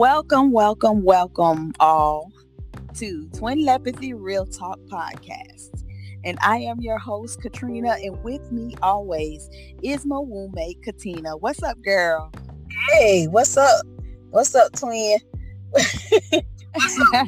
Welcome, 0.00 0.50
welcome, 0.50 1.02
welcome 1.02 1.74
all 1.78 2.32
to 2.94 3.28
Twin 3.36 3.66
Telepathy 3.66 4.14
Real 4.14 4.46
Talk 4.46 4.78
Podcast. 4.90 5.84
And 6.24 6.38
I 6.40 6.56
am 6.56 6.80
your 6.80 6.96
host, 6.96 7.42
Katrina, 7.42 7.98
and 8.02 8.16
with 8.24 8.50
me 8.50 8.74
always 8.80 9.50
is 9.82 10.06
my 10.06 10.16
roommate, 10.16 10.82
Katina. 10.82 11.36
What's 11.36 11.62
up, 11.62 11.76
girl? 11.82 12.32
Hey, 12.88 13.26
what's 13.26 13.58
up? 13.58 13.84
What's 14.30 14.54
up, 14.54 14.72
twin? 14.72 15.18
what's 15.70 17.00
up? 17.12 17.26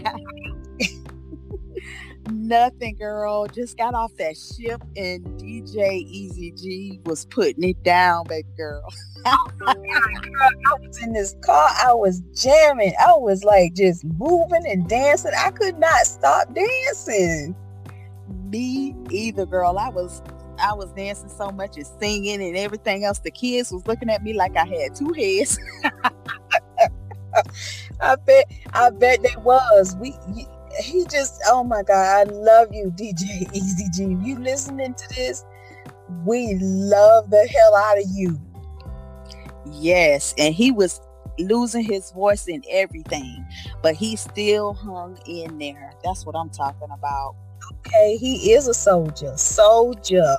Nothing, 2.31 2.97
girl. 2.97 3.47
Just 3.47 3.77
got 3.77 3.95
off 3.95 4.13
that 4.19 4.37
ship 4.37 4.83
and 4.97 5.25
DJ 5.41 6.05
Easy 6.07 6.53
G 6.53 7.01
was 7.05 7.25
putting 7.27 7.65
it 7.65 7.83
down, 7.83 8.25
baby 8.29 8.49
girl. 8.57 8.83
oh 9.27 9.49
I 9.67 9.75
was 10.81 11.03
in 11.03 11.13
this 11.13 11.35
car. 11.45 11.69
I 11.85 11.93
was 11.93 12.23
jamming. 12.35 12.95
I 13.01 13.13
was 13.17 13.45
like 13.45 13.75
just 13.75 14.05
moving 14.05 14.65
and 14.67 14.89
dancing. 14.89 15.33
I 15.37 15.51
could 15.51 15.79
not 15.79 16.07
stop 16.07 16.55
dancing. 16.55 17.57
Me 18.51 18.95
either, 19.11 19.47
girl. 19.47 19.79
I 19.79 19.89
was 19.89 20.23
I 20.59 20.75
was 20.75 20.93
dancing 20.93 21.29
so 21.29 21.51
much 21.51 21.77
and 21.77 21.87
singing 22.01 22.43
and 22.43 22.57
everything 22.57 23.05
else. 23.05 23.19
The 23.19 23.31
kids 23.31 23.73
was 23.73 23.87
looking 23.87 24.11
at 24.11 24.23
me 24.23 24.33
like 24.33 24.57
I 24.57 24.67
had 24.67 24.95
two 24.95 25.13
heads. 25.13 25.59
I 28.01 28.17
bet 28.17 28.51
I 28.75 28.91
bet 28.91 29.23
they 29.23 29.35
was. 29.43 29.97
We 30.01 30.15
he 30.81 31.05
just 31.07 31.41
oh 31.49 31.65
my 31.65 31.83
god, 31.83 32.29
I 32.29 32.33
love 32.33 32.69
you, 32.73 32.93
DJ 32.97 33.53
Easy 33.55 33.87
G. 33.93 34.17
You 34.23 34.39
listening 34.39 34.95
to 34.95 35.15
this? 35.15 35.45
We 36.25 36.57
love 36.61 37.31
the 37.31 37.47
hell 37.47 37.77
out 37.77 37.99
of 37.99 38.05
you. 38.11 38.41
Yes, 39.67 40.35
and 40.39 40.55
he 40.55 40.71
was 40.71 41.01
losing 41.39 41.85
his 41.85 42.11
voice 42.13 42.47
and 42.49 42.65
everything, 42.71 43.47
but 43.83 43.95
he 43.95 44.17
still 44.17 44.75
hung 44.75 45.19
in 45.27 45.59
there. 45.59 45.93
That's 46.05 46.27
what 46.27 46.37
I'm 46.37 46.51
talking 46.51 46.89
about. 46.93 47.37
Okay, 47.87 48.17
he 48.17 48.53
is 48.53 48.69
a 48.69 48.75
soldier. 48.75 49.37
Soldier. 49.37 50.37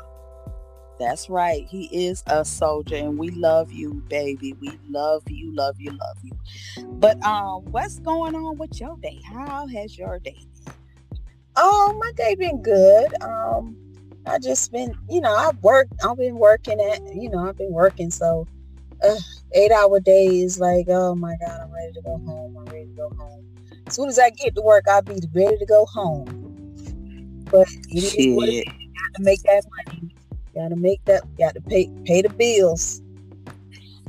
That's 1.00 1.30
right. 1.30 1.66
He 1.68 1.86
is 2.08 2.24
a 2.28 2.46
soldier 2.46 2.96
and 2.96 3.18
we 3.18 3.32
love 3.32 3.72
you, 3.72 4.04
baby. 4.10 4.54
We 4.62 4.80
love 4.90 5.24
you, 5.28 5.54
love 5.56 5.76
you, 5.80 5.92
love 5.92 6.18
you. 6.24 6.32
But 7.00 7.24
um 7.26 7.66
what's 7.72 8.00
going 8.00 8.36
on 8.36 8.58
with 8.58 8.80
your 8.80 8.98
day? 8.98 9.20
How 9.32 9.68
has 9.68 9.98
your 9.98 10.20
day 10.20 10.38
been? 10.66 10.74
Oh, 11.56 11.96
my 12.00 12.12
day 12.16 12.36
been 12.36 12.62
good. 12.62 13.14
Um 13.22 13.78
I 14.26 14.40
just 14.40 14.72
been, 14.72 14.94
you 15.10 15.22
know, 15.22 15.36
I've 15.36 15.58
worked, 15.64 15.94
I've 16.04 16.18
been 16.18 16.38
working 16.38 16.80
at, 16.80 17.02
you 17.14 17.30
know, 17.30 17.40
I've 17.50 17.58
been 17.58 17.74
working 17.74 18.10
so 18.12 18.48
uh, 19.04 19.16
eight 19.54 19.72
hour 19.72 20.00
days, 20.00 20.60
like, 20.60 20.86
oh 20.90 21.16
my 21.16 21.36
God, 21.46 21.62
I'm 21.62 21.72
ready 21.74 21.94
to 21.94 22.02
go 22.02 22.18
home. 22.26 22.58
I'm 22.58 22.66
ready 22.66 22.86
to 22.86 22.94
go 22.94 23.10
home. 23.18 23.46
As 23.88 23.96
soon 23.96 24.10
as 24.10 24.20
I 24.20 24.30
get 24.32 24.56
to 24.56 24.62
work, 24.62 24.86
I'll 24.90 25.02
be 25.02 25.20
ready 25.36 25.58
to 25.58 25.66
go 25.66 25.86
home. 25.88 26.50
But 27.52 27.68
it 27.90 28.16
is 28.18 28.36
what 28.38 28.50
it 28.50 28.54
is. 28.54 28.64
Got 28.66 29.18
to 29.18 29.24
make 29.24 29.42
that 29.44 29.64
money 29.88 30.13
Gotta 30.54 30.76
make 30.76 31.04
that. 31.06 31.24
Got 31.38 31.56
to 31.56 31.62
pay 31.62 31.92
pay 32.06 32.22
the 32.22 32.30
bills. 32.30 33.02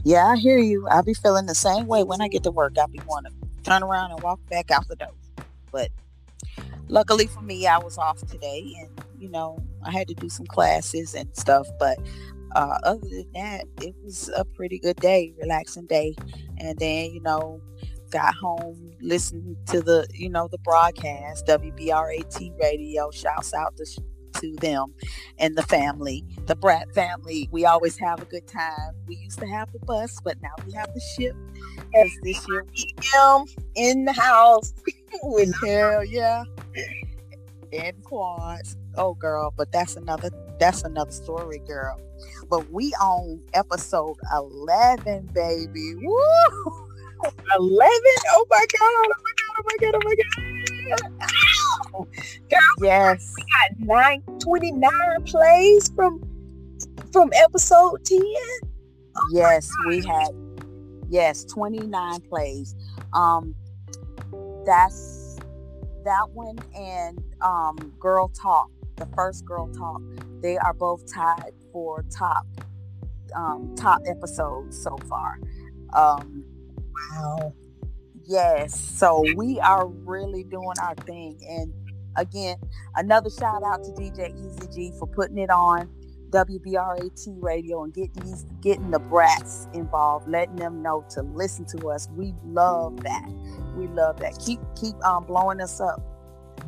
Yeah, 0.05 0.27
I 0.27 0.37
hear 0.37 0.59
you. 0.59 0.87
I'll 0.89 1.03
be 1.03 1.14
feeling 1.14 1.47
the 1.47 1.55
same 1.55 1.87
way 1.87 2.03
when 2.03 2.20
I 2.20 2.28
get 2.28 2.42
to 2.42 2.50
work. 2.50 2.77
I'll 2.78 2.89
be 2.89 3.00
wanting 3.06 3.33
to 3.33 3.62
turn 3.62 3.83
around 3.83 4.11
and 4.12 4.23
walk 4.23 4.39
back 4.50 4.70
out 4.70 4.87
the 4.89 4.97
door. 4.97 5.15
But 5.72 5.91
luckily 6.89 7.27
for 7.27 7.41
me, 7.41 7.67
I 7.67 7.78
was 7.78 7.97
off 7.97 8.19
today, 8.27 8.75
and 8.81 8.91
you 9.19 9.31
know 9.31 9.59
I 9.83 9.91
had 9.91 10.09
to 10.09 10.15
do 10.15 10.28
some 10.28 10.47
classes 10.47 11.15
and 11.15 11.34
stuff. 11.34 11.67
But 11.78 11.98
uh, 12.55 12.78
other 12.83 13.09
than 13.09 13.33
that, 13.34 13.65
it 13.81 13.95
was 14.05 14.31
a 14.37 14.45
pretty 14.45 14.78
good 14.78 14.97
day, 14.97 15.33
relaxing 15.41 15.87
day. 15.87 16.15
And 16.59 16.78
then 16.78 17.12
you 17.12 17.20
know 17.22 17.61
got 18.15 18.34
home, 18.34 18.92
listened 19.00 19.56
to 19.67 19.81
the, 19.81 20.06
you 20.15 20.28
know, 20.28 20.47
the 20.47 20.59
broadcast, 20.59 21.47
WBRAT 21.47 22.61
radio. 22.61 23.11
Shouts 23.11 23.53
out 23.53 23.76
to 23.76 23.84
to 24.41 24.55
them 24.56 24.95
and 25.39 25.56
the 25.56 25.62
family, 25.62 26.25
the 26.47 26.56
Brat 26.56 26.93
family. 26.95 27.49
We 27.50 27.65
always 27.65 27.97
have 27.99 28.22
a 28.22 28.25
good 28.25 28.47
time. 28.47 28.95
We 29.06 29.17
used 29.17 29.39
to 29.41 29.47
have 29.47 29.72
the 29.72 29.78
bus, 29.81 30.19
but 30.22 30.41
now 30.43 30.55
we 30.67 30.72
have 30.72 30.93
the 30.95 31.00
ship. 31.00 31.37
As 31.97 32.11
this 32.22 32.47
year 32.49 32.67
we 32.73 32.94
am 33.17 33.44
in 33.75 34.05
the 34.05 34.12
house. 34.12 34.73
with 35.23 35.55
hell 35.65 36.05
yeah. 36.05 36.44
And 37.73 38.03
quads. 38.05 38.77
Oh 38.97 39.15
girl, 39.15 39.53
but 39.56 39.73
that's 39.73 39.97
another 39.97 40.31
that's 40.59 40.83
another 40.83 41.11
story, 41.11 41.61
girl. 41.67 42.00
But 42.49 42.71
we 42.71 42.93
on 43.00 43.41
episode 43.55 44.17
eleven, 44.33 45.28
baby. 45.33 45.94
Woo! 45.97 46.81
11? 47.56 47.91
Oh 48.33 48.47
my 48.50 48.67
god, 48.78 48.81
oh 48.83 49.15
my 49.25 49.33
god, 49.39 49.55
oh 49.56 49.62
my 49.65 49.77
god, 49.81 49.94
oh 49.94 50.00
my 50.05 50.15
god. 50.15 50.74
Girl, 50.84 52.09
yes. 52.81 53.34
We 53.37 53.43
got 53.43 53.78
nine, 53.81 54.22
29 54.41 54.91
plays 55.25 55.91
from 55.95 56.22
from 57.12 57.31
episode 57.34 58.05
10. 58.05 58.21
Oh 59.17 59.28
yes, 59.33 59.71
we 59.87 60.05
had 60.05 60.28
yes, 61.09 61.44
29 61.44 62.21
plays. 62.23 62.75
Um 63.12 63.55
that's 64.67 65.39
that 66.05 66.28
one 66.33 66.59
and 66.77 67.23
um 67.41 67.77
Girl 67.99 68.28
Talk, 68.28 68.71
the 68.97 69.06
first 69.15 69.44
Girl 69.44 69.69
Talk, 69.73 70.03
they 70.41 70.59
are 70.59 70.75
both 70.75 71.11
tied 71.12 71.53
for 71.73 72.05
top 72.11 72.47
um 73.34 73.75
top 73.77 74.03
episodes 74.06 74.83
so 74.83 74.97
far. 75.09 75.39
Um 75.93 76.44
wow. 77.12 77.55
Yes. 78.27 78.79
So 78.79 79.25
we 79.37 79.61
are 79.61 79.87
really 79.87 80.45
doing 80.45 80.75
our 80.81 80.95
thing. 81.07 81.39
And 81.49 81.73
again, 82.17 82.57
another 82.97 83.31
shout 83.31 83.62
out 83.62 83.83
to 83.85 83.91
DJ 83.93 84.35
Easy 84.35 84.69
G 84.73 84.93
for 84.99 85.07
putting 85.07 85.39
it 85.39 85.51
on 85.51 85.91
WBRAT 86.31 87.29
radio 87.41 87.85
and 87.85 87.95
getting 87.95 88.25
these 88.25 88.45
getting 88.61 88.91
the 88.91 88.99
brats 88.99 89.69
involved, 89.73 90.29
letting 90.29 90.57
them 90.57 90.83
know 90.83 91.05
to 91.11 91.23
listen 91.23 91.65
to 91.67 91.89
us. 91.89 92.09
We 92.17 92.35
love 92.45 93.03
that. 93.03 93.29
We 93.77 93.87
love 93.89 94.19
that. 94.21 94.39
Keep 94.45 94.61
keep 94.75 94.97
um 95.05 95.25
blowing 95.25 95.61
us 95.61 95.81
up. 95.81 96.03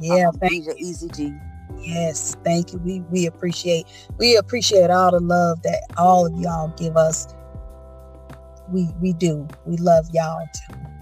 Yeah, 0.00 0.28
um, 0.28 0.36
DJ 0.36 0.76
Easy 0.76 1.08
G. 1.08 1.34
Yes, 1.78 2.36
thank 2.44 2.72
you. 2.72 2.78
We 2.78 3.00
we 3.10 3.26
appreciate 3.26 3.86
we 4.18 4.36
appreciate 4.36 4.90
all 4.90 5.10
the 5.10 5.20
love 5.20 5.62
that 5.62 5.82
all 5.96 6.26
of 6.26 6.40
y'all 6.40 6.68
give 6.76 6.96
us. 6.96 7.26
We 8.70 8.88
we 9.00 9.14
do. 9.14 9.48
We 9.64 9.76
love 9.78 10.06
y'all 10.12 10.46
too. 10.68 10.95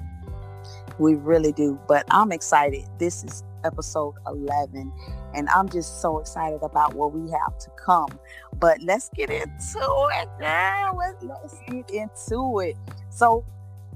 We 0.98 1.14
really 1.14 1.52
do. 1.52 1.78
But 1.88 2.04
I'm 2.10 2.32
excited. 2.32 2.84
This 2.98 3.24
is 3.24 3.44
episode 3.64 4.14
11 4.26 4.92
and 5.34 5.48
I'm 5.48 5.68
just 5.68 6.00
so 6.00 6.18
excited 6.18 6.62
about 6.62 6.94
what 6.94 7.12
we 7.12 7.30
have 7.30 7.58
to 7.58 7.70
come. 7.70 8.18
But 8.54 8.80
let's 8.82 9.10
get 9.10 9.30
into 9.30 10.08
it 10.12 10.28
now. 10.40 10.96
Let's, 10.96 11.58
get 11.68 11.90
into 11.90 12.60
it. 12.60 12.76
So, 13.10 13.44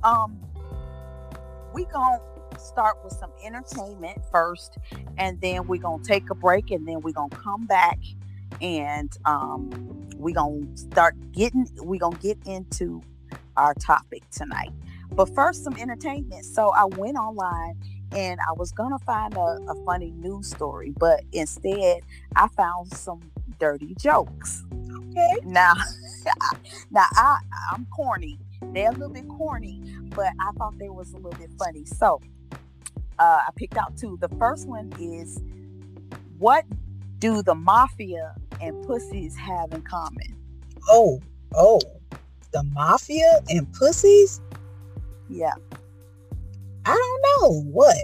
um, 0.02 0.38
we 1.72 1.84
gonna 1.86 2.18
start 2.58 2.96
with 3.04 3.12
some 3.12 3.30
entertainment 3.44 4.18
first, 4.32 4.78
and 5.16 5.40
then 5.40 5.66
we're 5.68 5.80
gonna 5.80 6.02
take 6.02 6.28
a 6.30 6.34
break, 6.34 6.70
and 6.70 6.86
then 6.86 7.00
we're 7.00 7.12
gonna 7.12 7.28
come 7.30 7.66
back 7.66 7.98
and 8.60 9.16
um, 9.24 9.70
we're 10.16 10.34
gonna 10.34 10.66
start 10.76 11.14
getting 11.32 11.68
we're 11.76 12.00
gonna 12.00 12.16
get 12.18 12.38
into 12.46 13.02
our 13.56 13.74
topic 13.74 14.28
tonight. 14.30 14.72
But 15.12 15.34
first, 15.34 15.64
some 15.64 15.76
entertainment. 15.76 16.44
So 16.44 16.70
I 16.70 16.84
went 16.84 17.16
online 17.16 17.78
and 18.12 18.40
I 18.40 18.52
was 18.56 18.72
gonna 18.72 18.98
find 19.00 19.34
a, 19.36 19.58
a 19.68 19.84
funny 19.84 20.12
news 20.12 20.48
story, 20.48 20.92
but 20.98 21.22
instead 21.32 22.00
I 22.36 22.48
found 22.48 22.92
some 22.92 23.30
dirty 23.58 23.94
jokes. 23.98 24.64
Okay. 24.72 25.36
Now, 25.44 25.74
now 26.90 27.06
I 27.14 27.38
I'm 27.72 27.86
corny. 27.86 28.38
They're 28.72 28.90
a 28.90 28.92
little 28.92 29.10
bit 29.10 29.28
corny, 29.28 29.80
but 30.14 30.32
I 30.40 30.50
thought 30.58 30.78
they 30.78 30.88
was 30.88 31.12
a 31.12 31.16
little 31.16 31.38
bit 31.38 31.50
funny. 31.58 31.84
So 31.84 32.20
uh, 33.18 33.40
I 33.46 33.50
picked 33.56 33.76
out 33.76 33.96
two. 33.96 34.18
The 34.20 34.28
first 34.36 34.68
one 34.68 34.92
is, 35.00 35.40
what 36.38 36.64
do 37.18 37.42
the 37.42 37.54
mafia 37.54 38.34
and 38.60 38.86
pussies 38.86 39.36
have 39.36 39.72
in 39.72 39.82
common? 39.82 40.36
Oh, 40.88 41.20
oh, 41.54 41.80
the 42.52 42.62
mafia 42.62 43.40
and 43.48 43.72
pussies? 43.72 44.40
Yeah. 45.28 45.52
I 46.84 46.94
don't 46.94 47.22
know. 47.42 47.62
What? 47.70 47.96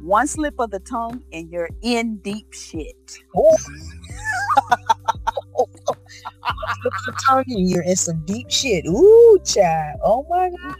One 0.00 0.26
slip 0.26 0.54
of 0.58 0.70
the 0.70 0.80
tongue 0.80 1.22
and 1.32 1.50
you're 1.50 1.70
in 1.82 2.16
deep 2.18 2.52
shit. 2.52 3.18
Oh. 3.34 3.56
slip 3.58 3.74
of 6.86 7.04
the 7.06 7.22
tongue 7.26 7.44
and 7.48 7.70
you're 7.70 7.82
in 7.82 7.96
some 7.96 8.24
deep 8.24 8.50
shit. 8.50 8.86
Ooh, 8.86 9.38
child. 9.44 10.00
Oh 10.04 10.26
my 10.28 10.50
God. 10.50 10.76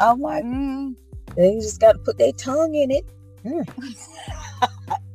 Oh 0.00 0.16
my 0.16 0.42
mm. 0.42 0.94
They 1.36 1.54
just 1.54 1.80
got 1.80 1.92
to 1.92 1.98
put 1.98 2.18
their 2.18 2.32
tongue 2.32 2.74
in 2.74 2.90
it. 2.90 3.04
Mm. 3.44 3.66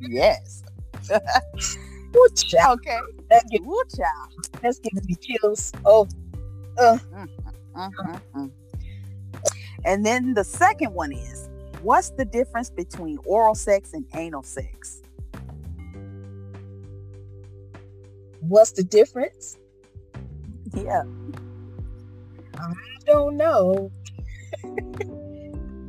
yes. 0.00 0.62
Ooh, 2.16 2.28
child. 2.34 2.80
Okay. 2.80 2.98
That 3.30 3.44
gives, 3.50 3.64
Ooh, 3.64 3.82
child. 3.96 4.46
That's 4.62 4.78
giving 4.80 5.04
me 5.06 5.16
chills. 5.20 5.72
Oh. 5.84 6.08
Uh. 6.78 6.98
Mm-hmm. 7.14 7.80
Mm-hmm. 7.80 8.46
And 9.84 10.04
then 10.04 10.34
the 10.34 10.44
second 10.44 10.92
one 10.94 11.12
is 11.12 11.48
what's 11.82 12.10
the 12.10 12.24
difference 12.24 12.70
between 12.70 13.18
oral 13.24 13.54
sex 13.54 13.92
and 13.92 14.04
anal 14.14 14.42
sex? 14.42 15.02
What's 18.40 18.72
the 18.72 18.84
difference? 18.84 19.56
Yeah. 20.74 21.02
I 22.58 22.72
don't 23.06 23.36
know. 23.36 23.90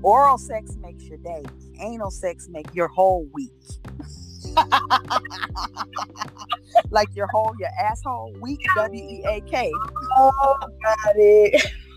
Oral 0.03 0.38
sex 0.38 0.75
makes 0.81 1.03
your 1.03 1.19
day. 1.19 1.43
Anal 1.79 2.11
sex 2.11 2.47
make 2.49 2.73
your 2.73 2.88
whole 2.88 3.27
week. 3.33 3.51
like 6.89 7.07
your 7.15 7.27
whole 7.27 7.53
your 7.59 7.69
asshole 7.79 8.35
week 8.41 8.59
W 8.75 9.03
E 9.03 9.23
A 9.27 9.41
K. 9.41 9.71
Oh, 10.17 10.57
got 10.59 11.15
it. 11.15 11.71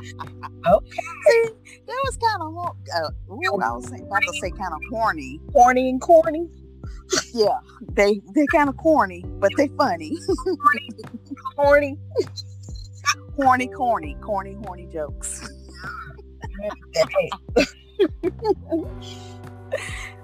okay. 0.00 0.96
See, 1.26 1.44
that 1.86 2.00
was 2.04 2.16
kind 2.16 2.42
of 2.42 2.56
uh, 2.56 3.32
ooh, 3.32 3.60
I 3.62 3.72
was 3.72 3.88
saying- 3.88 4.06
about 4.06 4.22
to 4.22 4.32
say 4.40 4.50
kind 4.50 4.72
of 4.72 4.80
horny. 4.90 5.40
Corny 5.52 5.88
and 5.90 6.00
corny. 6.00 6.48
Yeah, 7.34 7.58
they 7.92 8.20
they 8.34 8.46
kind 8.52 8.68
of 8.68 8.76
corny, 8.76 9.24
but 9.40 9.50
they 9.56 9.68
funny. 9.76 10.16
Corny. 11.56 11.98
horny, 13.36 13.66
corny, 13.68 14.16
corny, 14.20 14.56
horny 14.64 14.86
jokes. 14.86 15.48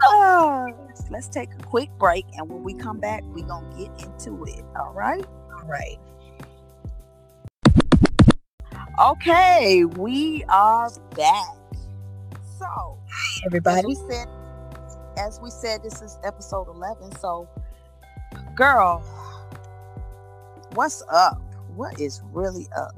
Uh, 0.08 0.67
let's 1.11 1.28
take 1.28 1.50
a 1.58 1.62
quick 1.64 1.90
break, 1.99 2.25
and 2.34 2.49
when 2.49 2.62
we 2.62 2.75
come 2.75 2.99
back, 3.00 3.23
we're 3.26 3.46
gonna 3.46 3.69
get 3.76 3.90
into 4.05 4.44
it. 4.44 4.64
All 4.78 4.93
right. 4.94 5.25
all 5.58 5.69
right. 5.69 5.99
Okay, 8.99 9.85
we 9.85 10.43
are 10.49 10.89
back. 11.15 11.45
So, 12.59 12.99
as 13.07 13.43
Everybody. 13.45 13.89
we 13.89 13.95
said, 13.95 14.27
as 15.19 15.39
we 15.39 15.51
said, 15.51 15.83
this 15.83 16.01
is 16.01 16.19
episode 16.25 16.69
eleven. 16.69 17.15
So, 17.19 17.47
girl, 18.55 19.01
what's 20.73 21.03
up? 21.11 21.43
What 21.75 22.01
is 22.01 22.23
really 22.33 22.69
up? 22.75 22.95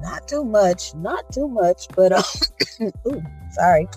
Not 0.00 0.28
too 0.28 0.44
much. 0.44 0.94
Not 0.94 1.32
too 1.32 1.48
much, 1.48 1.88
but 1.96 2.12
uh, 2.12 2.22
ooh, 3.08 3.22
sorry. 3.50 3.88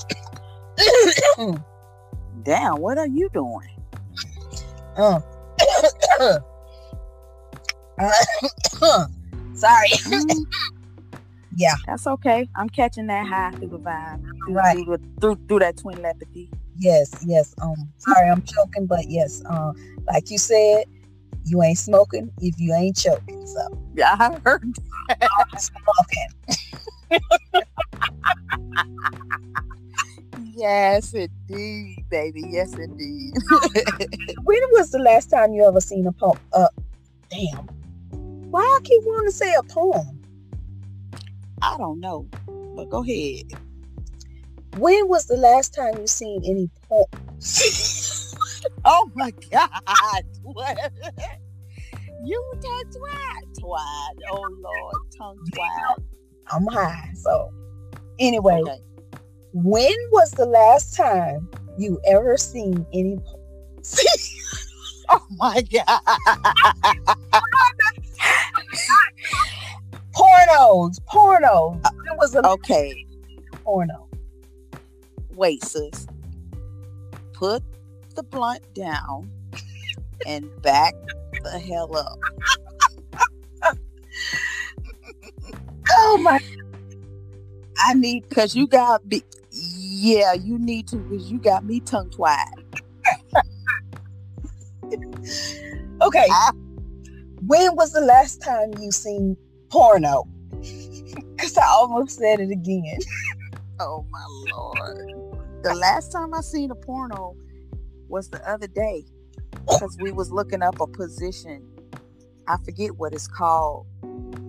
Damn, 2.42 2.82
what 2.82 2.98
are 2.98 3.08
you 3.08 3.30
doing? 3.30 3.70
Uh. 4.98 5.20
Sorry. 9.58 9.90
Yeah. 11.56 11.74
That's 11.88 12.06
okay. 12.06 12.48
I'm 12.56 12.70
catching 12.70 13.08
that 13.08 13.26
high 13.26 13.50
through 13.52 13.70
the 13.70 13.80
vibe, 13.80 14.22
through, 14.46 14.54
Right. 14.54 14.86
through, 14.86 14.98
through, 15.20 15.40
through 15.48 15.60
that 15.60 15.78
twin 15.78 15.96
telepathy. 15.98 16.52
Yes, 16.78 17.10
yes. 17.26 17.56
Um, 17.60 17.74
sorry, 17.98 18.30
I'm 18.30 18.44
choking, 18.44 18.86
but 18.86 19.10
yes, 19.10 19.42
um, 19.50 19.74
like 20.06 20.30
you 20.30 20.38
said, 20.38 20.84
you 21.46 21.64
ain't 21.64 21.80
smoking 21.80 22.30
if 22.42 22.60
you 22.60 22.76
ain't 22.76 22.96
choking. 22.96 23.44
So 23.48 23.80
Yeah, 23.96 24.16
I 24.20 24.38
heard. 24.46 24.72
smoking. 25.58 27.22
Yes, 30.54 31.14
indeed, 31.14 32.06
baby. 32.10 32.44
Yes, 32.52 32.76
indeed. 32.76 33.34
When 34.44 34.60
was 34.74 34.92
the 34.92 35.00
last 35.00 35.32
time 35.32 35.54
you 35.54 35.66
ever 35.68 35.82
seen 35.82 36.06
a 36.06 36.12
pump? 36.12 36.40
Uh, 36.54 36.68
damn. 37.32 37.68
Why 38.50 38.62
I 38.62 38.80
keep 38.84 39.04
wanting 39.04 39.32
to 39.32 39.36
say 39.36 39.54
a 39.54 39.64
poem? 39.64 40.22
I 41.62 41.78
don't 41.78 42.00
know, 42.00 42.28
but 42.76 42.90
go 42.90 43.04
ahead. 43.04 43.46
When 44.78 45.08
was 45.08 45.26
the 45.26 45.38
last 45.38 45.74
time 45.74 45.94
you 46.00 46.08
seen 46.08 46.42
any 46.46 46.70
poems? 46.88 48.24
Oh 48.86 49.10
my 49.16 49.32
God! 49.52 49.70
What? 50.44 50.78
You 52.24 52.54
tongue 52.62 52.84
twat, 52.92 53.60
twat. 53.60 54.14
Oh 54.32 54.50
Lord, 54.62 54.96
tongue 55.18 55.40
twat. 55.52 55.96
I'm 56.52 56.66
high, 56.68 57.12
so 57.16 57.50
anyway. 58.20 58.62
Okay. 58.62 58.80
When 59.54 59.96
was 60.12 60.32
the 60.32 60.46
last 60.46 60.96
time 60.96 61.50
you 61.78 62.00
ever 62.08 62.38
seen 62.38 62.86
any? 62.94 63.18
poem? 63.18 63.42
Oh 65.10 65.26
my 65.38 65.62
God! 65.62 66.02
pornos, 70.48 71.00
pornos. 71.02 71.82
When 72.06 72.18
was 72.18 72.32
the 72.32 72.42
last 72.42 72.54
Okay, 72.60 73.06
porno? 73.64 74.08
wait, 75.36 75.64
sis. 75.64 76.08
Put 77.34 77.64
the 78.16 78.24
blunt 78.24 78.62
down 78.74 79.30
and 80.26 80.50
back 80.62 80.96
the 81.44 81.60
hell 81.60 81.96
up. 81.96 82.18
Oh 85.90 86.18
my! 86.22 86.40
I 87.86 87.94
need 87.94 88.28
because 88.28 88.56
you 88.56 88.68
got 88.68 89.06
me. 89.06 89.22
Yeah, 89.52 90.34
you 90.34 90.58
need 90.60 90.88
to 90.90 90.98
because 90.98 91.32
you 91.32 91.40
got 91.40 91.66
me 91.66 91.80
tongue 91.80 92.10
twat. 92.10 92.46
Okay. 96.02 96.28
Ah. 96.30 96.52
When 97.46 97.76
was 97.76 97.92
the 97.92 98.02
last 98.02 98.42
time 98.42 98.74
you 98.80 98.92
seen 98.92 99.38
porno? 99.70 100.24
I 101.56 101.66
almost 101.68 102.18
said 102.18 102.40
it 102.40 102.52
again. 102.52 103.00
Oh 103.80 104.04
my 104.10 104.26
lord. 104.52 105.38
The 105.62 105.76
last 105.76 106.12
time 106.12 106.34
I 106.34 106.42
seen 106.42 106.72
a 106.72 106.76
porno 106.76 107.36
was 108.08 108.28
the 108.30 108.42
other 108.50 108.66
day 108.66 109.06
because 109.52 109.96
we 110.02 110.12
was 110.12 110.32
looking 110.32 110.64
up 110.64 110.80
a 110.82 110.88
position. 110.88 111.64
I 112.48 112.58
forget 112.66 112.96
what 112.96 113.14
it's 113.14 113.28
called, 113.28 113.86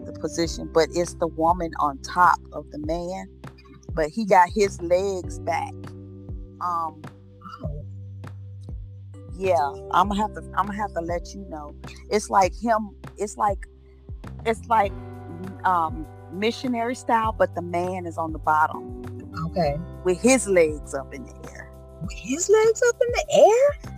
the 0.06 0.16
position, 0.18 0.70
but 0.72 0.88
it's 0.94 1.12
the 1.14 1.26
woman 1.26 1.72
on 1.78 1.98
top 1.98 2.38
of 2.52 2.70
the 2.70 2.78
man, 2.78 3.26
but 3.92 4.08
he 4.08 4.24
got 4.24 4.48
his 4.54 4.80
legs 4.80 5.38
back. 5.40 5.74
Um 6.62 7.02
yeah, 9.36 9.72
I'm 9.92 10.08
gonna 10.08 10.20
have 10.20 10.32
to 10.34 10.40
I'm 10.56 10.66
gonna 10.66 10.76
have 10.78 10.94
to 10.94 11.00
let 11.00 11.34
you 11.34 11.44
know. 11.48 11.74
It's 12.10 12.30
like 12.30 12.52
him, 12.58 12.96
it's 13.18 13.36
like 13.36 13.58
it's 14.46 14.64
like 14.68 14.92
um 15.64 16.06
missionary 16.32 16.94
style, 16.94 17.32
but 17.36 17.54
the 17.54 17.62
man 17.62 18.06
is 18.06 18.18
on 18.18 18.32
the 18.32 18.38
bottom 18.38 19.04
Okay. 19.46 19.76
with 20.04 20.20
his 20.20 20.46
legs 20.48 20.94
up 20.94 21.12
in 21.14 21.24
the 21.24 21.34
air. 21.50 21.70
With 22.02 22.12
his 22.12 22.48
legs 22.48 22.82
up 22.88 22.96
in 23.00 23.12
the 23.12 23.26
air 23.34 23.90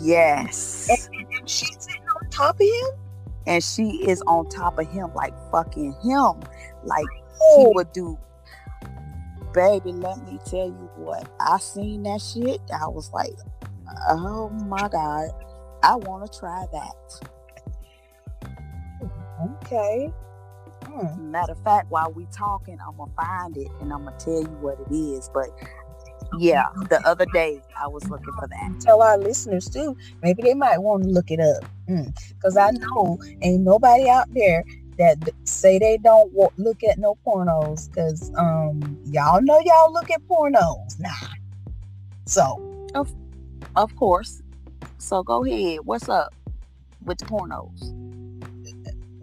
Yes. 0.00 0.88
and 1.12 1.48
she's 1.48 1.76
sitting 1.78 2.02
on 2.08 2.30
top 2.30 2.56
of 2.56 2.60
him? 2.66 3.00
And 3.46 3.62
she 3.62 4.04
is 4.08 4.22
on 4.26 4.48
top 4.48 4.78
of 4.78 4.90
him, 4.90 5.12
like 5.14 5.32
fucking 5.52 5.92
him. 6.02 6.40
Like 6.84 7.06
he 7.54 7.64
Oh, 7.66 7.72
would 7.74 7.92
do. 7.92 8.18
Baby, 9.52 9.92
let 9.92 10.18
me 10.26 10.38
tell 10.44 10.66
you 10.66 10.90
what. 10.96 11.28
I 11.38 11.58
seen 11.58 12.02
that 12.04 12.20
shit. 12.20 12.60
I 12.72 12.88
was 12.88 13.10
like, 13.12 13.34
oh 14.08 14.48
my 14.50 14.88
God. 14.88 15.28
I 15.82 15.94
want 15.96 16.30
to 16.30 16.38
try 16.38 16.66
that. 16.72 17.28
okay. 19.64 20.12
Hmm. 20.96 21.30
Matter 21.30 21.52
of 21.52 21.62
fact, 21.62 21.90
while 21.90 22.10
we 22.12 22.26
talking, 22.32 22.78
I'm 22.86 22.96
gonna 22.96 23.12
find 23.12 23.56
it 23.56 23.68
and 23.80 23.92
I'm 23.92 24.04
gonna 24.04 24.16
tell 24.18 24.40
you 24.40 24.56
what 24.60 24.78
it 24.80 24.94
is. 24.94 25.28
But 25.32 25.48
yeah, 26.38 26.66
the 26.88 27.00
other 27.06 27.26
day 27.32 27.60
I 27.78 27.86
was 27.86 28.08
looking 28.08 28.32
for 28.32 28.48
that. 28.48 28.80
Tell 28.80 29.02
our 29.02 29.18
listeners 29.18 29.68
too. 29.68 29.96
Maybe 30.22 30.42
they 30.42 30.54
might 30.54 30.78
want 30.78 31.04
to 31.04 31.08
look 31.10 31.30
it 31.30 31.40
up. 31.40 31.64
Because 31.86 32.56
I 32.56 32.70
know 32.70 33.18
ain't 33.42 33.62
nobody 33.62 34.08
out 34.08 34.32
there 34.32 34.64
that 34.98 35.18
say 35.44 35.78
they 35.78 35.98
don't 35.98 36.32
look 36.58 36.82
at 36.82 36.98
no 36.98 37.16
pornos. 37.26 37.90
Because 37.90 38.32
um, 38.36 38.98
y'all 39.04 39.42
know 39.42 39.60
y'all 39.64 39.92
look 39.92 40.10
at 40.10 40.22
pornos. 40.26 40.98
Nah. 40.98 41.10
So 42.24 42.88
of, 42.94 43.14
Of 43.76 43.94
course. 43.96 44.42
So 44.98 45.22
go 45.22 45.44
ahead. 45.44 45.80
What's 45.84 46.08
up 46.08 46.34
with 47.04 47.18
the 47.18 47.26
pornos? 47.26 48.05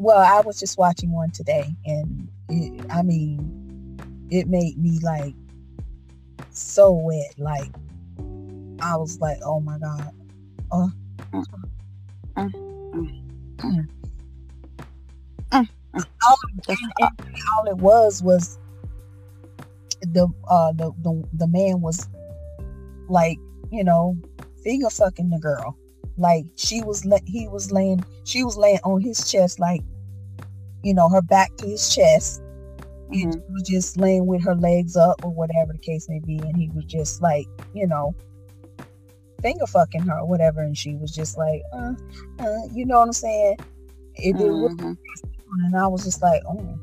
Well, 0.04 0.18
I 0.18 0.42
was 0.42 0.60
just 0.60 0.78
watching 0.78 1.14
one 1.14 1.32
today, 1.32 1.74
and 1.86 2.28
it, 2.50 2.86
I 2.90 3.04
mean, 3.04 3.98
it 4.30 4.50
made 4.50 4.78
me 4.78 5.00
like 5.02 5.34
so 6.52 6.92
wet. 6.92 7.34
Like 7.38 7.72
I 8.82 8.98
was 8.98 9.22
like, 9.22 9.38
"Oh 9.46 9.62
my 9.62 9.78
god!" 9.80 10.12
Oh, 10.74 10.92
Mm, 12.36 12.52
mm, 12.94 13.10
Mm. 13.60 13.88
mm, 15.54 15.70
all, 16.28 16.38
all 17.56 17.66
it 17.68 17.78
was 17.78 18.22
was 18.22 18.60
the 20.02 20.28
uh 20.50 20.74
the 20.74 20.92
the, 21.02 21.24
the 21.32 21.48
man 21.48 21.80
was 21.80 22.10
like 23.08 23.38
you 23.72 23.86
know 23.86 24.18
finger 24.66 24.90
fucking 24.90 25.30
the 25.30 25.40
girl 25.40 25.78
like 26.18 26.44
she 26.58 26.82
was 26.82 27.08
he 27.26 27.48
was 27.48 27.72
laying 27.72 28.04
she 28.26 28.44
was 28.44 28.58
laying 28.58 28.80
on 28.84 29.00
his 29.00 29.32
chest 29.32 29.60
like 29.60 29.82
you 30.84 30.94
know, 30.94 31.10
her 31.10 31.22
back 31.22 31.56
to 31.58 31.68
his 31.68 31.94
chest. 31.94 32.42
Mhm. 33.12 33.24
And 33.24 33.34
she 33.34 33.40
was 33.52 33.64
just 33.64 33.98
laying 33.98 34.26
with 34.26 34.44
her 34.44 34.56
legs 34.56 34.96
up 34.96 35.24
or 35.24 35.32
whatever 35.32 35.74
the 35.74 35.80
case 35.80 36.08
may 36.10 36.20
be. 36.20 36.38
And 36.38 36.56
he 36.56 36.70
was 36.76 36.86
just 36.86 37.22
like, 37.22 37.48
you 37.74 37.88
know, 37.88 38.14
finger 39.42 39.66
fucking 39.68 40.02
her 40.02 40.20
or 40.20 40.28
whatever. 40.28 40.62
And 40.62 40.78
she 40.78 40.96
was 40.96 41.12
just 41.12 41.38
like, 41.38 41.62
uh, 41.74 41.94
uh, 42.40 42.60
you 42.74 42.86
know 42.86 43.00
what 43.00 43.08
I'm 43.08 43.14
saying? 43.14 43.58
It 44.16 44.36
what- 44.36 44.78
Mhm. 44.78 44.98
and 45.66 45.76
I 45.76 45.88
was 45.88 46.04
just 46.04 46.22
like, 46.22 46.42
oh, 46.48 46.80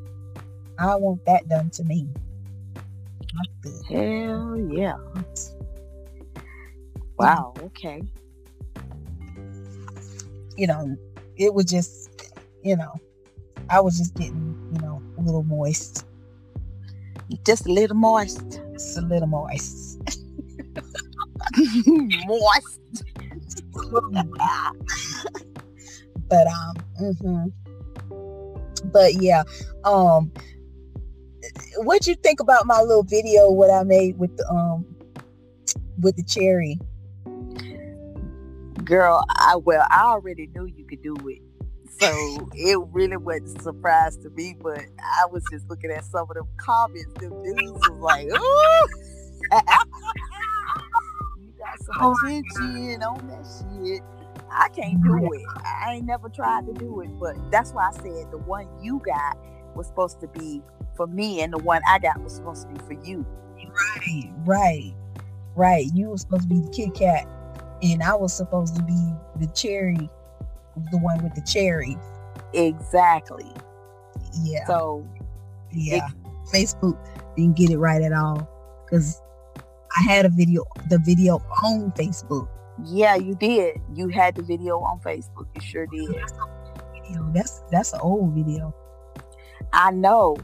I 0.79 0.95
want 0.97 1.25
that 1.27 1.49
done 1.49 1.71
to 1.71 1.85
me. 1.85 2.09
Hell 3.89 4.57
yeah. 4.73 4.97
Wow. 7.19 7.55
Okay. 7.63 8.03
You 10.57 10.67
know, 10.67 10.97
it 11.37 11.55
was 11.55 11.67
just, 11.67 12.11
you 12.63 12.77
know, 12.77 12.93
I 13.71 13.81
was 13.81 13.99
just 13.99 14.15
getting, 14.15 14.57
you 14.73 14.81
know, 14.81 15.03
a 15.19 15.23
little 15.23 15.45
moist. 15.45 16.05
Just 17.45 17.67
a 17.67 17.73
little 17.73 17.97
moist. 17.97 18.61
Just 18.73 18.99
a 18.99 19.03
little 19.03 19.29
moist. 19.29 19.99
moist. 22.27 22.81
but 26.29 26.47
um 26.47 26.75
hmm 26.99 27.47
but 28.93 29.15
yeah 29.15 29.43
um 29.85 30.31
what 31.79 32.07
you 32.07 32.15
think 32.17 32.41
about 32.41 32.67
my 32.67 32.81
little 32.81 33.03
video 33.03 33.51
what 33.51 33.71
i 33.71 33.83
made 33.83 34.19
with 34.19 34.35
the 34.37 34.49
um 34.49 34.85
with 36.01 36.17
the 36.17 36.25
cherry 36.25 36.79
Girl, 38.85 39.23
I 39.37 39.57
well, 39.57 39.87
I 39.91 40.03
already 40.03 40.49
knew 40.55 40.67
you 40.67 40.85
could 40.85 41.03
do 41.03 41.15
it. 41.29 41.41
So 42.01 42.49
it 42.55 42.79
really 42.93 43.17
wasn't 43.19 43.59
a 43.59 43.63
surprise 43.63 44.17
to 44.19 44.31
me, 44.31 44.57
but 44.61 44.81
I 45.01 45.27
was 45.31 45.45
just 45.53 45.69
looking 45.69 45.91
at 45.91 46.05
some 46.05 46.27
of 46.31 46.35
them 46.35 46.49
comments. 46.57 47.13
Them 47.21 47.31
dudes 47.43 47.73
was 47.91 48.01
like, 48.01 48.27
ooh. 48.27 48.87
you 51.41 51.53
got 51.59 51.79
some 51.83 51.97
Oh. 52.01 52.15
attention 52.27 53.03
on 53.03 53.27
that 53.29 53.47
shit. 53.85 54.03
I 54.53 54.69
can't 54.71 55.03
do 55.05 55.33
it. 55.33 55.43
I 55.65 55.95
ain't 55.95 56.07
never 56.07 56.29
tried 56.29 56.67
to 56.67 56.73
do 56.73 57.01
it, 57.03 57.09
but 57.21 57.37
that's 57.51 57.73
why 57.73 57.89
I 57.89 57.93
said 57.93 58.31
the 58.33 58.39
one 58.39 58.67
you 58.83 59.01
got 59.05 59.37
was 59.77 59.87
supposed 59.87 60.21
to 60.21 60.29
be 60.29 60.63
for 60.97 61.07
me, 61.07 61.41
and 61.43 61.53
the 61.53 61.59
one 61.59 61.83
I 61.89 61.99
got 61.99 62.21
was 62.23 62.35
supposed 62.35 62.63
to 62.63 62.69
be 62.75 62.81
for 62.81 63.05
you. 63.07 63.25
right 64.05 64.31
right 64.45 64.95
right 65.55 65.87
you 65.95 66.09
were 66.09 66.17
supposed 66.19 66.43
to 66.43 66.49
be 66.49 66.61
the 66.61 66.71
kit 66.71 66.95
kat 66.95 67.27
and 67.83 68.03
i 68.03 68.15
was 68.15 68.33
supposed 68.33 68.75
to 68.75 68.83
be 68.83 69.13
the 69.39 69.47
cherry 69.53 70.09
the 70.91 70.99
one 70.99 71.23
with 71.23 71.35
the 71.35 71.43
cherry 71.43 71.97
Exactly. 72.55 73.51
yeah 74.43 74.67
So 74.67 75.07
yeah 75.73 76.09
facebook 76.53 76.99
didn't 77.37 77.57
get 77.57 77.71
it 77.71 77.79
right 77.79 78.03
at 78.03 78.13
all 78.13 78.49
because 78.85 79.21
i 79.97 80.03
had 80.03 80.27
a 80.27 80.29
video 80.29 80.65
the 80.89 80.99
video 80.99 81.37
on 81.63 81.93
facebook 81.93 82.49
yeah, 82.85 83.15
you 83.15 83.35
did. 83.35 83.81
You 83.95 84.09
had 84.09 84.35
the 84.37 84.43
video 84.43 84.79
on 84.79 85.01
Facebook. 85.01 85.47
You 85.55 85.61
sure 85.61 85.87
did. 85.87 86.09
video 86.09 87.31
that's 87.35 87.63
that's 87.71 87.93
an 87.93 88.01
old 88.03 88.35
video 88.35 88.75
I 89.73 89.91
know. 89.91 90.37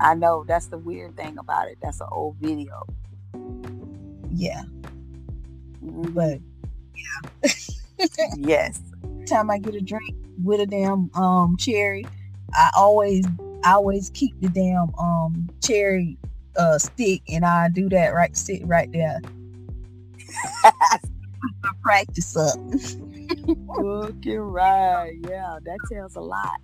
I 0.00 0.14
know. 0.14 0.44
That's 0.46 0.66
the 0.66 0.78
weird 0.78 1.16
thing 1.16 1.38
about 1.38 1.68
it. 1.68 1.78
That's 1.82 2.00
an 2.00 2.08
old 2.10 2.36
video. 2.36 2.86
yeah 4.30 4.62
mm-hmm. 5.84 6.10
But 6.12 6.40
yeah. 6.96 7.52
yes. 8.36 8.80
Time 9.28 9.50
I 9.50 9.58
get 9.58 9.74
a 9.74 9.80
drink 9.80 10.16
with 10.42 10.60
a 10.60 10.66
damn 10.66 11.10
um 11.14 11.56
cherry, 11.58 12.06
I 12.54 12.70
always 12.76 13.26
I 13.64 13.72
always 13.72 14.10
keep 14.10 14.40
the 14.40 14.48
damn 14.48 14.94
um 14.98 15.48
cherry 15.62 16.16
uh 16.56 16.78
stick 16.78 17.22
and 17.28 17.44
I 17.44 17.68
do 17.68 17.88
that 17.90 18.14
right 18.14 18.36
sit 18.36 18.66
right 18.66 18.90
there. 18.92 19.20
Practice 21.82 22.36
up. 22.36 22.58
Looking 23.78 24.38
right. 24.40 25.14
Yeah, 25.28 25.58
that 25.64 25.78
tells 25.90 26.16
a 26.16 26.20
lot. 26.20 26.60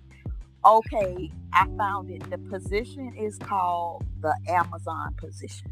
Okay, 0.65 1.31
I 1.53 1.67
found 1.77 2.09
it. 2.09 2.27
The 2.29 2.39
position 2.39 3.13
is 3.15 3.37
called 3.37 4.03
the 4.21 4.33
Amazon 4.49 5.13
position. 5.15 5.71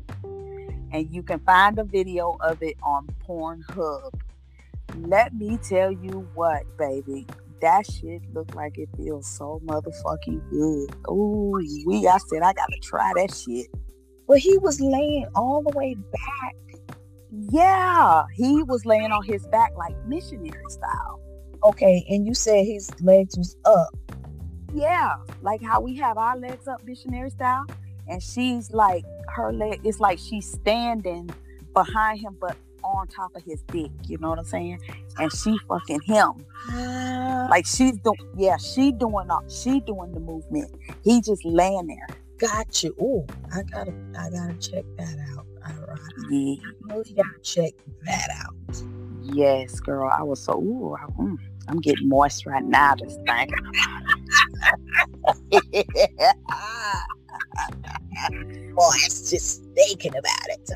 And 0.91 1.11
you 1.11 1.23
can 1.23 1.39
find 1.39 1.79
a 1.79 1.83
video 1.83 2.37
of 2.41 2.61
it 2.61 2.77
on 2.83 3.07
Pornhub. 3.27 4.11
Let 4.95 5.33
me 5.33 5.57
tell 5.57 5.91
you 5.91 6.27
what, 6.35 6.63
baby. 6.77 7.25
That 7.61 7.85
shit 7.89 8.21
look 8.33 8.53
like 8.55 8.77
it 8.77 8.89
feels 8.97 9.27
so 9.27 9.61
motherfucking 9.65 10.49
good. 10.49 10.95
Ooh, 11.09 11.53
we 11.85 12.07
I 12.07 12.17
said 12.17 12.41
I 12.43 12.53
gotta 12.53 12.77
try 12.81 13.11
that 13.15 13.33
shit. 13.33 13.67
But 14.27 14.39
he 14.39 14.57
was 14.57 14.79
laying 14.79 15.27
all 15.35 15.63
the 15.63 15.75
way 15.77 15.95
back. 15.95 16.55
Yeah, 17.49 18.23
he 18.33 18.63
was 18.63 18.85
laying 18.85 19.11
on 19.11 19.23
his 19.23 19.47
back 19.47 19.71
like 19.77 19.95
missionary 20.07 20.63
style. 20.69 21.19
Okay, 21.63 22.05
and 22.09 22.25
you 22.25 22.33
said 22.33 22.65
his 22.65 22.89
legs 23.01 23.37
was 23.37 23.55
up. 23.65 23.89
Yeah, 24.73 25.15
like 25.41 25.61
how 25.63 25.79
we 25.79 25.95
have 25.95 26.17
our 26.17 26.37
legs 26.37 26.67
up 26.67 26.83
missionary 26.83 27.29
style, 27.29 27.65
and 28.07 28.21
she's 28.21 28.71
like 28.71 29.05
her 29.29 29.53
leg. 29.53 29.81
It's 29.83 29.99
like 29.99 30.19
she's 30.19 30.51
standing 30.51 31.29
behind 31.73 32.19
him, 32.19 32.37
but 32.39 32.57
on 32.83 33.07
top 33.07 33.35
of 33.35 33.43
his 33.43 33.61
dick. 33.63 33.91
You 34.07 34.17
know 34.19 34.29
what 34.29 34.39
I'm 34.39 34.45
saying? 34.45 34.79
And 35.17 35.31
she 35.31 35.57
fucking 35.67 36.01
him. 36.01 36.31
Like 37.49 37.65
she's 37.65 37.97
doing. 37.97 38.17
Yeah, 38.37 38.57
she 38.57 38.91
doing. 38.91 39.29
all- 39.29 39.47
She 39.49 39.79
doing 39.81 40.11
the 40.13 40.19
movement. 40.19 40.73
He 41.03 41.21
just 41.21 41.43
laying 41.45 41.87
there. 41.87 42.07
got 42.39 42.83
you. 42.83 42.95
Oh, 43.01 43.25
I 43.53 43.63
gotta 43.63 43.93
I 44.17 44.29
gotta 44.29 44.55
check 44.59 44.83
that 44.97 45.17
out. 45.31 45.45
All 45.65 45.85
right. 45.87 45.99
Yeah. 46.29 46.55
I 46.89 46.93
really 46.93 47.13
gotta 47.13 47.39
check 47.41 47.73
that 48.05 48.29
out. 48.43 48.83
Yes, 49.21 49.79
girl. 49.79 50.09
I 50.11 50.23
was 50.23 50.41
so. 50.43 50.59
Ooh, 50.61 50.95
I, 50.95 51.05
mm, 51.21 51.37
I'm 51.69 51.79
getting 51.79 52.09
moist 52.09 52.45
right 52.45 52.63
now 52.63 52.95
just 52.95 53.19
thinking 53.25 53.55
Boy, 58.75 58.91
it's 59.05 59.29
just 59.29 59.63
thinking 59.75 60.11
about 60.15 60.47
it. 60.49 60.69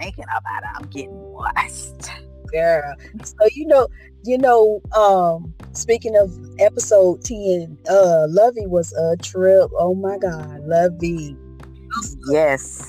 Thinking 0.00 0.24
about 0.24 0.62
it, 0.62 0.68
I'm 0.76 0.88
getting 0.90 1.32
moist. 1.32 2.10
girl. 2.52 2.94
So 3.22 3.48
you 3.52 3.66
know, 3.66 3.88
you 4.24 4.38
know, 4.38 4.80
um, 4.96 5.52
speaking 5.72 6.16
of 6.16 6.30
episode 6.58 7.22
10, 7.24 7.78
uh 7.90 8.26
Lovey 8.28 8.66
was 8.66 8.92
a 8.92 9.16
trip. 9.18 9.70
Oh 9.78 9.94
my 9.94 10.18
god, 10.18 10.60
Lovey. 10.64 11.36
Yes. 12.30 12.86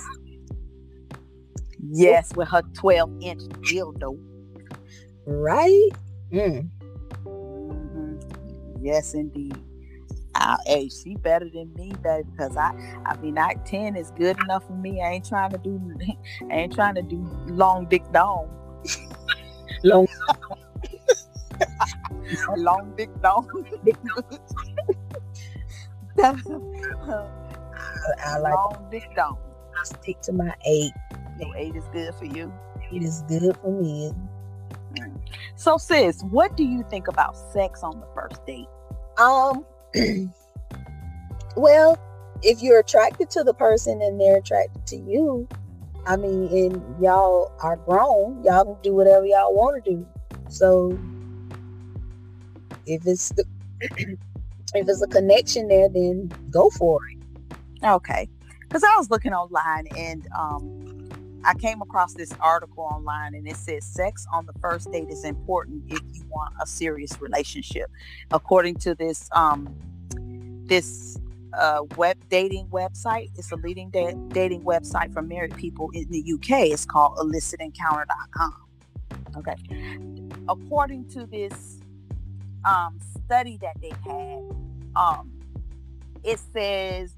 Yes, 1.87 2.35
with 2.35 2.47
her 2.49 2.63
12 2.73 3.09
inch 3.21 3.41
dildo. 3.61 4.17
Right? 5.27 5.89
Mm. 6.31 6.69
Mhm. 7.25 8.81
Yes, 8.81 9.13
indeed. 9.13 9.57
Uh, 10.35 10.57
hey, 10.65 10.89
she 10.89 11.15
better 11.15 11.49
than 11.49 11.73
me, 11.75 11.93
baby, 12.03 12.27
because 12.31 12.57
I, 12.57 12.73
I 13.05 13.15
mean, 13.17 13.37
I 13.37 13.53
10 13.65 13.95
is 13.95 14.11
good 14.11 14.37
enough 14.37 14.67
for 14.67 14.73
me. 14.73 15.01
I 15.01 15.11
ain't 15.13 15.25
trying 15.25 15.51
to 15.51 15.57
do, 15.57 15.79
I 16.51 16.55
ain't 16.55 16.73
trying 16.73 16.95
to 16.95 17.01
do 17.01 17.17
long 17.47 17.85
dick 17.85 18.03
dong. 18.11 18.49
Long 19.83 20.07
long 22.57 22.93
dick 22.97 23.09
dong. 23.21 23.47
I 28.25 28.37
like 28.39 28.53
long 28.53 28.87
dick 28.91 29.09
dong. 29.15 29.37
to 29.79 29.85
stick 29.85 30.21
to 30.21 30.33
my 30.33 30.53
eight. 30.65 30.91
So 31.39 31.53
eight 31.55 31.75
is 31.75 31.85
good 31.93 32.13
for 32.15 32.25
you. 32.25 32.51
It 32.91 33.03
is 33.03 33.23
good 33.27 33.55
for 33.57 33.71
me. 33.71 34.11
So, 35.55 35.77
sis, 35.77 36.21
what 36.23 36.55
do 36.55 36.63
you 36.63 36.85
think 36.89 37.07
about 37.07 37.35
sex 37.53 37.83
on 37.83 37.99
the 37.99 38.07
first 38.13 38.45
date? 38.45 38.67
Um 39.17 39.65
well, 41.55 41.97
if 42.41 42.61
you're 42.61 42.79
attracted 42.79 43.29
to 43.31 43.43
the 43.43 43.53
person 43.53 44.01
and 44.01 44.19
they're 44.19 44.37
attracted 44.37 44.85
to 44.87 44.97
you, 44.97 45.47
I 46.05 46.17
mean, 46.17 46.47
and 46.51 47.03
y'all 47.03 47.51
are 47.61 47.77
grown, 47.77 48.43
y'all 48.43 48.65
can 48.65 48.81
do 48.83 48.93
whatever 48.93 49.25
y'all 49.25 49.55
want 49.55 49.83
to 49.83 49.91
do. 49.91 50.07
So 50.49 50.97
if 52.85 53.05
it's 53.07 53.29
the, 53.29 53.45
if 53.81 54.17
it's 54.73 55.01
a 55.01 55.07
connection 55.07 55.67
there, 55.67 55.89
then 55.89 56.31
go 56.49 56.69
for 56.69 56.99
it. 57.07 57.17
Okay. 57.83 58.29
Because 58.61 58.83
I 58.83 58.95
was 58.97 59.09
looking 59.09 59.33
online 59.33 59.87
and 59.95 60.27
um, 60.37 61.04
I 61.45 61.53
came 61.53 61.81
across 61.81 62.13
this 62.13 62.33
article 62.39 62.83
online 62.83 63.35
and 63.35 63.47
it 63.47 63.55
says 63.55 63.85
sex 63.85 64.25
on 64.33 64.45
the 64.45 64.53
first 64.59 64.91
date 64.91 65.09
is 65.09 65.23
important 65.23 65.83
if 65.87 66.01
you 66.11 66.23
want 66.27 66.55
a 66.61 66.65
serious 66.65 67.21
relationship. 67.21 67.89
According 68.31 68.75
to 68.77 68.95
this 68.95 69.29
um, 69.31 69.73
this 70.65 71.17
uh, 71.53 71.83
web 71.95 72.17
dating 72.29 72.67
website, 72.67 73.29
it's 73.37 73.51
a 73.51 73.55
leading 73.57 73.89
da- 73.91 74.15
dating 74.29 74.63
website 74.63 75.13
for 75.13 75.21
married 75.21 75.55
people 75.55 75.91
in 75.93 76.09
the 76.09 76.33
UK. 76.33 76.71
It's 76.71 76.85
called 76.85 77.17
illicitencounter.com. 77.17 78.55
Okay. 79.37 79.55
According 80.49 81.07
to 81.09 81.25
this 81.27 81.79
um, 82.65 82.99
study 83.23 83.57
that 83.61 83.77
they 83.81 83.93
had, 84.03 84.43
um, 84.95 85.31
it 86.23 86.39
says 86.53 87.13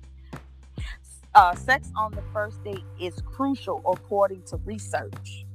uh, 1.33 1.55
sex 1.55 1.91
on 1.95 2.11
the 2.11 2.23
first 2.33 2.63
date 2.63 2.83
is 2.99 3.21
crucial 3.37 3.83
according 3.85 4.41
to 4.41 4.57
research. 4.65 5.45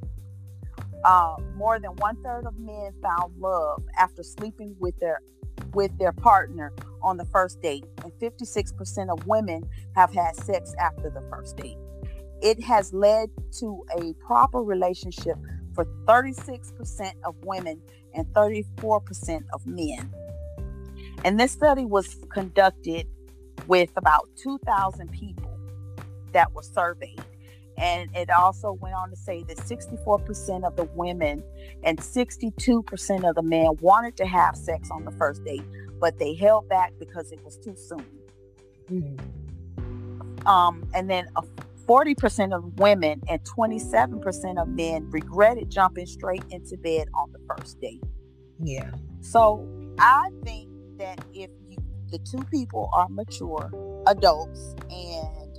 Uh, 1.05 1.35
more 1.57 1.81
than 1.81 1.91
one 1.97 2.17
third 2.23 2.47
of 2.47 2.57
men 2.57 2.93
found 3.03 3.37
love 3.41 3.83
after 3.99 4.23
sleeping 4.23 4.77
with 4.79 4.97
their 5.01 5.21
with 5.75 5.91
their 5.99 6.13
partner 6.13 6.73
on 7.03 7.17
the 7.17 7.25
first 7.27 7.61
date, 7.61 7.85
and 8.05 8.13
56% 8.21 9.11
of 9.11 9.27
women 9.27 9.69
have 9.97 10.15
had 10.15 10.37
sex 10.37 10.73
after 10.79 11.11
the 11.11 11.23
first 11.29 11.57
date. 11.57 11.77
It 12.41 12.63
has 12.63 12.93
led 12.93 13.31
to 13.59 13.85
a 13.99 14.13
proper 14.15 14.63
relationship 14.63 15.37
for 15.75 15.87
36% 16.07 17.13
of 17.25 17.35
women 17.45 17.81
and 18.15 18.27
34% 18.29 19.43
of 19.53 19.67
men. 19.67 20.13
And 21.25 21.41
this 21.41 21.53
study 21.53 21.85
was 21.85 22.17
conducted 22.33 23.09
with 23.67 23.91
about 23.97 24.29
2,000 24.37 25.11
people 25.11 25.59
that 26.33 26.53
were 26.53 26.63
surveyed. 26.63 27.23
And 27.83 28.15
it 28.15 28.31
also 28.31 28.73
went 28.73 28.95
on 28.95 29.11
to 29.11 29.17
say 29.17 29.43
that 29.43 29.57
64% 29.57 30.65
of 30.65 30.77
the 30.77 30.85
women 30.95 31.43
and 31.83 31.99
62% 31.99 33.29
of 33.29 33.35
the 33.35 33.43
men 33.43 33.71
wanted 33.81 34.17
to 34.19 34.27
have 34.27 34.57
sex 34.57 34.89
on 34.93 35.05
the 35.05 35.11
first 35.11 35.45
date, 35.45 35.65
but 36.01 36.17
they 36.21 36.35
held 36.35 36.69
back 36.69 36.93
because 37.01 37.33
it 37.33 37.45
was 37.45 37.59
too 37.59 37.75
soon. 37.75 38.07
Mm-hmm. 38.89 40.47
Um, 40.47 40.89
and 40.95 41.11
then 41.11 41.27
a 41.35 41.43
40% 41.89 42.57
of 42.57 42.79
women 42.79 43.21
and 43.29 43.43
27% 43.43 44.63
of 44.63 44.69
men 44.69 45.11
regretted 45.11 45.69
jumping 45.69 46.07
straight 46.07 46.45
into 46.51 46.77
bed 46.77 47.09
on 47.15 47.33
the 47.33 47.41
first 47.49 47.81
date. 47.81 48.03
Yeah. 48.63 48.93
So 49.23 49.69
I 49.99 50.31
think 50.45 50.71
that 50.99 51.25
if 51.35 51.51
you, 51.69 51.79
the 52.11 52.19
two 52.19 52.45
people 52.45 52.91
are 52.93 53.09
mature 53.09 53.73
adults 54.07 54.77
and 54.89 55.59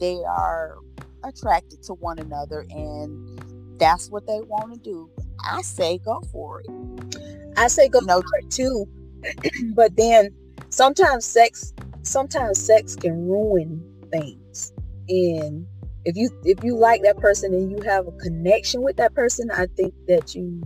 they 0.00 0.18
are 0.28 0.78
attracted 1.24 1.82
to 1.84 1.94
one 1.94 2.18
another 2.18 2.66
and 2.70 3.78
that's 3.78 4.10
what 4.10 4.26
they 4.26 4.40
want 4.40 4.74
to 4.74 4.80
do, 4.80 5.10
I 5.44 5.62
say 5.62 5.98
go 5.98 6.22
for 6.30 6.60
it. 6.60 7.16
I 7.56 7.68
say 7.68 7.88
go 7.88 8.00
no, 8.00 8.20
for 8.20 8.38
it 8.38 8.50
too. 8.50 8.86
but 9.74 9.96
then 9.96 10.34
sometimes 10.70 11.24
sex 11.24 11.74
sometimes 12.02 12.60
sex 12.60 12.96
can 12.96 13.28
ruin 13.28 13.82
things. 14.10 14.72
And 15.08 15.66
if 16.04 16.16
you 16.16 16.30
if 16.44 16.62
you 16.62 16.76
like 16.76 17.02
that 17.02 17.18
person 17.18 17.52
and 17.54 17.70
you 17.70 17.80
have 17.82 18.06
a 18.06 18.12
connection 18.12 18.82
with 18.82 18.96
that 18.96 19.14
person, 19.14 19.50
I 19.50 19.66
think 19.76 19.94
that 20.08 20.34
you 20.34 20.62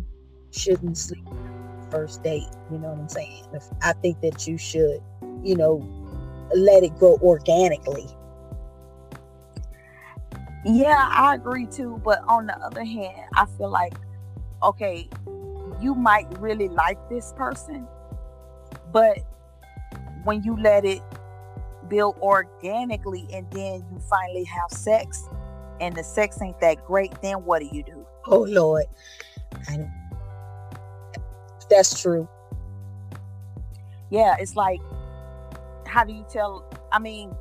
shouldn't 0.51 0.97
sleep 0.97 1.27
first 1.91 2.23
date. 2.23 2.49
You 2.71 2.79
know 2.79 2.89
what 2.89 2.99
I'm 2.99 3.09
saying? 3.09 3.45
I 3.83 3.93
think 3.95 4.21
that 4.21 4.47
you 4.47 4.59
should, 4.59 5.01
you 5.43 5.57
know, 5.57 5.83
let 6.55 6.83
it 6.83 6.97
grow 6.97 7.19
organically. 7.23 8.07
Yeah, 10.67 11.09
I 11.13 11.37
agree 11.37 11.67
too. 11.67 12.01
But 12.05 12.23
on 12.27 12.47
the 12.47 12.59
other 12.59 12.85
hand, 12.85 13.29
I 13.35 13.47
feel 13.47 13.71
like, 13.71 13.95
okay, 14.63 15.09
you 15.81 15.95
might 15.95 16.27
really 16.41 16.69
like 16.69 16.99
this 17.09 17.33
person, 17.37 17.87
but 18.93 19.19
when 20.25 20.43
you 20.43 20.61
let 20.61 20.85
it 20.85 21.03
build 21.89 22.17
organically 22.17 23.29
and 23.33 23.49
then 23.53 23.85
you 23.93 24.01
finally 24.11 24.45
have 24.45 24.71
sex 24.71 25.29
and 25.81 25.95
the 25.95 26.03
sex 26.03 26.43
ain't 26.43 26.59
that 26.61 26.85
great, 26.85 27.13
then 27.23 27.45
what 27.45 27.61
do 27.61 27.69
you 27.71 27.85
do? 27.85 28.05
Oh 28.27 28.43
Lord. 28.43 28.87
I 29.69 29.87
that's 31.71 32.01
true. 32.01 32.29
Yeah, 34.11 34.37
it's 34.39 34.57
like, 34.57 34.81
how 35.87 36.05
do 36.05 36.13
you 36.13 36.25
tell? 36.31 36.65
I 36.93 36.99
mean, 36.99 37.35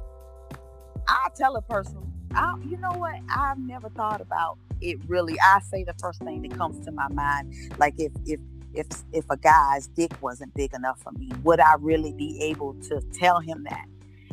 I 1.07 1.27
tell 1.35 1.55
a 1.55 1.61
person, 1.61 2.11
I, 2.35 2.55
you 2.67 2.77
know 2.77 2.91
what? 2.91 3.15
I've 3.29 3.59
never 3.59 3.89
thought 3.89 4.21
about 4.21 4.57
it 4.81 4.97
really. 5.07 5.37
I 5.39 5.59
say 5.61 5.83
the 5.83 5.93
first 5.99 6.21
thing 6.21 6.41
that 6.43 6.57
comes 6.57 6.83
to 6.85 6.91
my 6.91 7.07
mind, 7.09 7.53
like 7.77 7.95
if 7.97 8.11
if 8.25 8.39
if 8.73 8.87
if 9.13 9.25
a 9.29 9.37
guy's 9.37 9.87
dick 9.87 10.11
wasn't 10.21 10.53
big 10.53 10.73
enough 10.73 10.99
for 11.01 11.11
me, 11.13 11.31
would 11.43 11.59
I 11.59 11.75
really 11.79 12.13
be 12.13 12.41
able 12.41 12.73
to 12.89 13.01
tell 13.13 13.39
him 13.39 13.65
that? 13.69 13.85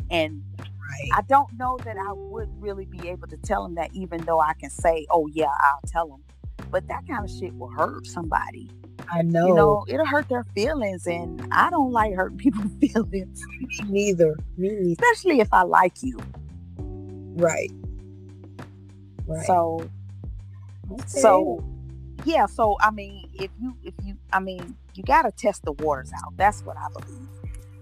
And 0.09 0.43
right. 0.59 1.09
I 1.13 1.21
don't 1.27 1.51
know 1.57 1.77
that 1.85 1.97
I 1.97 2.11
would 2.11 2.49
really 2.61 2.85
be 2.85 3.09
able 3.09 3.27
to 3.27 3.37
tell 3.37 3.65
him 3.65 3.75
that, 3.75 3.93
even 3.93 4.21
though 4.25 4.39
I 4.39 4.53
can 4.53 4.69
say, 4.69 5.05
"Oh 5.09 5.27
yeah, 5.27 5.51
I'll 5.63 5.81
tell 5.87 6.07
him." 6.07 6.23
But 6.69 6.87
that 6.87 7.07
kind 7.07 7.23
of 7.23 7.31
shit 7.31 7.55
will 7.55 7.69
hurt 7.69 8.05
somebody. 8.05 8.69
I 9.11 9.21
know. 9.21 9.47
You 9.47 9.55
know, 9.55 9.85
it'll 9.87 10.05
hurt 10.05 10.27
their 10.29 10.45
feelings, 10.55 11.07
and 11.07 11.47
I 11.51 11.69
don't 11.69 11.91
like 11.91 12.13
hurting 12.13 12.37
people's 12.39 12.71
feelings. 12.79 13.41
Me 13.59 13.79
neither. 13.89 14.35
Me 14.57 14.69
neither. 14.69 15.03
Especially 15.03 15.39
if 15.39 15.53
I 15.53 15.63
like 15.63 16.01
you. 16.01 16.19
Right. 17.35 17.71
Right. 19.25 19.45
So. 19.45 19.89
Okay. 20.91 21.03
So. 21.07 21.63
Yeah. 22.25 22.45
So 22.45 22.77
I 22.79 22.91
mean, 22.91 23.29
if 23.33 23.51
you 23.59 23.75
if 23.83 23.93
you 24.03 24.15
I 24.31 24.39
mean, 24.39 24.75
you 24.95 25.03
got 25.03 25.23
to 25.23 25.31
test 25.31 25.63
the 25.63 25.73
waters 25.73 26.11
out. 26.23 26.35
That's 26.37 26.61
what 26.63 26.77
I 26.77 26.87
believe. 26.93 27.27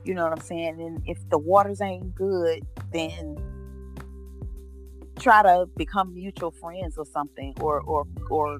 You 0.04 0.16
know 0.16 0.24
what 0.24 0.34
I'm 0.34 0.42
saying? 0.42 0.82
And 0.82 1.02
if 1.06 1.18
the 1.30 1.38
waters 1.38 1.82
ain't 1.82 2.16
good, 2.16 2.66
then 2.92 3.38
try 5.20 5.44
to 5.44 5.68
become 5.78 6.14
mutual 6.14 6.52
friends 6.52 6.98
or 6.98 7.06
something, 7.06 7.54
or 7.62 7.82
or 7.82 8.08
or 8.30 8.60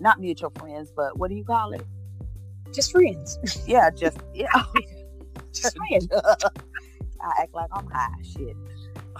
not 0.00 0.20
mutual 0.20 0.50
friends, 0.50 0.92
but 0.94 1.18
what 1.18 1.30
do 1.30 1.36
you 1.36 1.44
call 1.44 1.72
it? 1.72 1.86
Just 2.72 2.92
friends. 2.92 3.38
Yeah, 3.66 3.90
just 3.90 4.18
yeah, 4.34 4.48
just 5.52 5.76
friends. 5.76 6.08
I 7.22 7.42
act 7.42 7.54
like 7.54 7.68
I'm 7.72 7.86
high. 7.90 8.08
Shit. 8.22 8.56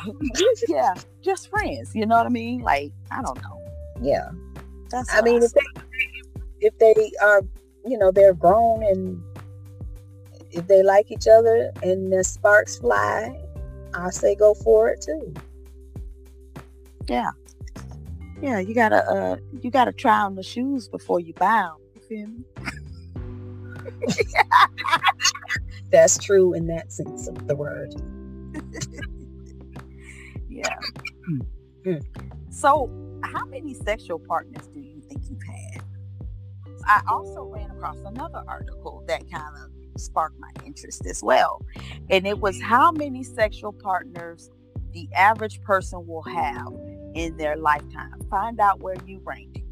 yeah, 0.68 0.94
just 1.22 1.48
friends. 1.48 1.94
You 1.94 2.06
know 2.06 2.16
what 2.16 2.26
I 2.26 2.30
mean? 2.30 2.60
Like 2.60 2.92
I 3.10 3.22
don't 3.22 3.40
know. 3.42 3.60
Yeah. 4.00 4.30
That's 4.90 5.12
I 5.14 5.22
mean, 5.22 5.42
I 5.42 5.46
if 5.46 5.52
they 5.52 6.66
if 6.66 6.78
they 6.78 7.12
are, 7.22 7.42
you 7.86 7.98
know, 7.98 8.10
they're 8.10 8.34
grown 8.34 8.82
and 8.82 9.22
if 10.50 10.66
they 10.66 10.82
like 10.82 11.10
each 11.10 11.28
other 11.28 11.70
and 11.82 12.12
the 12.12 12.24
sparks 12.24 12.78
fly, 12.78 13.38
I 13.94 14.10
say 14.10 14.34
go 14.34 14.54
for 14.54 14.88
it 14.88 15.00
too. 15.02 15.34
Yeah 17.08 17.30
yeah, 18.42 18.58
you 18.58 18.74
gotta 18.74 19.04
uh 19.10 19.36
you 19.60 19.70
gotta 19.70 19.92
try 19.92 20.20
on 20.20 20.34
the 20.34 20.42
shoes 20.42 20.88
before 20.88 21.20
you 21.20 21.34
buy 21.34 21.62
them. 21.62 21.76
You 21.94 22.00
feel 22.00 22.26
me? 22.28 22.44
That's 25.90 26.18
true 26.18 26.54
in 26.54 26.66
that 26.68 26.92
sense 26.92 27.28
of 27.28 27.46
the 27.46 27.54
word. 27.54 27.94
yeah. 30.60 30.76
Mm. 31.86 32.02
So, 32.50 32.90
how 33.24 33.44
many 33.46 33.74
sexual 33.74 34.18
partners 34.18 34.66
do 34.72 34.80
you 34.80 35.00
think 35.08 35.22
you've 35.28 35.42
had? 35.42 35.84
I 36.86 37.02
also 37.08 37.44
ran 37.44 37.70
across 37.70 37.96
another 38.04 38.42
article 38.46 39.04
that 39.06 39.22
kind 39.30 39.56
of 39.56 40.00
sparked 40.00 40.38
my 40.38 40.50
interest 40.64 41.06
as 41.06 41.22
well. 41.22 41.64
And 42.08 42.26
it 42.26 42.40
was 42.40 42.60
how 42.60 42.90
many 42.90 43.22
sexual 43.22 43.72
partners 43.72 44.50
the 44.92 45.08
average 45.14 45.60
person 45.62 46.06
will 46.06 46.22
have 46.22 46.68
in 47.14 47.36
their 47.36 47.56
lifetime. 47.56 48.20
Find 48.28 48.58
out 48.60 48.80
where 48.80 48.96
you 49.06 49.20
rank. 49.24 49.62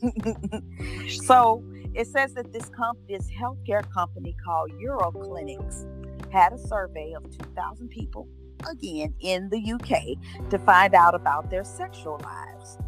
so 1.22 1.64
it 1.94 2.06
says 2.06 2.34
that 2.34 2.52
this 2.52 2.68
comp 2.70 2.98
this 3.08 3.28
healthcare 3.30 3.88
company 3.92 4.34
called 4.44 4.70
Euroclinics 4.72 5.86
had 6.32 6.52
a 6.52 6.58
survey 6.58 7.12
of 7.14 7.24
2,000 7.30 7.88
people 7.88 8.28
again 8.70 9.14
in 9.20 9.48
the 9.50 9.72
UK 9.72 10.50
to 10.50 10.58
find 10.58 10.94
out 10.94 11.14
about 11.14 11.50
their 11.50 11.64
sexual 11.64 12.20
lives. 12.22 12.78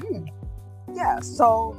Hmm. 0.00 0.26
Yeah, 0.94 1.20
so 1.20 1.76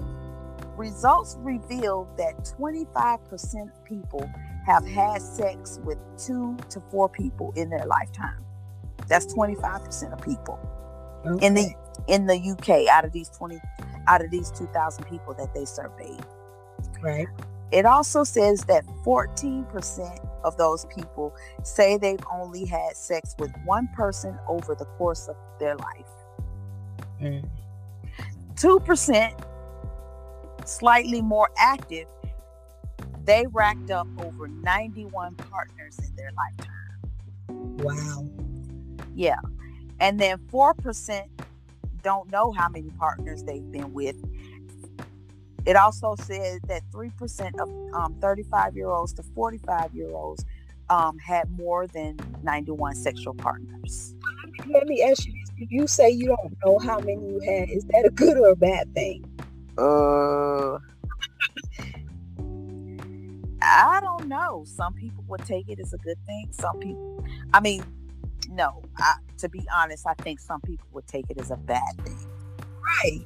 results 0.78 1.38
revealed 1.40 2.08
that 2.18 2.44
25% 2.60 3.64
of 3.64 3.86
people 3.86 4.30
have 4.66 4.86
had 4.86 5.22
sex 5.22 5.80
with 5.84 5.98
two 6.18 6.58
to 6.70 6.82
four 6.92 7.10
people 7.10 7.54
in 7.56 7.70
their 7.70 7.86
lifetime. 7.86 8.44
That's 9.08 9.34
25% 9.34 10.14
of 10.14 10.22
people 10.22 10.60
okay. 11.26 11.46
in 11.46 11.54
the 11.54 11.74
in 12.08 12.26
the 12.26 12.36
UK 12.36 12.88
out 12.90 13.06
of 13.06 13.12
these 13.12 13.30
20 13.30 13.60
out 14.08 14.24
of 14.24 14.32
these 14.32 14.52
2000 14.52 15.06
people 15.06 15.34
that 15.36 15.54
they 15.54 15.66
surveyed. 15.66 16.24
Right. 17.02 17.28
It 17.72 17.86
also 17.86 18.24
says 18.24 18.64
that 18.66 18.86
14% 19.06 20.30
of 20.44 20.58
those 20.58 20.86
people 20.96 21.36
say 21.64 21.98
they've 21.98 22.24
only 22.32 22.66
had 22.66 22.96
sex 22.96 23.36
with 23.40 23.52
one 23.66 23.88
person 23.96 24.38
over 24.48 24.76
the 24.76 24.86
course 24.86 25.28
of 25.28 25.36
their 25.60 25.76
life. 25.76 26.06
Mm. 27.22 27.50
2% 28.56 29.46
slightly 30.66 31.22
more 31.22 31.50
active, 31.58 32.08
they 33.26 33.46
racked 33.52 33.92
up 33.92 34.08
over 34.20 34.48
91 34.48 35.36
partners 35.36 35.98
in 36.00 36.16
their 36.16 36.32
lifetime. 36.32 36.74
Wow. 37.78 38.28
Yeah. 39.16 39.40
And 40.00 40.20
then 40.20 40.38
4% 40.52 41.24
don't 42.02 42.30
know 42.32 42.52
how 42.52 42.70
many 42.70 42.90
partners 42.92 43.44
they've 43.44 43.72
been 43.72 43.94
with. 43.94 44.18
It 45.66 45.76
also 45.76 46.16
said 46.20 46.62
that 46.68 46.84
3% 46.92 47.60
of 47.60 47.94
um, 47.94 48.16
35 48.20 48.76
year 48.76 48.90
olds 48.90 49.14
to 49.14 49.24
45 49.24 49.94
year 49.96 50.12
olds 50.12 50.46
um, 50.90 51.18
had 51.20 51.50
more 51.52 51.88
than 51.88 52.18
91 52.44 52.96
sexual 52.96 53.34
partners. 53.34 54.16
Let 54.68 54.88
me 54.88 55.02
ask 55.02 55.26
you 55.26 55.34
this. 55.34 55.52
If 55.58 55.72
you 55.72 55.88
say 55.88 56.10
you 56.10 56.28
don't 56.28 56.58
know 56.66 56.80
how 56.80 57.00
many 57.00 57.26
you 57.30 57.40
had, 57.40 57.70
is 57.70 57.86
that 57.86 58.06
a 58.06 58.10
good 58.10 58.38
or 58.38 58.50
a 58.50 58.56
bad 58.56 58.94
thing? 58.94 59.24
Uh, 59.78 60.78
I 63.62 64.00
don't 64.02 64.28
know. 64.28 64.66
Some 64.68 64.94
people 64.94 65.24
would 65.28 65.46
take 65.46 65.70
it 65.70 65.80
as 65.80 65.94
a 65.94 65.98
good 65.98 66.18
thing. 66.26 66.50
Some 66.52 66.80
people, 66.80 67.24
I 67.54 67.62
mean, 67.62 67.84
no. 68.50 68.84
I, 68.98 69.16
to 69.38 69.50
be 69.50 69.66
honest, 69.74 70.06
I 70.06 70.14
think 70.16 70.40
some 70.40 70.60
people 70.62 70.88
would 70.92 71.08
take 71.08 71.26
it 71.30 71.38
as 71.38 71.50
a 71.50 71.58
bad 71.58 71.98
thing. 72.04 72.20
Right. 73.04 73.26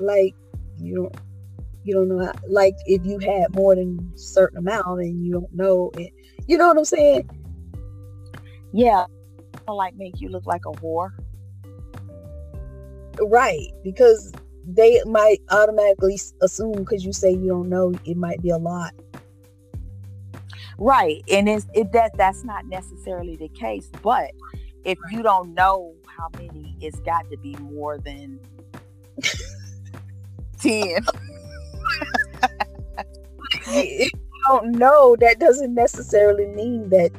Like 0.00 0.34
you 0.78 0.94
don't 0.94 1.14
you 1.88 1.94
don't 1.94 2.08
know 2.08 2.24
how, 2.26 2.32
like 2.48 2.76
if 2.84 3.04
you 3.06 3.18
had 3.18 3.54
more 3.54 3.74
than 3.74 4.12
a 4.14 4.18
certain 4.18 4.58
amount 4.58 5.00
and 5.00 5.24
you 5.24 5.32
don't 5.32 5.52
know 5.54 5.90
it. 5.94 6.12
You 6.46 6.58
know 6.58 6.68
what 6.68 6.76
I'm 6.76 6.84
saying? 6.84 7.28
Yeah. 8.72 9.06
Like 9.66 9.96
make 9.96 10.20
you 10.20 10.28
look 10.28 10.46
like 10.46 10.62
a 10.66 10.72
whore. 10.72 11.10
Right. 13.20 13.72
Because 13.82 14.32
they 14.66 15.02
might 15.06 15.40
automatically 15.50 16.20
assume 16.42 16.72
because 16.72 17.04
you 17.04 17.12
say 17.12 17.30
you 17.30 17.48
don't 17.48 17.70
know 17.70 17.94
it 18.04 18.18
might 18.18 18.40
be 18.42 18.50
a 18.50 18.58
lot 18.58 18.92
right 20.76 21.24
and 21.32 21.48
it's 21.48 21.66
it 21.72 21.90
that 21.92 22.14
that's 22.18 22.44
not 22.44 22.66
necessarily 22.66 23.34
the 23.36 23.48
case 23.48 23.88
but 24.02 24.30
if 24.84 24.98
you 25.10 25.22
don't 25.22 25.54
know 25.54 25.94
how 26.06 26.28
many 26.36 26.76
it's 26.82 27.00
got 27.00 27.28
to 27.30 27.38
be 27.38 27.56
more 27.56 27.98
than 27.98 28.38
10 30.60 30.98
if 33.70 34.12
you 34.12 34.42
don't 34.48 34.72
know 34.72 35.16
that 35.20 35.38
doesn't 35.38 35.74
necessarily 35.74 36.46
mean 36.46 36.88
that 36.90 37.10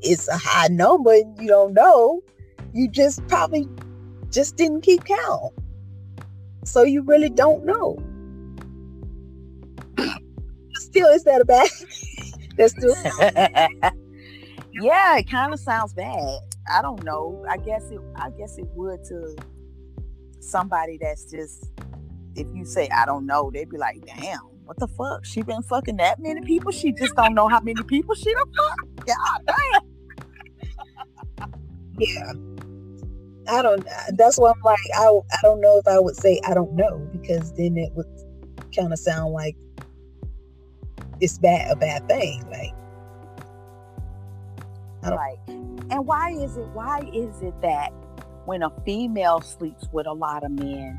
it's 0.00 0.28
a 0.28 0.36
high 0.36 0.68
number 0.68 1.14
you 1.14 1.46
don't 1.46 1.74
know 1.74 2.20
you 2.72 2.88
just 2.88 3.26
probably 3.28 3.68
just 4.30 4.56
didn't 4.56 4.80
keep 4.80 5.04
count 5.04 5.52
so 6.64 6.84
you 6.84 7.02
really 7.02 7.28
don't 7.28 7.64
know. 7.64 7.98
still, 10.92 11.08
is 11.08 11.24
that 11.24 11.40
a 11.40 11.44
bad? 11.44 11.68
That's 12.56 12.72
still. 12.72 12.94
yeah, 14.72 15.18
it 15.18 15.28
kind 15.30 15.52
of 15.52 15.60
sounds 15.60 15.94
bad. 15.94 16.38
I 16.72 16.82
don't 16.82 17.02
know. 17.02 17.44
I 17.48 17.56
guess 17.56 17.90
it. 17.90 18.00
I 18.16 18.30
guess 18.30 18.58
it 18.58 18.66
would 18.74 19.02
to 19.04 19.36
somebody 20.40 20.98
that's 20.98 21.30
just. 21.30 21.70
If 22.34 22.46
you 22.54 22.64
say 22.64 22.88
I 22.88 23.04
don't 23.04 23.26
know, 23.26 23.50
they'd 23.52 23.68
be 23.68 23.78
like, 23.78 24.04
"Damn, 24.06 24.40
what 24.72 24.78
the 24.78 24.88
fuck? 24.96 25.24
She 25.24 25.42
been 25.42 25.62
fucking 25.62 25.96
that 25.96 26.18
many 26.18 26.40
people? 26.40 26.72
She 26.72 26.92
just 26.92 27.14
don't 27.14 27.34
know 27.34 27.48
how 27.48 27.60
many 27.60 27.82
people 27.82 28.14
she 28.14 28.32
done 28.32 28.46
fuck? 28.56 29.06
God 29.06 29.54
damn." 31.38 31.52
yeah. 31.98 32.32
I 33.48 33.60
don't. 33.60 33.86
That's 34.16 34.38
why 34.38 34.50
I'm 34.50 34.62
like, 34.62 34.78
I 34.94 35.08
I 35.08 35.36
don't 35.42 35.60
know 35.60 35.78
if 35.78 35.86
I 35.86 35.98
would 35.98 36.16
say 36.16 36.40
I 36.46 36.54
don't 36.54 36.74
know 36.74 37.06
because 37.12 37.52
then 37.54 37.76
it 37.76 37.92
would 37.94 38.06
kind 38.74 38.92
of 38.92 38.98
sound 38.98 39.34
like 39.34 39.56
it's 41.20 41.38
bad 41.38 41.70
a 41.70 41.76
bad 41.76 42.08
thing. 42.08 42.42
Like, 42.50 42.72
I 45.02 45.10
don't. 45.10 45.18
right. 45.18 45.38
And 45.90 46.06
why 46.06 46.30
is 46.30 46.56
it? 46.56 46.66
Why 46.68 47.00
is 47.12 47.42
it 47.42 47.60
that 47.60 47.90
when 48.46 48.62
a 48.62 48.70
female 48.86 49.42
sleeps 49.42 49.86
with 49.92 50.06
a 50.06 50.12
lot 50.12 50.44
of 50.44 50.52
men, 50.52 50.98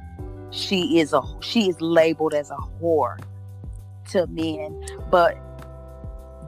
she 0.51 0.99
is 0.99 1.13
a 1.13 1.21
she 1.39 1.69
is 1.69 1.81
labeled 1.81 2.35
as 2.35 2.51
a 2.51 2.57
whore 2.79 3.17
to 4.11 4.27
men, 4.27 4.85
but 5.09 5.37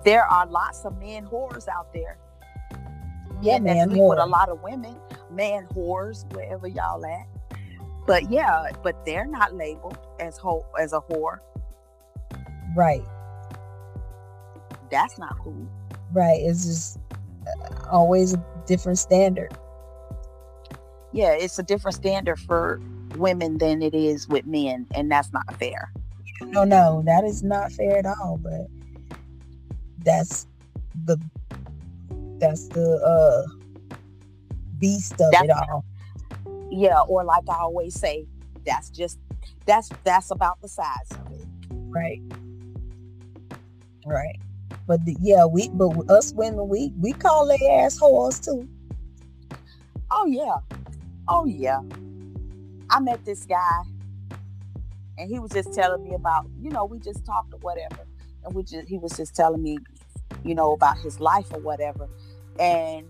there 0.03 0.25
are 0.25 0.45
lots 0.47 0.85
of 0.85 0.97
men 0.99 1.25
whores 1.25 1.67
out 1.67 1.93
there. 1.93 2.17
Yeah, 3.41 3.59
man, 3.59 3.89
sleep 3.89 4.03
with 4.03 4.19
a 4.19 4.25
lot 4.25 4.49
of 4.49 4.61
women 4.63 4.95
man 5.35 5.67
whores, 5.75 6.31
wherever 6.33 6.67
y'all 6.67 7.05
at. 7.05 7.27
But 8.07 8.31
yeah, 8.31 8.71
but 8.83 9.05
they're 9.05 9.25
not 9.25 9.55
labeled 9.55 9.97
as 10.19 10.37
whole 10.37 10.65
as 10.79 10.93
a 10.93 10.99
whore. 11.01 11.39
Right. 12.75 13.03
That's 14.91 15.17
not 15.17 15.37
cool. 15.39 15.67
Right. 16.13 16.39
It's 16.41 16.65
just 16.65 16.99
uh, 17.47 17.89
always 17.91 18.33
a 18.33 18.45
different 18.65 18.99
standard. 18.99 19.57
Yeah, 21.11 21.33
it's 21.33 21.57
a 21.59 21.63
different 21.63 21.95
standard 21.95 22.39
for 22.39 22.81
women 23.15 23.57
than 23.57 23.81
it 23.81 23.95
is 23.95 24.27
with 24.27 24.45
men, 24.45 24.85
and 24.93 25.09
that's 25.11 25.31
not 25.31 25.55
fair. 25.57 25.91
No, 26.41 26.63
no, 26.63 27.01
that 27.05 27.23
is 27.23 27.43
not 27.43 27.71
fair 27.71 27.97
at 27.97 28.05
all. 28.05 28.39
But 28.41 28.67
that's 29.99 30.47
the 31.05 31.17
that's 32.39 32.67
the 32.69 32.95
uh 32.97 33.43
beast 34.79 35.13
of 35.13 35.31
that's, 35.31 35.45
it 35.45 35.51
all. 35.51 35.85
Yeah, 36.69 37.01
or 37.01 37.23
like 37.23 37.43
I 37.49 37.59
always 37.59 37.97
say, 37.97 38.27
that's 38.65 38.89
just 38.89 39.19
that's 39.65 39.89
that's 40.03 40.31
about 40.31 40.61
the 40.61 40.67
size 40.67 41.11
of 41.11 41.31
it. 41.33 41.47
Right. 41.71 42.21
Right. 44.05 44.37
But 44.87 45.03
the, 45.05 45.15
yeah, 45.19 45.45
we 45.45 45.69
but 45.69 45.89
us 46.09 46.33
women 46.33 46.67
we 46.67 46.93
we 46.99 47.13
call 47.13 47.47
their 47.47 47.57
ass 47.83 47.99
whores 47.99 48.43
too. 48.43 48.67
Oh 50.11 50.25
yeah. 50.25 50.57
Oh 51.27 51.45
yeah. 51.45 51.81
I 52.89 52.99
met 52.99 53.25
this 53.25 53.45
guy 53.45 53.81
and 55.17 55.29
he 55.29 55.39
was 55.39 55.51
just 55.51 55.73
telling 55.73 56.03
me 56.03 56.13
about, 56.15 56.45
you 56.61 56.69
know, 56.69 56.85
we 56.85 56.99
just 56.99 57.25
talked 57.25 57.53
or 57.53 57.59
whatever. 57.59 58.05
And 58.43 58.53
we 58.53 58.63
just 58.63 58.87
he 58.87 58.97
was 58.97 59.15
just 59.15 59.35
telling 59.35 59.61
me, 59.61 59.77
you 60.43 60.55
know, 60.55 60.73
about 60.73 60.97
his 60.99 61.19
life 61.19 61.47
or 61.53 61.59
whatever. 61.59 62.07
And 62.59 63.07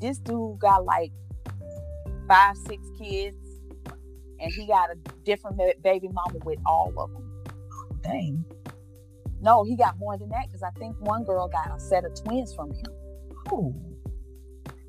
this 0.00 0.18
dude 0.18 0.58
got 0.58 0.84
like 0.84 1.12
five, 2.28 2.56
six 2.56 2.86
kids, 2.98 3.36
and 4.38 4.52
he 4.52 4.66
got 4.66 4.90
a 4.90 4.96
different 5.24 5.60
baby 5.82 6.08
mama 6.08 6.38
with 6.44 6.58
all 6.64 6.92
of 6.96 7.12
them. 7.12 7.44
Dang. 8.02 8.44
No, 9.42 9.64
he 9.64 9.76
got 9.76 9.98
more 9.98 10.16
than 10.18 10.28
that 10.30 10.46
because 10.46 10.62
I 10.62 10.70
think 10.78 10.96
one 11.00 11.24
girl 11.24 11.48
got 11.48 11.74
a 11.74 11.80
set 11.80 12.04
of 12.04 12.14
twins 12.14 12.54
from 12.54 12.70
him. 12.72 12.86
Oh. 13.50 13.74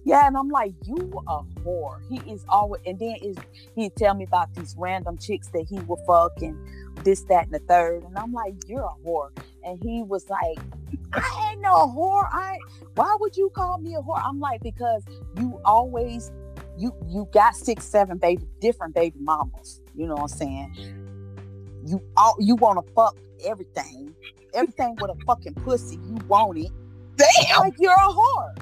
Yeah, 0.04 0.28
and 0.28 0.36
I'm 0.36 0.50
like, 0.50 0.74
you 0.86 1.12
a 1.28 1.44
whore. 1.64 2.00
He 2.10 2.18
is 2.32 2.44
always, 2.50 2.82
and 2.86 2.98
then 3.00 3.16
is 3.22 3.38
he 3.76 3.90
tell 3.92 4.16
me 4.16 4.24
about 4.24 4.54
these 4.56 4.76
random 4.78 5.18
chicks 5.18 5.48
that 5.50 5.68
he 5.70 5.80
will 5.82 6.02
fuck 6.08 6.42
and 6.42 6.58
this, 7.04 7.22
that, 7.24 7.46
and 7.46 7.54
the 7.54 7.60
third, 7.60 8.04
and 8.04 8.18
I'm 8.18 8.34
like, 8.34 8.56
you're 8.68 8.84
a 8.84 9.08
whore. 9.08 9.30
And 9.64 9.82
he 9.84 10.02
was 10.04 10.28
like, 10.30 10.58
I 11.14 11.50
ain't 11.52 11.62
no 11.62 11.88
whore. 11.88 12.28
I 12.32 12.58
why 12.96 13.16
would 13.20 13.36
you 13.36 13.52
call 13.54 13.78
me 13.78 13.96
a 13.96 14.00
whore? 14.00 14.22
I'm 14.24 14.40
like, 14.40 14.62
because 14.62 15.04
you 15.38 15.60
always 15.66 16.32
you 16.78 16.94
you 17.08 17.28
got 17.32 17.56
six, 17.56 17.86
seven 17.86 18.18
baby 18.18 18.48
different 18.60 18.96
baby 18.96 19.20
mamas. 19.20 19.82
You 19.96 20.08
know 20.08 20.16
what 20.16 20.32
I'm 20.32 20.38
saying? 20.38 20.74
You 21.86 22.02
all 22.18 22.36
you 22.40 22.56
want 22.56 22.86
to 22.86 22.94
fuck 22.94 23.16
everything, 23.46 24.16
everything 24.54 24.96
with 25.00 25.12
a 25.12 25.26
fucking 25.26 25.56
pussy. 25.56 25.96
You 25.96 26.18
want 26.28 26.58
it. 26.58 26.72
Damn, 27.18 27.60
like 27.60 27.74
you're 27.78 27.92
a 27.92 27.96
whore. 27.96 28.56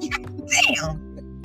Damn. 0.00 1.42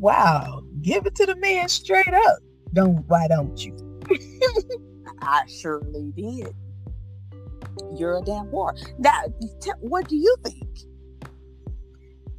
Wow. 0.00 0.62
Give 0.82 1.06
it 1.06 1.14
to 1.16 1.26
the 1.26 1.36
man 1.36 1.68
straight 1.68 2.12
up. 2.12 2.38
Don't 2.72 3.06
why 3.08 3.28
don't 3.28 3.64
you? 3.64 3.76
I 5.22 5.42
surely 5.48 6.12
did 6.16 6.54
you're 7.94 8.18
a 8.18 8.22
damn 8.22 8.46
whore. 8.46 8.76
Now, 8.98 9.22
t- 9.60 9.70
what 9.80 10.08
do 10.08 10.16
you 10.16 10.36
think? 10.44 10.78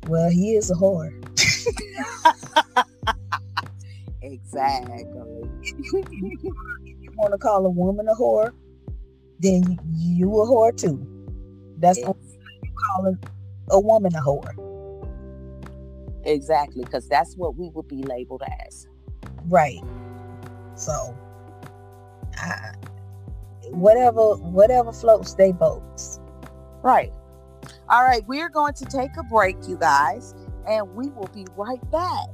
Well, 0.08 0.30
he 0.30 0.56
is 0.56 0.72
a 0.72 0.74
whore. 0.74 1.12
exactly. 4.22 5.06
if 5.64 7.02
you 7.02 7.12
want 7.18 7.34
to 7.34 7.38
call 7.38 7.66
a 7.66 7.70
woman 7.70 8.08
a 8.08 8.16
whore, 8.16 8.52
then 9.40 9.78
you 9.94 10.30
a 10.42 10.46
whore 10.46 10.76
too. 10.76 11.06
That's 11.80 12.00
yes. 12.00 12.08
you 12.64 12.72
calling 12.96 13.20
a 13.70 13.80
woman 13.80 14.14
a 14.16 14.22
whore. 14.22 14.54
Exactly, 16.24 16.84
because 16.84 17.08
that's 17.08 17.36
what 17.36 17.56
we 17.56 17.70
would 17.70 17.88
be 17.88 18.04
labeled 18.04 18.44
as. 18.66 18.88
Right. 19.48 19.82
So, 20.76 21.18
I, 22.36 22.74
whatever 23.72 24.36
whatever 24.36 24.92
floats 24.92 25.34
they 25.34 25.52
boats. 25.52 26.20
Right. 26.84 27.14
All 27.90 28.04
right, 28.04 28.26
we're 28.28 28.50
going 28.50 28.74
to 28.76 28.86
take 28.86 29.16
a 29.18 29.24
break, 29.24 29.56
you 29.68 29.78
guys, 29.78 30.34
and 30.68 30.94
we 30.96 31.10
will 31.10 31.30
be 31.34 31.46
right 31.56 31.82
back. 31.92 32.30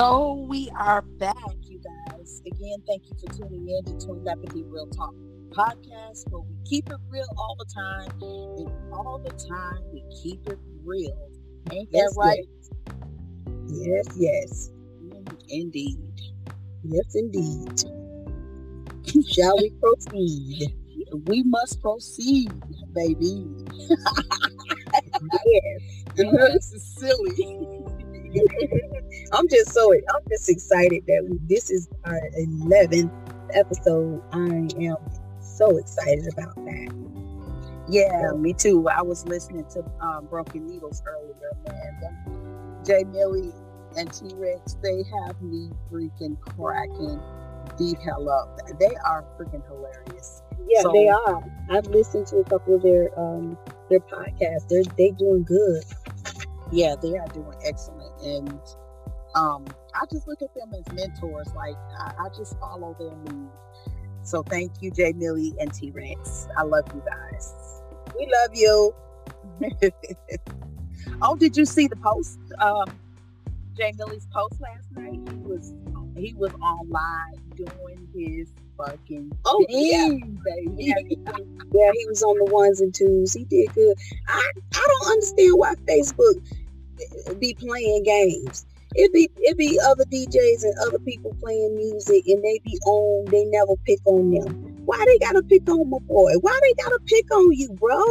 So 0.00 0.46
we 0.48 0.70
are 0.78 1.02
back, 1.02 1.36
you 1.64 1.78
guys. 2.08 2.40
Again, 2.46 2.78
thank 2.86 3.02
you 3.04 3.12
for 3.20 3.34
tuning 3.36 3.68
in 3.68 3.84
to 3.84 4.06
Twin 4.06 4.24
Real 4.70 4.86
Talk 4.86 5.14
podcast 5.50 6.24
where 6.30 6.40
we 6.40 6.56
keep 6.64 6.88
it 6.88 6.96
real 7.10 7.26
all 7.36 7.54
the 7.58 7.66
time. 7.66 8.10
And 8.22 8.94
all 8.94 9.18
the 9.22 9.28
time 9.28 9.82
we 9.92 10.02
keep 10.22 10.46
it 10.46 10.58
real. 10.86 11.28
Ain't 11.70 11.92
that 11.92 12.14
right? 12.16 12.48
Yes, 13.68 14.06
yes. 14.16 14.70
Mm, 15.04 15.38
indeed. 15.50 15.98
Yes, 16.82 17.14
indeed. 17.14 17.84
Shall 19.30 19.58
we 19.58 19.70
proceed? 19.82 20.74
We 21.26 21.42
must 21.42 21.78
proceed, 21.82 22.50
baby. 22.94 23.44
yes. 25.46 25.82
this 26.16 26.72
is 26.72 26.96
uh-huh. 27.02 27.16
silly. 27.36 27.84
I'm 29.32 29.48
just 29.48 29.72
so 29.72 29.92
I'm 29.92 30.22
just 30.28 30.48
excited 30.48 31.04
that 31.06 31.26
we, 31.28 31.38
this 31.48 31.70
is 31.70 31.88
our 32.04 32.20
11th 32.38 33.10
episode. 33.54 34.22
I 34.32 34.38
am 34.38 34.96
so 35.40 35.76
excited 35.76 36.28
about 36.32 36.54
that. 36.56 37.10
Yeah, 37.88 38.32
me 38.36 38.52
too. 38.52 38.88
I 38.88 39.02
was 39.02 39.26
listening 39.26 39.66
to 39.70 39.84
um, 40.00 40.26
Broken 40.26 40.66
Needles 40.66 41.02
earlier, 41.06 41.52
man. 41.66 42.82
Jay 42.84 43.04
Millie 43.04 43.52
and 43.96 44.12
T 44.12 44.30
Rex, 44.34 44.76
they 44.82 45.02
have 45.26 45.40
me 45.42 45.70
freaking 45.90 46.40
cracking 46.40 47.20
the 47.78 47.96
hell 48.04 48.28
up. 48.28 48.58
They 48.78 48.94
are 49.04 49.24
freaking 49.38 49.66
hilarious. 49.66 50.42
Yeah, 50.68 50.82
so, 50.82 50.92
they 50.92 51.08
are. 51.08 51.42
I've 51.70 51.86
listened 51.86 52.26
to 52.28 52.38
a 52.38 52.44
couple 52.44 52.76
of 52.76 52.82
their 52.82 53.18
um 53.18 53.58
their 53.88 54.00
podcasts. 54.00 54.68
They're 54.68 54.84
they 54.96 55.10
doing 55.10 55.44
good. 55.44 55.82
Yeah, 56.72 56.94
they 57.00 57.16
are 57.16 57.26
doing 57.28 57.56
excellent, 57.64 58.22
and 58.22 58.60
um, 59.34 59.66
I 59.94 60.04
just 60.12 60.26
look 60.26 60.42
at 60.42 60.54
them 60.54 60.72
as 60.74 60.92
mentors. 60.92 61.48
Like 61.54 61.76
I, 61.98 62.12
I 62.18 62.28
just 62.36 62.58
follow 62.58 62.96
their 62.98 63.08
lead. 63.08 63.50
So 64.22 64.42
thank 64.42 64.72
you, 64.80 64.90
Jay 64.90 65.12
Millie 65.12 65.54
and 65.58 65.72
T 65.72 65.90
Rex. 65.90 66.46
I 66.56 66.62
love 66.62 66.84
you 66.94 67.02
guys. 67.06 67.54
We 68.18 68.30
love 68.42 68.50
you. 68.54 68.94
oh, 71.22 71.36
did 71.36 71.56
you 71.56 71.64
see 71.64 71.86
the 71.86 71.96
post? 71.96 72.38
Um, 72.58 72.84
Jay 73.76 73.92
Millie's 73.96 74.26
post 74.32 74.60
last 74.60 74.90
night. 74.92 75.20
He 75.30 75.36
was 75.38 75.72
he 76.16 76.34
was 76.34 76.52
on 76.60 76.88
live 76.90 77.56
doing 77.56 78.08
his 78.14 78.48
fucking 78.76 79.32
oh 79.44 79.64
thing, 79.68 79.86
yeah. 79.90 80.08
baby. 80.44 80.74
Yeah, 80.76 80.94
yeah, 81.72 81.90
he 81.94 82.06
was 82.06 82.22
on 82.22 82.36
the 82.44 82.52
ones 82.52 82.80
and 82.80 82.94
twos. 82.94 83.32
He 83.32 83.44
did 83.44 83.72
good. 83.74 83.96
I 84.28 84.50
I 84.74 84.86
don't 84.86 85.12
understand 85.12 85.52
why 85.56 85.74
Facebook 85.88 86.42
be 87.38 87.54
playing 87.54 88.02
games. 88.02 88.66
It 88.94 89.12
be 89.12 89.30
it 89.38 89.56
be 89.56 89.78
other 89.86 90.04
DJs 90.04 90.62
and 90.62 90.74
other 90.86 90.98
people 91.00 91.34
playing 91.40 91.76
music 91.76 92.24
and 92.26 92.42
they 92.42 92.60
be 92.64 92.76
on, 92.86 93.30
they 93.30 93.44
never 93.46 93.76
pick 93.86 94.00
on 94.06 94.30
them. 94.30 94.56
Why 94.84 95.02
they 95.06 95.18
gotta 95.24 95.42
pick 95.44 95.68
on 95.68 95.90
my 95.90 95.98
boy? 96.08 96.32
Why 96.40 96.58
they 96.62 96.82
gotta 96.82 96.98
pick 97.06 97.30
on 97.32 97.52
you, 97.52 97.70
bro? 97.78 98.02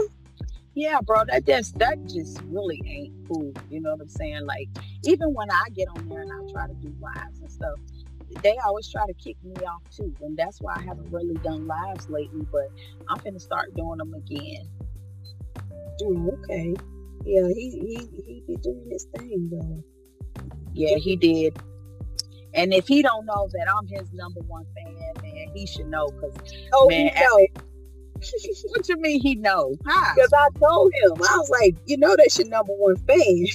Yeah, 0.76 1.00
bro, 1.06 1.24
that 1.28 1.46
just 1.46 1.78
that 1.80 1.98
just 2.08 2.42
really 2.50 2.82
ain't 2.88 3.14
cool. 3.28 3.54
You 3.68 3.82
know 3.82 3.92
what 3.92 4.02
I'm 4.02 4.10
saying? 4.10 4.46
Like, 4.46 4.70
even 5.04 5.34
when 5.34 5.52
I 5.52 5.70
get 5.76 5.90
on 5.90 6.08
there 6.08 6.22
and 6.22 6.32
I 6.32 6.52
try 6.54 6.68
to 6.68 6.74
do 6.82 6.94
lives 7.02 7.40
and 7.42 7.52
stuff, 7.52 7.80
they 8.44 8.56
always 8.66 8.90
try 8.90 9.06
to 9.06 9.14
kick 9.16 9.36
me 9.44 9.66
off 9.66 9.84
too. 9.92 10.16
And 10.22 10.38
that's 10.38 10.60
why 10.62 10.76
I 10.78 10.84
haven't 10.88 11.12
really 11.12 11.40
done 11.44 11.68
lives 11.68 12.08
lately, 12.10 12.48
but 12.52 12.68
I'm 13.10 13.20
gonna 13.26 13.40
start 13.40 13.76
doing 13.76 13.98
them 13.98 14.14
again. 14.14 14.70
Oh, 16.04 16.38
okay. 16.44 16.74
Yeah, 17.26 17.48
he 17.50 17.72
he 17.72 18.10
he 18.26 18.44
be 18.48 18.58
doing 18.64 18.88
his 18.90 19.06
thing 19.12 19.50
though. 19.52 19.84
Yeah, 20.74 20.98
he 20.98 21.16
did. 21.16 21.58
And 22.54 22.74
if 22.74 22.88
he 22.88 23.02
don't 23.02 23.26
know 23.26 23.48
that 23.54 23.68
I'm 23.74 23.88
his 23.88 24.12
number 24.14 24.42
one 24.42 24.66
fan, 24.76 24.96
man, 25.22 25.52
he 25.54 25.68
should 25.68 25.88
know. 25.88 26.08
Cause 26.10 26.34
oh, 26.74 26.90
man, 26.90 27.12
he 27.14 27.24
know. 27.24 27.48
what 28.70 28.90
you 28.90 28.98
mean 28.98 29.22
he 29.22 29.36
know? 29.36 29.76
Because 29.78 30.34
I 30.34 30.48
told 30.60 30.92
him 30.94 31.14
I 31.14 31.38
was 31.38 31.50
like, 31.50 31.76
you 31.86 31.98
know, 31.98 32.16
that's 32.18 32.38
your 32.40 32.48
number 32.50 32.74
one 32.74 32.98
fan. 32.98 33.46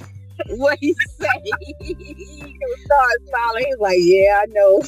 what 0.56 0.78
he 0.80 0.94
say? 1.18 1.28
he 1.80 2.56
started 2.84 3.28
smiling. 3.28 3.64
He's 3.66 3.78
like, 3.78 3.98
yeah, 4.00 4.42
I 4.42 4.46
know. 4.48 4.82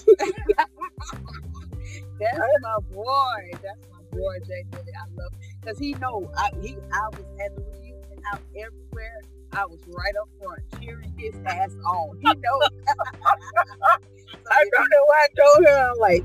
that's 2.18 2.40
my 2.62 2.78
boy. 2.92 3.50
That's 3.52 3.88
my 3.92 4.18
boy, 4.18 4.38
Jay. 4.46 4.64
I 4.72 5.06
love 5.14 5.32
because 5.60 5.78
he 5.78 5.94
know 5.94 6.30
I 6.36 6.50
he 6.62 6.76
I 6.92 7.08
was 7.08 7.26
at 7.44 7.54
the 7.56 7.62
reunion 7.72 8.22
out 8.32 8.40
everywhere 8.56 9.20
I 9.56 9.64
was 9.64 9.80
right 9.88 10.12
up 10.20 10.28
front 10.38 10.60
cheering 10.78 11.14
his 11.16 11.34
ass 11.46 11.74
on. 11.86 12.18
He 12.18 12.26
knows. 12.26 12.34
so, 12.42 12.94
I 14.50 14.64
don't 14.70 14.90
know 14.90 15.04
why 15.06 15.24
I 15.24 15.28
told 15.40 15.66
her. 15.66 15.90
I'm 15.90 15.98
like, 15.98 16.22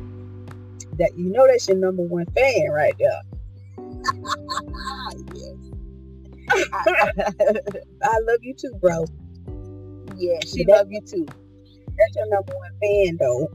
that 0.98 1.18
you 1.18 1.30
know 1.32 1.48
that's 1.48 1.66
your 1.70 1.78
number 1.78 2.04
one 2.04 2.26
fan 2.36 2.70
right 2.72 2.94
there. 3.00 3.22
yes. 5.34 5.56
I 8.04 8.18
love 8.28 8.40
you 8.42 8.54
too, 8.54 8.74
bro. 8.82 9.06
Yeah, 10.18 10.40
she 10.46 10.66
love 10.66 10.92
you 10.92 11.00
too. 11.00 11.26
That's 11.26 12.16
your 12.16 12.28
number 12.30 12.54
one 12.54 12.72
fan 12.82 13.18
though. 13.18 13.48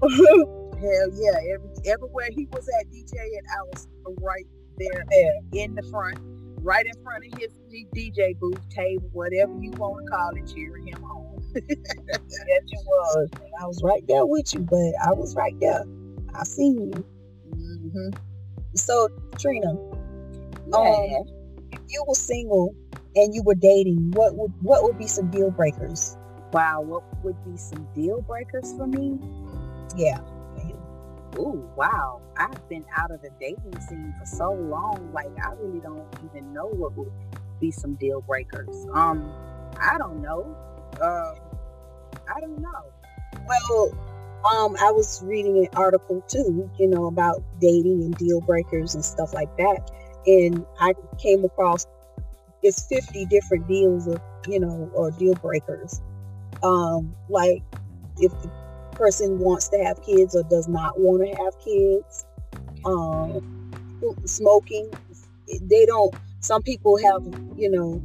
Hell 0.81 1.11
yeah. 1.13 1.39
Every, 1.55 1.69
everywhere 1.85 2.29
he 2.33 2.47
was 2.51 2.67
at 2.81 2.87
DJ 2.91 3.13
and 3.13 3.47
I 3.53 3.63
was 3.73 3.89
right 4.23 4.47
there 4.79 5.05
yeah. 5.11 5.65
in 5.65 5.75
the 5.75 5.83
front 5.83 6.19
right 6.67 6.85
in 6.85 7.03
front 7.03 7.25
of 7.25 7.39
his 7.39 7.53
DJ 7.95 8.39
booth 8.39 8.69
table, 8.71 9.09
whatever 9.13 9.53
you 9.61 9.71
want 9.73 10.05
to 10.05 10.11
call 10.11 10.31
it, 10.35 10.51
cheering 10.53 10.87
him 10.87 11.05
on. 11.05 11.43
yes, 11.55 12.63
you 12.67 12.79
was. 12.87 13.31
I 13.61 13.67
was 13.67 13.83
right 13.83 14.03
there 14.07 14.27
with 14.27 14.53
you, 14.55 14.61
but 14.61 14.93
I 15.05 15.13
was 15.13 15.35
right 15.37 15.59
there. 15.61 15.85
I 16.35 16.45
seen 16.45 16.81
you. 16.81 17.05
Mm-hmm. 17.55 18.09
So, 18.75 19.09
Trina, 19.39 19.75
yeah. 20.69 20.79
um, 20.79 21.25
if 21.73 21.81
you 21.89 22.05
were 22.07 22.15
single 22.15 22.75
and 23.15 23.35
you 23.35 23.43
were 23.43 23.55
dating, 23.55 24.13
what 24.13 24.35
would 24.37 24.53
what 24.61 24.83
would 24.83 24.99
be 24.99 25.07
some 25.07 25.31
deal 25.31 25.51
breakers? 25.51 26.17
Wow, 26.53 26.83
what 26.83 27.03
would 27.25 27.37
be 27.45 27.57
some 27.57 27.87
deal 27.95 28.23
breakers 28.23 28.75
for 28.77 28.87
me? 28.87 29.19
Yeah. 29.97 30.21
Ooh, 31.39 31.69
wow. 31.77 32.23
I've 32.39 32.69
been 32.69 32.85
out 32.97 33.11
of 33.11 33.21
the 33.21 33.31
dating 33.39 33.79
scene 33.81 34.15
for 34.19 34.27
so 34.27 34.53
long. 34.53 35.11
Like, 35.13 35.31
I 35.45 35.53
really 35.61 35.81
don't 35.81 36.07
even 36.25 36.53
know 36.53 36.67
what 36.67 36.97
would 36.97 37.13
be 37.61 37.71
some 37.71 37.95
deal 37.95 38.21
breakers. 38.23 38.87
Um, 38.93 39.33
I 39.81 39.99
don't 39.99 40.23
know. 40.23 40.57
Uh, 41.01 41.35
I 42.35 42.41
don't 42.41 42.61
know. 42.61 42.93
Well, 43.47 43.91
um, 44.55 44.77
I 44.81 44.91
was 44.91 45.23
reading 45.25 45.59
an 45.59 45.69
article 45.75 46.23
too, 46.29 46.71
you 46.79 46.89
know, 46.89 47.07
about 47.07 47.43
dating 47.61 48.03
and 48.03 48.17
deal 48.17 48.41
breakers 48.41 48.95
and 48.95 49.05
stuff 49.05 49.35
like 49.35 49.55
that. 49.57 49.91
And 50.27 50.65
I 50.81 50.95
came 51.19 51.45
across 51.45 51.87
it's 52.63 52.87
50 52.89 53.27
different 53.27 53.69
deals 53.69 54.09
of, 54.09 54.21
you 54.49 54.59
know, 54.59 54.91
or 54.95 55.11
deal 55.13 55.35
breakers. 55.35 56.01
Um, 56.63 57.15
like 57.29 57.63
if 58.19 58.33
the 58.43 58.51
person 58.97 59.39
wants 59.39 59.69
to 59.69 59.79
have 59.85 60.03
kids 60.03 60.35
or 60.35 60.43
does 60.45 60.69
not 60.69 60.99
want 60.99 61.23
to 61.23 61.45
have 61.45 61.59
kids. 61.63 62.25
Um, 62.85 64.03
smoking, 64.25 64.91
they 65.63 65.87
don't. 65.87 66.15
Some 66.47 66.63
people 66.63 66.97
have, 66.99 67.25
you 67.57 67.69
know, 67.69 68.01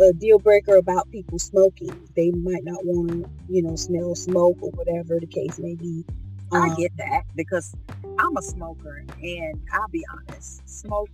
a 0.00 0.12
deal 0.12 0.38
breaker 0.38 0.76
about 0.76 1.10
people 1.10 1.40
smoking. 1.40 1.90
They 2.14 2.30
might 2.30 2.62
not 2.62 2.84
want 2.84 3.08
to, 3.10 3.30
you 3.48 3.62
know, 3.62 3.74
smell 3.74 4.14
smoke 4.14 4.58
or 4.60 4.70
whatever 4.70 5.18
the 5.18 5.26
case 5.26 5.58
may 5.58 5.74
be. 5.74 6.04
Um, 6.52 6.62
I 6.62 6.74
get 6.76 6.96
that 6.98 7.24
because 7.34 7.74
I'm 8.20 8.36
a 8.36 8.42
smoker, 8.42 9.04
and 9.20 9.60
I'll 9.72 9.88
be 9.88 10.04
honest, 10.12 10.68
smoke 10.68 11.10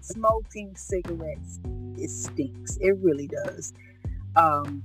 smoking 0.00 0.74
cigarettes 0.74 1.60
it 1.96 2.10
stinks. 2.10 2.76
It 2.80 2.96
really 2.98 3.28
does. 3.28 3.72
Um, 4.34 4.82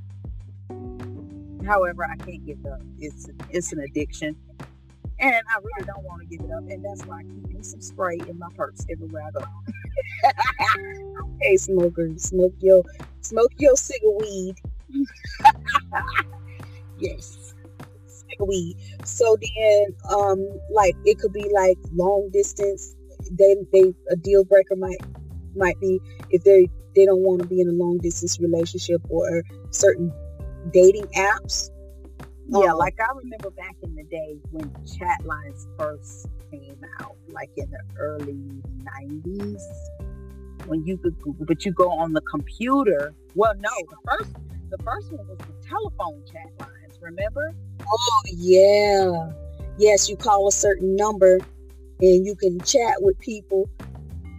However, 1.65 2.05
I 2.05 2.17
can't 2.17 2.45
give 2.45 2.63
up. 2.67 2.81
It's 2.99 3.29
it's 3.49 3.71
an 3.71 3.79
addiction, 3.79 4.35
and 5.17 5.35
I 5.49 5.57
really 5.57 5.87
don't 5.87 6.03
want 6.03 6.21
to 6.21 6.27
give 6.27 6.45
it 6.45 6.51
up. 6.51 6.63
And 6.69 6.83
that's 6.83 7.03
why 7.05 7.19
I 7.19 7.23
keep 7.23 7.47
me 7.47 7.63
some 7.63 7.81
spray 7.81 8.19
in 8.27 8.37
my 8.37 8.49
purse 8.55 8.85
everywhere 8.91 9.23
I 9.23 9.31
go. 9.31 9.45
okay, 11.41 11.57
smokers, 11.57 12.23
smoke 12.23 12.53
your 12.59 12.83
smoke 13.21 13.51
your 13.57 13.75
cigar 13.75 14.11
weed. 14.17 14.55
yes, 16.97 17.53
cigar 18.07 18.47
weed. 18.47 18.77
So 19.03 19.37
then, 19.57 19.85
um, 20.11 20.47
like 20.71 20.95
it 21.05 21.19
could 21.19 21.33
be 21.33 21.49
like 21.53 21.77
long 21.93 22.29
distance. 22.31 22.95
They 23.31 23.55
they 23.71 23.93
a 24.09 24.15
deal 24.15 24.43
breaker 24.43 24.75
might 24.75 25.03
might 25.55 25.79
be 25.79 25.99
if 26.29 26.43
they 26.43 26.69
they 26.95 27.05
don't 27.05 27.23
want 27.23 27.41
to 27.41 27.47
be 27.47 27.61
in 27.61 27.69
a 27.69 27.73
long 27.73 27.99
distance 27.99 28.39
relationship 28.39 29.01
or 29.09 29.43
certain 29.71 30.11
dating 30.71 31.07
apps. 31.15 31.69
Yeah, 32.49 32.71
um, 32.71 32.77
like 32.77 32.95
I 32.99 33.07
remember 33.17 33.49
back 33.51 33.75
in 33.81 33.95
the 33.95 34.03
day 34.03 34.37
when 34.51 34.69
chat 34.85 35.25
lines 35.25 35.67
first 35.77 36.27
came 36.53 36.81
out, 36.99 37.15
like 37.29 37.49
in 37.57 37.69
the 37.69 37.79
early 37.97 38.39
90s, 39.01 39.61
when 40.65 40.85
you 40.85 40.97
could, 40.97 41.15
but 41.47 41.65
you 41.65 41.71
go 41.73 41.89
on 41.91 42.13
the 42.13 42.21
computer. 42.21 43.13
Well, 43.35 43.53
no, 43.59 43.69
the 43.89 43.97
first, 44.05 44.35
the 44.69 44.77
first 44.83 45.11
one 45.11 45.27
was 45.27 45.37
the 45.39 45.67
telephone 45.67 46.23
chat 46.31 46.51
lines. 46.59 46.99
Remember? 47.01 47.53
Oh 47.81 48.21
yeah, 48.35 49.31
yes. 49.77 50.09
You 50.09 50.15
call 50.15 50.47
a 50.47 50.51
certain 50.51 50.95
number, 50.95 51.39
and 52.01 52.25
you 52.25 52.35
can 52.35 52.59
chat 52.61 52.95
with 52.99 53.19
people 53.19 53.69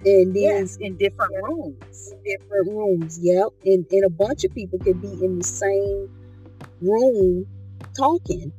and 0.04 0.34
then 0.34 0.42
yes, 0.42 0.76
in 0.80 0.96
different 0.96 1.32
rooms. 1.42 2.12
Different 2.24 2.68
rooms, 2.68 3.18
yep. 3.22 3.48
And, 3.64 3.86
and 3.90 4.04
a 4.04 4.10
bunch 4.10 4.44
of 4.44 4.54
people 4.54 4.78
could 4.78 5.00
be 5.00 5.08
in 5.08 5.38
the 5.38 5.44
same 5.44 6.08
room 6.82 7.46
talking. 7.96 8.52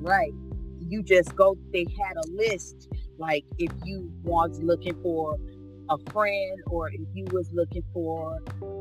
Right. 0.00 0.32
You 0.90 1.02
just 1.04 1.34
go. 1.36 1.56
They 1.72 1.86
had 2.04 2.16
a 2.16 2.28
list. 2.36 2.88
Like 3.18 3.44
if 3.58 3.72
you 3.84 4.10
was 4.24 4.58
looking 4.62 4.94
for 5.02 5.36
a 5.88 5.96
friend, 6.12 6.58
or 6.66 6.88
if 6.92 7.08
you 7.14 7.26
was 7.32 7.48
looking 7.52 7.84
for 7.92 8.36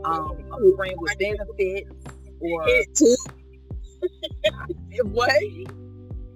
um, 0.05 0.31
a 0.51 0.75
friend 0.75 0.95
with 0.97 1.17
benefits, 1.19 1.89
or 2.41 2.63
Hit 2.65 2.87
two, 2.95 3.15
what? 5.11 5.31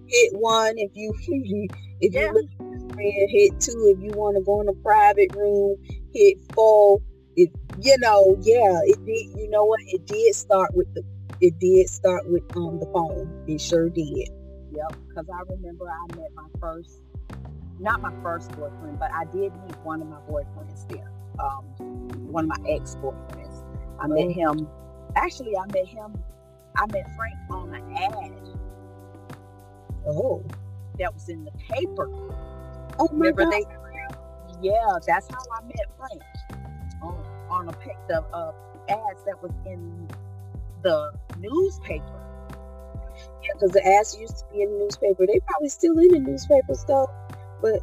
hit 0.07 0.29
one 0.33 0.73
if 0.77 0.91
you 0.95 1.13
if 2.01 2.13
Yeah. 2.13 2.21
you 2.21 2.33
look 2.33 2.45
for 2.57 2.75
a 2.75 2.93
friend, 2.93 3.29
hit 3.31 3.59
two 3.59 3.95
if 3.97 4.03
you 4.03 4.11
want 4.15 4.37
to 4.37 4.43
go 4.43 4.61
in 4.61 4.69
a 4.69 4.73
private 4.83 5.31
room, 5.35 5.75
hit 6.13 6.37
four. 6.55 6.99
It 7.35 7.49
you 7.81 7.97
know, 7.99 8.37
yeah, 8.41 8.79
it 8.85 8.99
did 9.05 9.25
you 9.41 9.49
know 9.49 9.65
what? 9.65 9.79
It 9.87 10.05
did 10.05 10.35
start 10.35 10.71
with 10.75 10.87
the 10.93 11.03
it 11.41 11.57
did 11.59 11.89
start 11.89 12.23
with 12.27 12.43
um 12.55 12.79
the 12.79 12.87
phone. 12.93 13.45
It 13.47 13.59
sure 13.61 13.89
did. 13.89 14.29
Yep, 14.75 14.97
because 15.09 15.29
I 15.29 15.41
remember 15.49 15.85
I 15.89 16.15
met 16.15 16.29
my 16.35 16.47
first, 16.59 17.01
not 17.79 18.01
my 18.01 18.13
first 18.23 18.51
boyfriend, 18.53 18.99
but 18.99 19.11
I 19.13 19.25
did 19.25 19.53
meet 19.65 19.77
one 19.83 20.01
of 20.01 20.07
my 20.07 20.19
boyfriends 20.29 20.87
there. 20.89 21.11
Um, 21.39 21.65
one 22.31 22.49
of 22.49 22.59
my 22.59 22.69
ex 22.69 22.95
boyfriends. 22.95 23.63
I 23.99 24.07
met 24.07 24.31
him. 24.31 24.67
Actually, 25.15 25.55
I 25.57 25.65
met 25.67 25.87
him. 25.87 26.13
I 26.77 26.85
met 26.87 27.05
Frank 27.15 27.35
on 27.51 27.73
an 27.75 27.97
ad 27.97 28.57
Oh. 30.07 30.43
that 30.99 31.13
was 31.13 31.29
in 31.29 31.45
the 31.45 31.51
paper. 31.51 32.09
Oh 32.99 33.07
my 33.11 33.27
Remember 33.29 33.45
god. 33.45 33.51
they? 33.53 33.65
Yeah, 34.61 34.97
that's 35.05 35.27
how 35.29 35.39
I 35.51 35.63
met 35.65 35.87
Frank 35.97 36.21
on 37.01 37.25
on 37.49 37.69
a 37.69 37.73
pic 37.73 37.97
of 38.11 38.25
uh, 38.33 38.51
ads 38.89 39.23
that 39.25 39.41
was 39.41 39.51
in 39.65 40.07
the 40.83 41.11
newspaper. 41.39 42.22
Because 43.53 43.71
the 43.71 43.85
ads 43.85 44.17
used 44.19 44.37
to 44.39 44.45
be 44.53 44.61
in 44.61 44.71
the 44.71 44.79
newspaper. 44.79 45.25
They 45.27 45.39
probably 45.47 45.69
still 45.69 45.97
in 45.99 46.09
the 46.09 46.19
newspaper 46.19 46.73
though, 46.87 47.07
but 47.61 47.81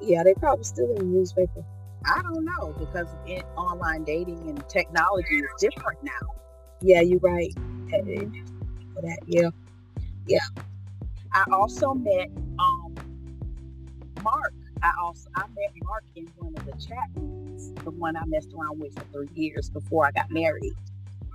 yeah, 0.00 0.22
they 0.24 0.34
probably 0.34 0.64
still 0.64 0.90
in 0.92 0.98
the 0.98 1.04
newspaper. 1.04 1.64
I 2.06 2.22
don't 2.22 2.44
know 2.44 2.74
because 2.78 3.08
in 3.26 3.42
online 3.56 4.04
dating 4.04 4.48
and 4.48 4.62
technology 4.68 5.36
is 5.36 5.50
different 5.60 5.98
now. 6.02 6.28
Yeah, 6.80 7.02
you're 7.02 7.20
right. 7.20 7.54
For 8.94 9.02
that, 9.02 9.18
yeah, 9.26 9.50
yeah. 10.26 10.38
I 11.32 11.44
also 11.52 11.94
met 11.94 12.28
um 12.58 12.96
Mark. 14.22 14.54
I 14.82 14.92
also 15.02 15.28
I 15.36 15.42
met 15.48 15.72
Mark 15.84 16.04
in 16.16 16.28
one 16.36 16.54
of 16.56 16.64
the 16.64 16.72
chat 16.74 17.08
rooms, 17.16 17.72
the 17.84 17.90
one 17.90 18.16
I 18.16 18.24
messed 18.26 18.52
around 18.54 18.80
with 18.80 18.94
for 18.94 19.04
three 19.12 19.28
years 19.34 19.70
before 19.70 20.06
I 20.06 20.12
got 20.12 20.30
married 20.30 20.74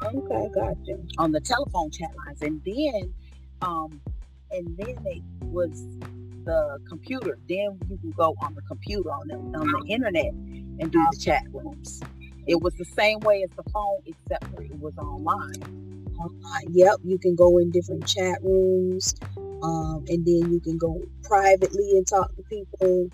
Okay, 0.04 0.50
gotcha. 0.54 0.98
on 1.18 1.32
the 1.32 1.42
telephone 1.42 1.92
chat 1.92 2.10
lines. 2.26 2.42
And 2.42 2.62
then 2.66 3.14
um 3.62 4.02
and 4.52 4.78
then 4.78 4.96
it 5.06 5.24
was 5.42 5.72
the 6.46 6.80
computer. 6.88 7.38
Then 7.50 7.80
you 7.90 7.98
can 7.98 8.14
go 8.18 8.36
on 8.42 8.54
the 8.56 8.62
computer 8.68 9.10
on 9.10 9.28
the 9.28 9.36
on 9.58 9.68
the 9.68 9.94
internet 9.94 10.32
and 10.80 10.92
do 10.92 11.06
the 11.12 11.18
chat 11.18 11.44
rooms. 11.54 12.04
It 12.48 12.62
was 12.62 12.74
the 12.76 12.86
same 12.86 13.22
way 13.22 13.42
as 13.44 13.50
the 13.58 13.64
phone, 13.72 14.02
except 14.06 14.46
for 14.52 14.62
it 14.62 14.80
was 14.80 14.94
online. 14.98 16.16
Online. 16.20 16.70
Yep, 16.74 16.98
you 17.04 17.18
can 17.18 17.36
go 17.36 17.58
in 17.58 17.72
different 17.72 18.08
chat 18.08 18.38
rooms, 18.44 19.14
um, 19.64 20.06
and 20.08 20.26
then 20.26 20.52
you 20.52 20.62
can 20.64 20.78
go 20.78 21.02
privately 21.24 21.92
and 21.92 22.08
talk 22.08 22.34
to 22.36 22.44
people. 22.50 23.10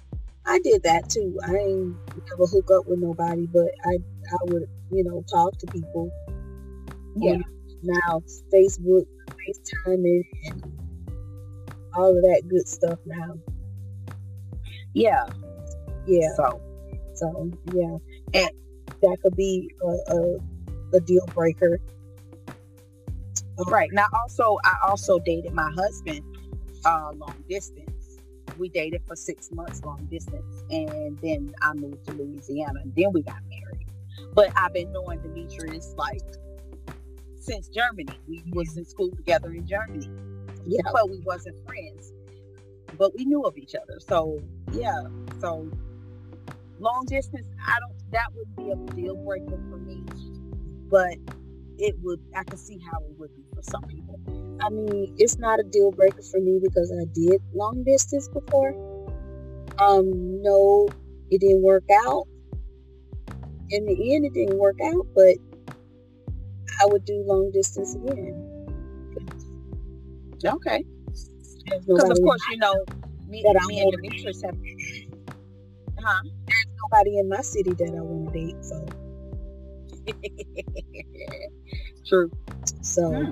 I 0.45 0.59
did 0.59 0.83
that 0.83 1.09
too. 1.09 1.37
I 1.47 1.53
ain't 1.53 1.95
never 2.29 2.45
hook 2.45 2.69
up 2.75 2.83
with 2.87 2.99
nobody, 2.99 3.47
but 3.51 3.69
I 3.85 3.93
I 3.95 4.37
would 4.43 4.63
you 4.91 5.03
know 5.03 5.23
talk 5.31 5.57
to 5.59 5.67
people. 5.67 6.11
Yeah. 7.15 7.37
now 7.83 8.21
Facebook, 8.53 9.05
FaceTime, 9.31 10.21
and 10.45 10.63
all 11.95 12.09
of 12.15 12.21
that 12.23 12.43
good 12.49 12.67
stuff 12.67 12.99
now. 13.05 13.37
Yeah. 14.93 15.25
Yeah. 16.07 16.29
So 16.35 16.61
So 17.15 17.51
yeah, 17.73 17.97
And- 18.33 18.51
that 19.01 19.17
could 19.23 19.35
be 19.35 19.73
a, 19.81 20.13
a, 20.13 20.37
a 20.93 20.99
deal 20.99 21.25
breaker. 21.33 21.79
Right. 23.67 23.89
Now 23.93 24.05
also 24.13 24.57
I 24.63 24.75
also 24.87 25.19
dated 25.19 25.53
my 25.53 25.71
husband 25.71 26.21
uh 26.85 27.11
long 27.15 27.43
distance. 27.49 28.19
We 28.57 28.69
dated 28.69 29.01
for 29.07 29.15
six 29.15 29.51
months 29.51 29.83
long 29.83 30.05
distance 30.11 30.63
and 30.69 31.17
then 31.19 31.53
I 31.61 31.73
moved 31.73 32.05
to 32.07 32.13
Louisiana 32.13 32.81
and 32.83 32.93
then 32.95 33.11
we 33.13 33.21
got 33.23 33.37
married. 33.49 33.87
But 34.33 34.51
I've 34.55 34.73
been 34.73 34.91
knowing 34.91 35.19
Demetrius 35.21 35.93
like 35.97 36.21
since 37.41 37.67
Germany. 37.69 38.19
We 38.27 38.43
was 38.53 38.77
in 38.77 38.85
school 38.85 39.09
together 39.15 39.51
in 39.51 39.67
Germany. 39.67 40.09
Yeah, 40.65 40.81
But 40.93 41.09
we 41.09 41.19
wasn't 41.25 41.55
friends. 41.65 42.13
But 42.97 43.15
we 43.15 43.25
knew 43.25 43.43
of 43.43 43.57
each 43.57 43.75
other. 43.75 43.99
So 43.99 44.39
yeah. 44.71 45.01
So 45.39 45.69
long 46.79 47.05
distance, 47.07 47.47
I 47.65 47.77
don't 47.79 48.11
that 48.11 48.27
would 48.35 48.55
be 48.55 48.71
a 48.71 48.75
deal 48.95 49.15
breaker 49.15 49.57
for 49.69 49.77
me. 49.77 50.03
But 50.89 51.15
it 51.77 51.95
would 52.01 52.19
I 52.35 52.43
could 52.43 52.59
see 52.59 52.79
how 52.91 52.99
it 52.99 53.17
would 53.17 53.35
be 53.35 53.43
for 53.53 53.63
some 53.63 53.83
people. 53.83 54.19
I 54.61 54.69
mean 54.69 55.15
it's 55.17 55.37
not 55.39 55.59
a 55.59 55.63
deal 55.63 55.91
breaker 55.91 56.21
for 56.21 56.39
me 56.39 56.59
because 56.61 56.91
I 56.91 57.05
did 57.13 57.41
long 57.53 57.83
distance 57.83 58.29
before. 58.29 58.75
Um, 59.79 60.41
no, 60.43 60.89
it 61.31 61.41
didn't 61.41 61.63
work 61.63 61.85
out. 62.05 62.27
In 63.69 63.85
the 63.85 64.13
end, 64.15 64.25
it 64.25 64.33
didn't 64.33 64.59
work 64.59 64.75
out, 64.83 65.07
but 65.15 65.37
I 66.81 66.85
would 66.87 67.05
do 67.05 67.23
long 67.25 67.51
distance 67.51 67.95
again. 67.95 68.35
Okay. 70.43 70.83
Because 71.87 72.09
of 72.09 72.17
course, 72.23 72.41
you 72.49 72.57
know, 72.57 72.73
me, 73.27 73.43
That 73.45 73.61
I 73.61 73.65
me 73.67 73.79
and 73.81 73.85
want. 73.85 74.01
Demetrius 74.03 74.41
have 74.43 74.55
huh? 75.99 76.21
There's 76.47 76.65
nobody 76.83 77.19
in 77.19 77.29
my 77.29 77.41
city 77.41 77.73
that 77.73 77.93
I 77.95 78.01
want 78.01 78.33
to 78.33 78.39
date. 78.39 78.65
So, 78.65 78.85
True. 82.07 82.31
so 82.81 83.11
Hmm. 83.13 83.31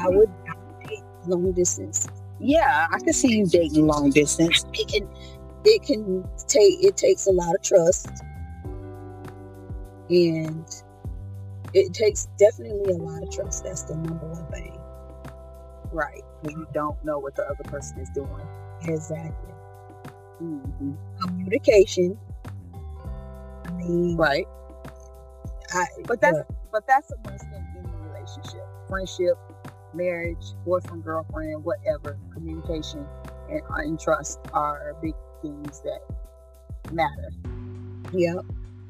I 0.00 0.08
would 0.08 0.28
I 0.48 0.52
would 0.56 0.88
date 0.88 1.02
long 1.26 1.52
distance. 1.52 2.06
Yeah, 2.40 2.86
I 2.92 2.98
can 3.00 3.12
see 3.12 3.36
you 3.38 3.46
dating 3.46 3.86
long 3.86 4.10
distance. 4.10 4.64
It 4.74 4.88
can, 4.88 5.08
it 5.64 5.82
can 5.82 6.24
take. 6.46 6.84
It 6.84 6.96
takes 6.96 7.26
a 7.26 7.32
lot 7.32 7.54
of 7.56 7.62
trust, 7.62 8.08
and 10.08 10.64
it 11.74 11.92
takes 11.92 12.28
definitely 12.38 12.92
a 12.92 12.96
lot 12.96 13.22
of 13.22 13.30
trust. 13.30 13.64
That's 13.64 13.82
the 13.82 13.96
number 13.96 14.26
one 14.26 14.46
thing. 14.50 14.78
Right. 15.92 16.22
When 16.42 16.56
you 16.56 16.66
don't 16.72 17.02
know 17.04 17.18
what 17.18 17.34
the 17.36 17.44
other 17.44 17.64
person 17.64 17.98
is 17.98 18.10
doing. 18.14 18.46
Exactly. 18.82 19.52
Mhm. 20.40 20.96
Communication. 21.20 22.18
I 23.64 23.70
mean, 23.70 24.16
Right. 24.16 24.46
I, 25.72 25.84
But 26.06 26.20
that's 26.20 26.38
but 26.72 26.86
that's 26.86 27.10
a 27.10 27.16
must 27.18 27.44
in 27.44 27.66
any 27.76 28.08
relationship. 28.08 28.62
Friendship, 28.88 29.36
marriage, 29.94 30.54
boyfriend, 30.64 31.04
girlfriend, 31.04 31.64
whatever. 31.64 32.18
Communication 32.32 33.06
and, 33.50 33.62
and 33.76 34.00
trust 34.00 34.38
are 34.52 34.94
big 35.02 35.14
things 35.42 35.80
that 35.82 36.00
matter. 36.90 37.30
Yep. 38.12 38.44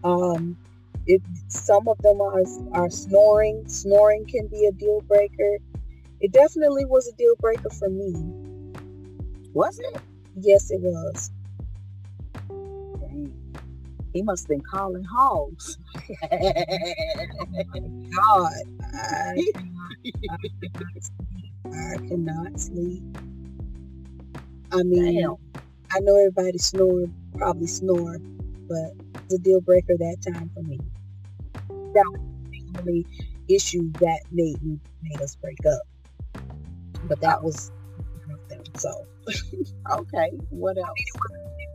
Um, 0.04 0.56
it 1.08 1.22
some 1.48 1.88
of 1.88 1.98
them 2.02 2.20
are 2.20 2.44
are 2.72 2.90
snoring. 2.90 3.64
Snoring 3.66 4.26
can 4.28 4.46
be 4.48 4.66
a 4.66 4.72
deal 4.72 5.02
breaker. 5.08 5.58
It 6.20 6.32
definitely 6.32 6.84
was 6.84 7.08
a 7.08 7.16
deal 7.16 7.34
breaker 7.40 7.70
for 7.78 7.88
me. 7.88 8.14
Was 9.54 9.78
it? 9.78 10.02
Yes, 10.36 10.70
it 10.70 10.80
was. 10.80 11.30
Dang. 13.00 13.32
He 14.12 14.22
must 14.22 14.44
have 14.44 14.48
been 14.48 14.62
calling 14.70 15.04
hogs. 15.04 15.78
Oh, 18.20 18.22
God, 18.40 18.52
I, 18.94 19.42
I 21.72 21.96
cannot 22.08 22.58
sleep. 22.58 23.02
I 24.72 24.82
mean, 24.82 25.22
Damn. 25.22 25.36
I 25.92 26.00
know 26.00 26.16
everybody 26.16 26.58
snore, 26.58 27.06
probably 27.36 27.66
snore, 27.66 28.18
but 28.68 28.92
it's 29.24 29.34
a 29.34 29.38
deal 29.38 29.60
breaker 29.60 29.96
that 29.98 30.16
time 30.26 30.50
for 30.54 30.62
me. 30.62 30.80
That 31.98 32.06
was 32.12 32.20
the 32.50 32.78
only 32.78 33.06
issue 33.48 33.90
that 34.00 34.20
made 34.30 34.62
me 34.62 34.78
made 35.02 35.20
us 35.20 35.36
break 35.36 35.58
up. 35.66 35.82
But 37.04 37.20
that 37.20 37.42
was 37.42 37.72
them. 38.48 38.62
So 38.76 39.06
Okay. 39.90 40.30
What 40.50 40.78
else? 40.78 40.98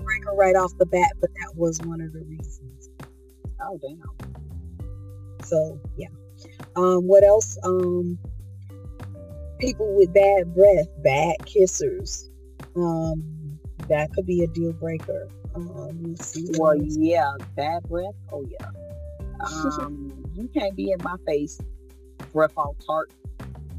breaker 0.04 0.34
right 0.36 0.56
off 0.56 0.72
the 0.78 0.86
bat, 0.86 1.12
but 1.22 1.30
that 1.34 1.56
was 1.56 1.80
one 1.82 2.02
of 2.02 2.12
the 2.14 2.22
reasons. 2.22 2.90
Oh 3.62 3.80
damn. 3.82 4.36
So 5.44 5.80
yeah. 5.98 6.08
Um, 6.76 7.08
what 7.08 7.24
else? 7.24 7.58
Um, 7.64 8.20
people 9.60 9.96
with 9.96 10.14
bad 10.14 10.54
breath, 10.54 10.88
bad 11.04 11.38
kissers. 11.46 12.30
Um, 12.76 13.60
that 13.88 14.12
could 14.14 14.26
be 14.26 14.44
a 14.44 14.48
deal 14.48 14.74
breaker. 14.74 15.30
Um, 15.56 16.04
let's 16.04 16.28
see. 16.28 16.48
Well, 16.58 16.76
yeah, 16.76 17.32
bad 17.56 17.84
breath. 17.84 18.16
Oh 18.32 18.46
yeah. 18.50 18.68
Um, 19.44 20.14
you 20.36 20.50
can't 20.54 20.76
be 20.76 20.92
in 20.92 21.00
my 21.04 21.16
face, 21.28 21.60
breath 22.32 22.54
all 22.58 22.76
tart. 22.86 23.12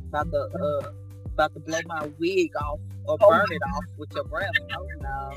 about 0.09 0.31
to 0.31 0.39
uh 0.39 0.91
about 1.35 1.55
to 1.55 1.61
blow 1.61 1.79
my 1.87 2.09
wig 2.19 2.51
off 2.63 2.81
or 3.07 3.17
oh 3.21 3.31
burn 3.31 3.47
it 3.51 3.63
off 3.75 3.85
with 3.99 4.11
your 4.15 4.25
breath. 4.25 4.51
Oh 4.77 4.87
no. 5.01 5.33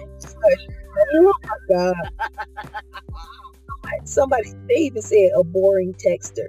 Oh 1.16 1.34
my 1.44 1.76
god. 1.76 1.96
Somebody 4.06 4.52
they 4.68 4.76
even 4.76 5.02
said 5.02 5.30
a 5.36 5.44
boring 5.44 5.94
texter. 5.94 6.48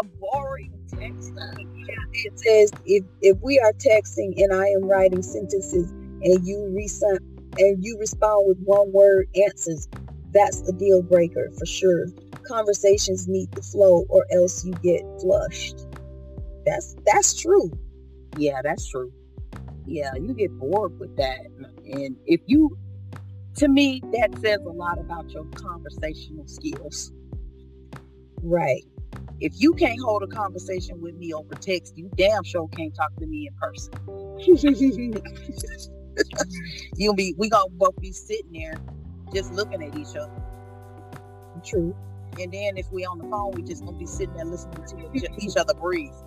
A 0.00 0.04
boring 0.04 0.72
texter. 0.92 1.58
Yeah, 1.58 1.94
it 2.12 2.38
says 2.38 2.72
if 2.86 3.04
if 3.22 3.38
we 3.42 3.58
are 3.60 3.72
texting 3.74 4.34
and 4.42 4.52
I 4.52 4.66
am 4.68 4.84
writing 4.84 5.22
sentences 5.22 5.90
and 5.90 6.46
you 6.46 6.72
resent 6.74 7.20
and 7.58 7.84
you 7.84 7.96
respond 7.98 8.48
with 8.48 8.58
one 8.64 8.92
word 8.92 9.26
answers, 9.46 9.88
that's 10.36 10.68
a 10.68 10.72
deal 10.72 11.02
breaker 11.02 11.50
for 11.58 11.66
sure. 11.66 12.06
Conversations 12.46 13.26
need 13.26 13.50
to 13.52 13.62
flow 13.62 14.04
or 14.08 14.26
else 14.32 14.64
you 14.64 14.72
get 14.82 15.02
flushed. 15.20 15.86
That's 16.66 16.94
that's 17.06 17.34
true. 17.40 17.72
Yeah, 18.36 18.60
that's 18.62 18.86
true. 18.88 19.12
Yeah, 19.86 20.10
you 20.14 20.34
get 20.34 20.50
bored 20.58 20.98
with 20.98 21.16
that. 21.16 21.40
And 21.84 22.16
if 22.26 22.40
you 22.46 22.76
to 23.56 23.68
me, 23.68 24.02
that 24.12 24.38
says 24.40 24.60
a 24.66 24.70
lot 24.70 24.98
about 24.98 25.30
your 25.30 25.44
conversational 25.54 26.46
skills. 26.46 27.12
Right. 28.42 28.84
If 29.40 29.54
you 29.56 29.72
can't 29.74 30.00
hold 30.00 30.22
a 30.22 30.26
conversation 30.26 31.00
with 31.00 31.14
me 31.14 31.32
over 31.32 31.54
text, 31.54 31.96
you 31.96 32.10
damn 32.16 32.44
sure 32.44 32.68
can't 32.68 32.94
talk 32.94 33.14
to 33.16 33.26
me 33.26 33.48
in 33.48 33.54
person. 33.56 33.94
You'll 36.96 37.14
be 37.14 37.34
we 37.38 37.48
gonna 37.48 37.70
both 37.70 37.98
be 38.00 38.12
sitting 38.12 38.52
there 38.52 38.76
just 39.32 39.52
looking 39.52 39.82
at 39.82 39.96
each 39.96 40.16
other. 40.16 40.42
True. 41.64 41.94
And 42.38 42.52
then 42.52 42.76
if 42.76 42.90
we 42.92 43.04
on 43.04 43.18
the 43.18 43.24
phone, 43.24 43.52
we 43.52 43.62
just 43.62 43.84
gonna 43.84 43.96
be 43.96 44.06
sitting 44.06 44.34
there 44.34 44.44
listening 44.44 44.84
to 44.86 45.44
each 45.44 45.56
other 45.56 45.74
breathe. 45.74 46.12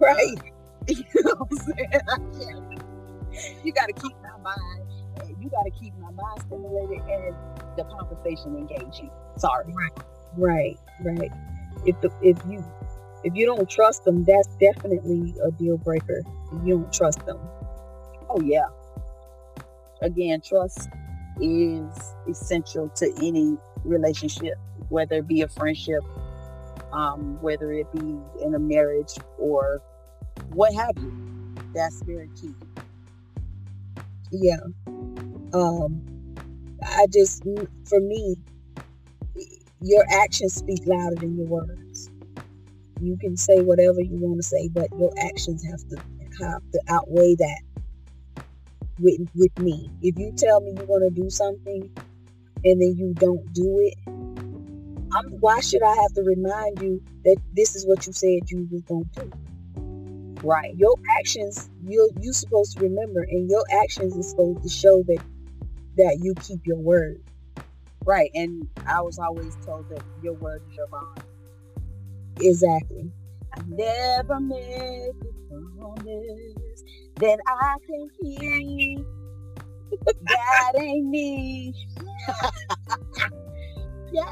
Right. 0.00 0.36
You 0.88 1.04
know 1.24 1.34
what 1.36 1.48
I'm 2.08 2.32
saying? 2.32 2.82
you 3.64 3.72
gotta 3.72 3.92
keep 3.92 4.16
my 4.22 4.38
mind 4.42 4.90
you 5.40 5.48
got 5.50 5.64
to 5.64 5.70
keep 5.70 5.94
my 5.98 6.10
mind 6.10 6.40
stimulated 6.42 7.00
and 7.08 7.36
the 7.76 7.84
conversation 7.84 8.56
engaging. 8.56 9.10
Sorry. 9.36 9.72
Right, 10.36 10.78
right. 11.02 11.30
If 11.86 12.00
the, 12.00 12.10
if 12.22 12.36
you 12.48 12.64
if 13.24 13.34
you 13.34 13.46
don't 13.46 13.68
trust 13.68 14.04
them, 14.04 14.24
that's 14.24 14.48
definitely 14.60 15.34
a 15.44 15.50
deal 15.50 15.76
breaker. 15.78 16.22
You 16.64 16.78
don't 16.78 16.92
trust 16.92 17.24
them. 17.26 17.38
Oh 18.28 18.40
yeah. 18.42 18.68
Again, 20.02 20.40
trust 20.40 20.88
is 21.40 22.14
essential 22.28 22.88
to 22.96 23.12
any 23.22 23.56
relationship, 23.84 24.54
whether 24.88 25.16
it 25.16 25.26
be 25.28 25.42
a 25.42 25.48
friendship, 25.48 26.02
um, 26.92 27.40
whether 27.40 27.72
it 27.72 27.90
be 27.92 28.16
in 28.42 28.54
a 28.54 28.58
marriage 28.58 29.14
or 29.38 29.82
what 30.52 30.72
have 30.74 30.92
you. 30.98 31.12
That's 31.74 32.02
very 32.02 32.28
key. 32.40 32.54
Yeah 34.32 34.56
um 35.52 36.02
i 36.82 37.06
just 37.12 37.42
for 37.88 38.00
me 38.00 38.36
your 39.82 40.04
actions 40.22 40.54
speak 40.54 40.80
louder 40.86 41.16
than 41.16 41.36
your 41.36 41.46
words 41.46 42.10
you 43.00 43.16
can 43.16 43.36
say 43.36 43.60
whatever 43.60 44.00
you 44.00 44.16
want 44.18 44.36
to 44.36 44.42
say 44.42 44.68
but 44.68 44.88
your 44.98 45.10
actions 45.18 45.64
have 45.64 45.80
to 45.88 45.96
have 46.44 46.62
to 46.72 46.80
outweigh 46.88 47.34
that 47.34 47.60
with 49.00 49.20
with 49.34 49.52
me 49.58 49.90
if 50.02 50.16
you 50.18 50.32
tell 50.38 50.60
me 50.60 50.72
you're 50.76 50.86
going 50.86 51.08
to 51.08 51.22
do 51.22 51.30
something 51.30 51.90
and 52.64 52.80
then 52.82 52.94
you 52.96 53.14
don't 53.18 53.52
do 53.54 53.80
it 53.80 53.94
I'm, 55.12 55.32
why 55.40 55.60
should 55.60 55.82
i 55.82 55.94
have 55.94 56.12
to 56.14 56.22
remind 56.22 56.80
you 56.80 57.02
that 57.24 57.38
this 57.54 57.74
is 57.74 57.86
what 57.86 58.06
you 58.06 58.12
said 58.12 58.50
you 58.50 58.68
was 58.70 58.82
going 58.82 59.04
to 59.14 59.22
do 59.22 59.32
right 60.42 60.74
your 60.76 60.94
actions 61.18 61.70
you 61.84 62.10
you're 62.20 62.32
supposed 62.32 62.74
to 62.74 62.80
remember 62.82 63.26
and 63.28 63.50
your 63.50 63.64
actions 63.82 64.16
is 64.16 64.30
supposed 64.30 64.62
to 64.62 64.68
show 64.68 65.02
that 65.06 65.20
that 65.96 66.18
you 66.22 66.34
keep 66.40 66.60
your 66.66 66.78
word. 66.78 67.18
Right. 68.04 68.30
And 68.34 68.68
I 68.86 69.02
was 69.02 69.18
always 69.18 69.56
told 69.64 69.86
that 69.90 70.02
your 70.22 70.34
word 70.34 70.62
is 70.68 70.76
your 70.76 70.88
bond. 70.88 71.24
Exactly. 72.38 73.12
I 73.52 73.58
never 73.66 74.40
make 74.40 74.58
a 74.60 75.32
promise 75.78 76.84
that 77.18 77.38
I 77.46 77.76
can 77.86 78.08
keep. 78.20 79.06
that 80.28 80.72
ain't 80.78 81.08
me. 81.08 81.74
yeah, 84.12 84.22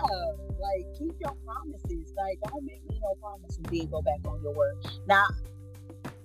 like 0.61 0.87
keep 0.99 1.15
your 1.21 1.35
promises. 1.45 2.13
Like 2.17 2.39
don't 2.49 2.65
make 2.65 2.83
me 2.89 3.01
no 3.03 3.15
promise 3.21 3.59
and 3.59 3.67
then 3.71 3.89
go 3.91 4.03
back 4.03 4.21
on 4.25 4.41
your 4.43 4.55
word. 4.55 4.75
Now, 5.07 5.27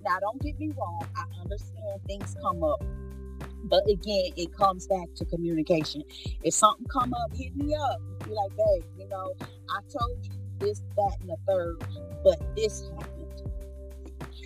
now 0.02 0.18
don't 0.20 0.40
get 0.42 0.58
me 0.58 0.72
wrong. 0.76 1.06
I 1.16 1.24
understand 1.42 2.00
things 2.06 2.36
come 2.40 2.62
up 2.62 2.80
but 3.64 3.82
again, 3.88 4.32
it 4.36 4.52
comes 4.52 4.86
back 4.86 5.08
to 5.16 5.24
communication. 5.24 6.02
If 6.42 6.54
something 6.54 6.86
come 6.92 7.14
up, 7.14 7.30
hit 7.34 7.56
me 7.56 7.74
up. 7.74 7.98
Be 8.24 8.30
like, 8.30 8.52
hey, 8.56 8.84
you 8.98 9.08
know, 9.08 9.32
I 9.70 9.80
told 9.90 10.18
you 10.22 10.43
this, 10.60 10.82
that, 10.96 11.16
and 11.20 11.30
the 11.30 11.36
third, 11.46 11.76
but 12.22 12.56
this 12.56 12.90
happened, 12.96 13.42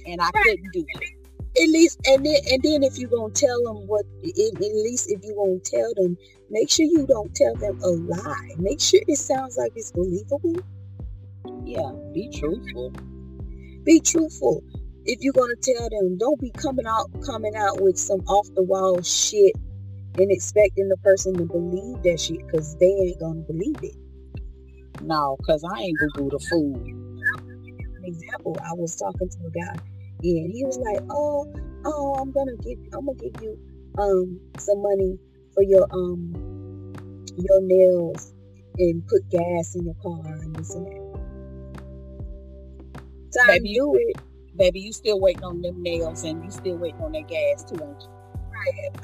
and 0.07 0.21
I 0.21 0.31
couldn't 0.31 0.73
do 0.73 0.85
it. 0.87 1.15
At 1.61 1.69
least, 1.71 1.99
and 2.07 2.25
then, 2.25 2.37
and 2.53 2.63
then 2.63 2.83
if 2.83 2.99
you're 2.99 3.11
gonna 3.11 3.33
tell 3.33 3.63
them 3.65 3.87
what, 3.87 4.05
at 4.23 4.61
least 4.61 5.11
if 5.11 5.23
you're 5.25 5.35
gonna 5.35 5.59
tell 5.61 5.93
them, 5.97 6.17
make 6.51 6.71
sure 6.71 6.87
you 6.87 7.07
don't 7.07 7.35
tell 7.35 7.55
them 7.57 7.81
a 7.83 7.89
lie. 7.89 8.51
Make 8.59 8.81
sure 8.81 9.01
it 9.09 9.17
sounds 9.17 9.57
like 9.57 9.73
it's 9.75 9.91
believable. 9.93 10.57
Yeah, 11.65 11.91
be 12.13 12.31
truthful. 12.31 12.93
Be 13.85 14.01
truthful 14.01 14.63
if 15.09 15.23
you're 15.23 15.33
gonna 15.33 15.57
tell 15.63 15.89
them, 15.89 16.19
don't 16.19 16.39
be 16.39 16.51
coming 16.51 16.87
out 16.87 17.07
coming 17.25 17.57
out 17.57 17.81
with 17.81 17.99
some 17.99 18.21
off 18.29 18.47
the 18.55 18.63
wall 18.63 19.01
shit 19.01 19.55
and 20.19 20.31
expecting 20.31 20.89
the 20.89 20.99
person 20.99 21.35
to 21.39 21.45
believe 21.45 22.03
that 22.03 22.21
shit 22.21 22.47
because 22.47 22.77
they 22.77 22.87
ain't 22.87 23.19
gonna 23.19 23.41
believe 23.41 23.83
it. 23.83 23.97
No, 25.03 25.37
because 25.39 25.65
I 25.65 25.81
ain't 25.81 25.99
gonna 25.99 26.29
do 26.29 26.37
the 26.37 26.45
fool. 26.51 26.75
An 26.77 28.05
example, 28.05 28.57
I 28.61 28.75
was 28.75 28.97
talking 28.97 29.29
to 29.29 29.39
a 29.47 29.51
guy 29.51 29.77
and 30.23 30.53
he 30.53 30.65
was 30.65 30.79
like, 30.79 31.01
Oh, 31.11 31.47
oh, 31.85 32.15
I'm 32.21 32.33
gonna 32.33 32.57
give 32.57 32.79
I'm 32.95 33.07
gonna 33.07 33.19
give 33.19 33.43
you 33.43 33.59
um 33.99 34.41
some 34.59 34.83
money 34.83 35.19
for 35.55 35.63
your 35.63 35.87
um 35.93 36.35
your 37.37 37.61
nails 37.63 38.33
and 38.79 39.07
put 39.07 39.29
gas 39.31 39.75
in 39.75 39.85
your 39.85 39.95
car 40.03 40.21
and 40.27 40.57
this 40.57 40.75
and 40.75 40.87
that. 40.87 41.05
Time 43.37 43.47
Maybe 43.49 43.75
do 43.75 43.95
it 43.95 44.17
baby, 44.59 44.81
you 44.81 44.93
still 44.93 45.21
waiting 45.21 45.45
on 45.45 45.63
them 45.63 45.83
nails 45.83 46.25
and 46.25 46.45
you 46.45 46.51
still 46.51 46.77
waiting 46.77 47.01
on 47.01 47.13
that 47.13 47.29
gas 47.29 47.65
too, 47.65 47.79
ain't 47.81 48.03
you? 48.03 48.09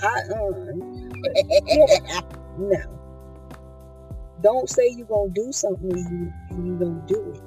Uh-uh. 0.03 0.64
no. 2.59 3.03
Don't 4.45 4.68
say 4.68 4.88
you're 4.90 5.07
gonna 5.07 5.30
do 5.30 5.51
something 5.51 5.90
and 5.90 6.11
you, 6.11 6.64
you 6.64 6.78
don't 6.78 7.07
do 7.09 7.32
it. 7.34 7.42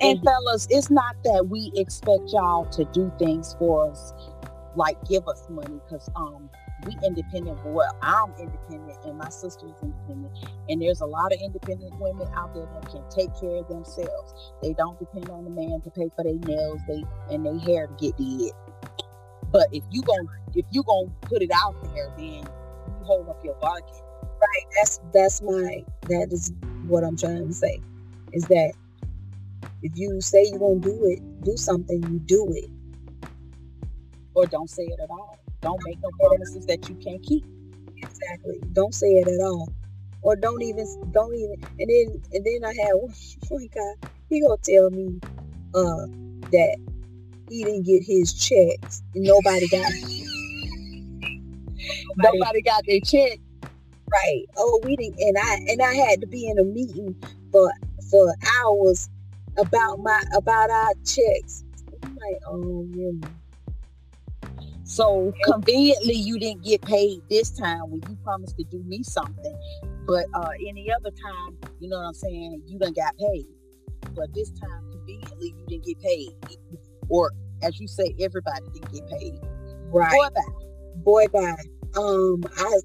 And, 0.00 0.18
and 0.18 0.22
fellas, 0.24 0.66
it's 0.70 0.90
not 0.90 1.14
that 1.24 1.48
we 1.48 1.70
expect 1.76 2.32
y'all 2.32 2.64
to 2.70 2.84
do 2.86 3.12
things 3.18 3.54
for 3.58 3.90
us, 3.90 4.12
like 4.74 4.96
give 5.04 5.28
us 5.28 5.46
money, 5.50 5.78
because 5.84 6.08
um 6.16 6.50
we 6.86 6.96
independent. 7.04 7.58
Well, 7.64 7.90
I'm 8.02 8.32
independent 8.38 8.98
and 9.04 9.18
my 9.18 9.28
sister's 9.28 9.74
independent. 9.82 10.32
And 10.68 10.80
there's 10.80 11.00
a 11.00 11.06
lot 11.06 11.32
of 11.32 11.40
independent 11.42 11.98
women 12.00 12.26
out 12.34 12.54
there 12.54 12.66
that 12.66 12.90
can 12.90 13.02
take 13.10 13.30
care 13.38 13.56
of 13.56 13.68
themselves. 13.68 14.52
They 14.62 14.72
don't 14.72 14.98
depend 14.98 15.28
on 15.30 15.44
the 15.44 15.50
man 15.50 15.82
to 15.82 15.90
pay 15.90 16.08
for 16.16 16.24
their 16.24 16.34
nails, 16.34 16.80
they 16.88 17.04
and 17.30 17.44
their 17.44 17.58
hair 17.58 17.86
to 17.86 17.94
get 17.94 18.16
did. 18.16 18.52
But 19.52 19.68
if 19.72 19.84
you 19.90 20.02
going 20.02 20.26
if 20.54 20.64
you 20.70 20.82
gonna 20.84 21.10
put 21.22 21.42
it 21.42 21.50
out 21.54 21.74
there, 21.92 22.08
then 22.16 22.28
you 22.28 23.04
hold 23.04 23.28
up 23.28 23.44
your 23.44 23.56
bargain. 23.56 24.05
Right. 24.46 24.66
That's 24.76 25.00
that's 25.12 25.42
my 25.42 25.84
that 26.08 26.28
is 26.30 26.52
what 26.86 27.04
I'm 27.04 27.16
trying 27.16 27.48
to 27.48 27.54
say. 27.54 27.80
Is 28.32 28.44
that 28.44 28.72
if 29.82 29.92
you 29.96 30.20
say 30.20 30.46
you're 30.48 30.58
gonna 30.58 30.80
do 30.80 31.06
it, 31.06 31.20
do 31.44 31.56
something, 31.56 32.02
you 32.02 32.18
do 32.20 32.46
it. 32.54 32.70
Or 34.34 34.46
don't 34.46 34.68
say 34.70 34.84
it 34.84 35.00
at 35.02 35.10
all. 35.10 35.38
Don't 35.62 35.80
make 35.84 35.98
no 36.02 36.10
promises 36.20 36.66
that 36.66 36.88
you 36.88 36.94
can't 36.96 37.22
keep. 37.22 37.44
Exactly. 37.96 38.60
Don't 38.72 38.94
say 38.94 39.08
it 39.08 39.26
at 39.26 39.40
all. 39.40 39.68
Or 40.22 40.36
don't 40.36 40.62
even 40.62 40.86
don't 41.12 41.34
even 41.34 41.56
and 41.78 41.90
then 41.90 42.22
and 42.32 42.44
then 42.44 42.64
I 42.64 42.74
had 42.82 42.92
one 43.48 43.68
guy, 43.74 44.08
he 44.28 44.40
gonna 44.40 44.56
tell 44.62 44.90
me 44.90 45.18
uh 45.74 46.06
that 46.52 46.76
he 47.48 47.64
didn't 47.64 47.84
get 47.84 48.02
his 48.02 48.32
checks 48.32 49.02
and 49.14 49.24
nobody 49.24 49.66
got 49.68 49.92
nobody, 52.18 52.38
nobody 52.38 52.62
got 52.62 52.84
their 52.86 53.00
check. 53.00 53.38
Right. 54.12 54.44
Oh, 54.56 54.80
we 54.84 54.96
didn't 54.96 55.18
and 55.18 55.36
I 55.38 55.54
and 55.68 55.82
I 55.82 55.94
had 55.94 56.20
to 56.20 56.26
be 56.26 56.48
in 56.48 56.58
a 56.58 56.64
meeting 56.64 57.14
for 57.50 57.70
for 58.10 58.34
hours 58.60 59.08
about 59.58 59.98
my 59.98 60.22
about 60.36 60.70
our 60.70 60.92
checks. 61.04 61.64
I'm 62.02 62.14
like, 62.16 62.40
oh 62.46 62.86
really? 62.94 63.20
So 64.84 65.34
conveniently, 65.44 66.14
you 66.14 66.38
didn't 66.38 66.62
get 66.62 66.80
paid 66.82 67.20
this 67.28 67.50
time 67.50 67.90
when 67.90 68.02
you 68.08 68.16
promised 68.22 68.56
to 68.56 68.64
do 68.64 68.82
me 68.84 69.02
something. 69.02 69.58
But 70.06 70.26
uh, 70.32 70.50
any 70.66 70.92
other 70.92 71.10
time, 71.10 71.58
you 71.80 71.88
know 71.88 71.98
what 71.98 72.06
I'm 72.06 72.14
saying, 72.14 72.62
you 72.66 72.78
done 72.78 72.92
got 72.92 73.16
paid. 73.18 73.46
But 74.14 74.32
this 74.32 74.50
time, 74.52 74.88
conveniently, 74.92 75.54
you 75.58 75.66
didn't 75.66 75.86
get 75.86 76.00
paid. 76.00 76.30
or 77.08 77.32
as 77.62 77.80
you 77.80 77.88
say, 77.88 78.14
everybody 78.20 78.64
didn't 78.72 78.92
get 78.92 79.08
paid. 79.08 79.34
Right. 79.92 80.12
Boy, 80.12 80.28
bye. 80.34 80.52
Boy, 80.94 81.26
bye. 81.32 81.56
Um, 81.96 82.44
I 82.58 82.78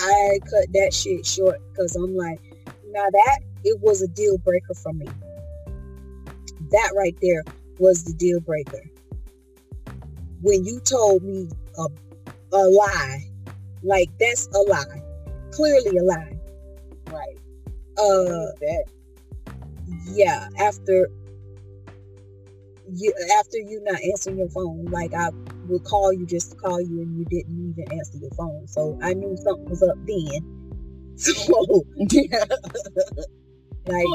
I 0.00 0.38
cut 0.40 0.72
that 0.74 0.92
shit 0.92 1.24
short 1.24 1.58
because 1.70 1.96
I'm 1.96 2.14
like, 2.14 2.40
now 2.88 3.06
that 3.10 3.40
it 3.64 3.80
was 3.80 4.02
a 4.02 4.08
deal 4.08 4.36
breaker 4.38 4.74
for 4.74 4.92
me. 4.92 5.06
That 6.70 6.92
right 6.96 7.16
there 7.22 7.42
was 7.78 8.04
the 8.04 8.12
deal 8.12 8.40
breaker. 8.40 8.82
When 10.42 10.64
you 10.64 10.80
told 10.80 11.22
me 11.22 11.48
a, 11.78 11.86
a 12.52 12.62
lie, 12.68 13.30
like 13.82 14.10
that's 14.18 14.46
a 14.54 14.58
lie, 14.58 15.02
clearly 15.52 15.96
a 15.96 16.02
lie. 16.02 16.38
Right. 17.06 17.36
Uh, 17.98 18.52
that. 18.60 18.84
yeah. 20.12 20.48
After 20.58 21.08
you, 22.92 23.12
after 23.38 23.58
you 23.58 23.82
not 23.84 24.00
answering 24.02 24.38
your 24.38 24.50
phone, 24.50 24.84
like 24.86 25.14
I 25.14 25.30
would 25.70 25.84
call 25.84 26.12
you 26.12 26.26
just 26.26 26.50
to 26.52 26.56
call 26.56 26.80
you, 26.80 27.00
and 27.00 27.16
you 27.18 27.24
didn't 27.24 27.74
even 27.78 27.92
answer 27.98 28.18
your 28.18 28.30
phone, 28.32 28.66
so 28.66 28.98
I 29.02 29.14
knew 29.14 29.36
something 29.36 29.68
was 29.68 29.82
up 29.82 29.96
then. 30.06 30.56
So, 31.20 31.34
like, 33.86 34.06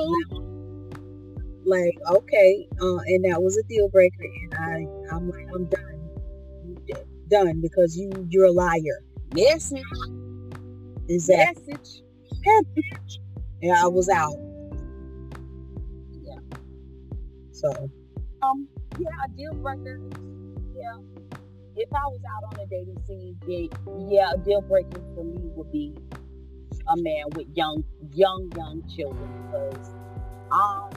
like 1.66 1.98
okay, 2.10 2.68
uh, 2.82 2.98
and 2.98 3.26
that 3.26 3.44
was 3.44 3.58
a 3.58 3.64
deal 3.64 3.90
breaker, 3.90 4.24
and 4.24 4.56
I, 4.56 4.88
I'm 5.16 5.30
like, 5.30 5.46
I'm 5.54 5.66
done, 5.66 6.18
done 7.28 7.62
because 7.62 7.96
you, 7.96 8.10
you're 8.30 8.46
a 8.46 8.52
liar. 8.52 9.04
Message. 9.36 9.84
Exactly. 11.10 11.74
Message. 11.74 12.02
Message. 12.44 13.20
Yeah, 13.62 13.84
I 13.84 13.88
was 13.88 14.10
out. 14.10 14.38
Yeah. 16.24 16.40
So, 17.52 17.72
Um. 18.42 18.68
Yeah, 18.98 19.10
a 19.26 19.30
deal 19.38 19.54
breaker. 19.56 20.00
Yeah. 20.76 21.15
If 21.78 21.92
I 21.94 22.08
was 22.08 22.22
out 22.24 22.44
on 22.46 22.60
a 22.60 22.68
dating 22.68 23.02
scene, 23.06 23.38
then 23.46 24.10
yeah, 24.10 24.32
a 24.34 24.38
deal 24.38 24.62
breaker 24.62 25.02
for 25.14 25.26
me 25.26 25.38
would 25.56 25.72
be 25.74 25.94
a 26.88 26.98
man 26.98 27.26
with 27.36 27.48
young, 27.54 27.84
young, 28.14 28.50
young 28.56 28.88
children 28.88 29.28
because 29.44 29.90
I'm 30.52 30.94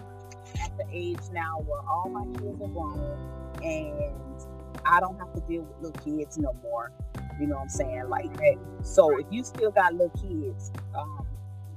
at 0.63 0.77
the 0.77 0.85
age 0.93 1.19
now 1.33 1.61
where 1.67 1.81
all 1.81 2.09
my 2.09 2.25
kids 2.39 2.63
are 2.63 2.69
grown 2.69 3.61
and 3.63 4.47
I 4.87 5.01
don't 5.01 5.19
have 5.19 5.33
to 5.35 5.41
deal 5.49 5.63
with 5.63 5.77
little 5.83 6.01
kids 6.01 6.39
no 6.39 6.53
more. 6.63 6.93
You 7.41 7.49
know 7.49 7.57
what 7.57 7.63
I'm 7.63 7.69
saying? 7.69 8.09
Like, 8.09 8.39
hey, 8.41 8.57
so 8.83 9.19
if 9.19 9.27
you 9.31 9.43
still 9.43 9.73
got 9.73 9.95
little 9.95 10.11
kids, 10.11 10.71
um, 10.97 11.27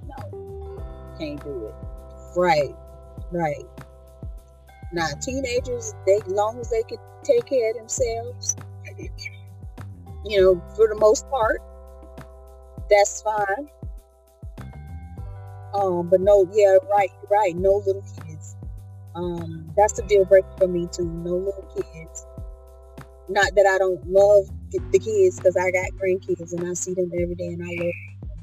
no, 0.08 0.84
can't 1.18 1.44
do 1.44 1.68
it. 1.68 1.76
right, 2.36 2.76
right. 3.32 3.66
Now, 4.94 5.08
teenagers, 5.22 5.94
they 6.06 6.20
long 6.28 6.60
as 6.60 6.70
they 6.70 6.84
can 6.84 6.98
take 7.24 7.46
care 7.46 7.72
of 7.72 7.78
themselves, 7.78 8.56
you 10.26 10.42
know, 10.42 10.62
for 10.76 10.88
the 10.88 10.96
most 10.96 11.30
part, 11.30 11.62
that's 12.90 13.22
fine. 13.22 13.70
Um, 15.74 16.10
but 16.10 16.22
no, 16.22 16.48
yeah, 16.54 16.78
right, 16.92 17.10
right. 17.30 17.56
No 17.56 17.82
little 17.86 18.04
kids. 18.04 18.56
Um, 19.16 19.72
that's 19.76 19.98
a 20.00 20.08
deal 20.08 20.26
breaker 20.26 20.48
for 20.58 20.68
me 20.68 20.88
too. 20.92 21.06
No 21.06 21.36
little 21.36 21.68
kids. 21.76 22.26
Not 23.30 23.56
that 23.56 23.66
I 23.66 23.78
don't 23.78 24.06
love 24.08 24.46
the 24.72 25.00
kids 25.00 25.40
because 25.40 25.56
I 25.56 25.72
got 25.72 25.92
grandkids 26.02 26.54
and 26.54 26.68
I 26.68 26.74
see 26.74 26.94
them 26.94 27.12
every 27.14 27.36
day, 27.36 27.48
and 27.48 27.64
I 27.64 27.68
love 27.68 27.94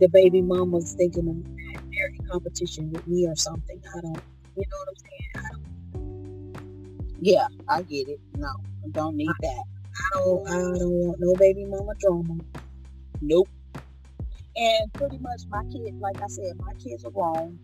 the 0.01 0.09
baby 0.09 0.41
mamas 0.41 0.95
thinking 0.95 1.29
of 1.29 1.37
in 1.37 2.27
competition 2.31 2.91
with 2.93 3.07
me 3.07 3.27
or 3.27 3.37
something. 3.37 3.81
I 3.97 4.01
don't, 4.01 4.23
you 4.57 4.65
know 4.71 4.77
what 4.79 4.89
I'm 4.89 4.97
saying? 4.97 5.19
Yeah, 7.21 7.47
I 7.69 7.83
get 7.83 8.09
it. 8.09 8.21
No, 8.35 8.49
don't 8.93 9.17
need 9.17 9.31
that. 9.43 9.65
I 9.99 10.09
don't, 10.15 10.49
I 10.49 10.53
don't 10.79 10.91
want 10.91 11.17
no 11.21 11.35
baby 11.39 11.65
mama 11.67 11.93
drama. 12.01 12.39
Nope. 13.21 13.49
And 14.57 14.93
pretty 14.95 15.19
much 15.19 15.43
my 15.51 15.63
kids, 15.65 15.97
like 16.01 16.17
I 16.23 16.29
said, 16.29 16.53
my 16.59 16.75
kids 16.75 17.05
are 17.05 17.11
grown 17.11 17.59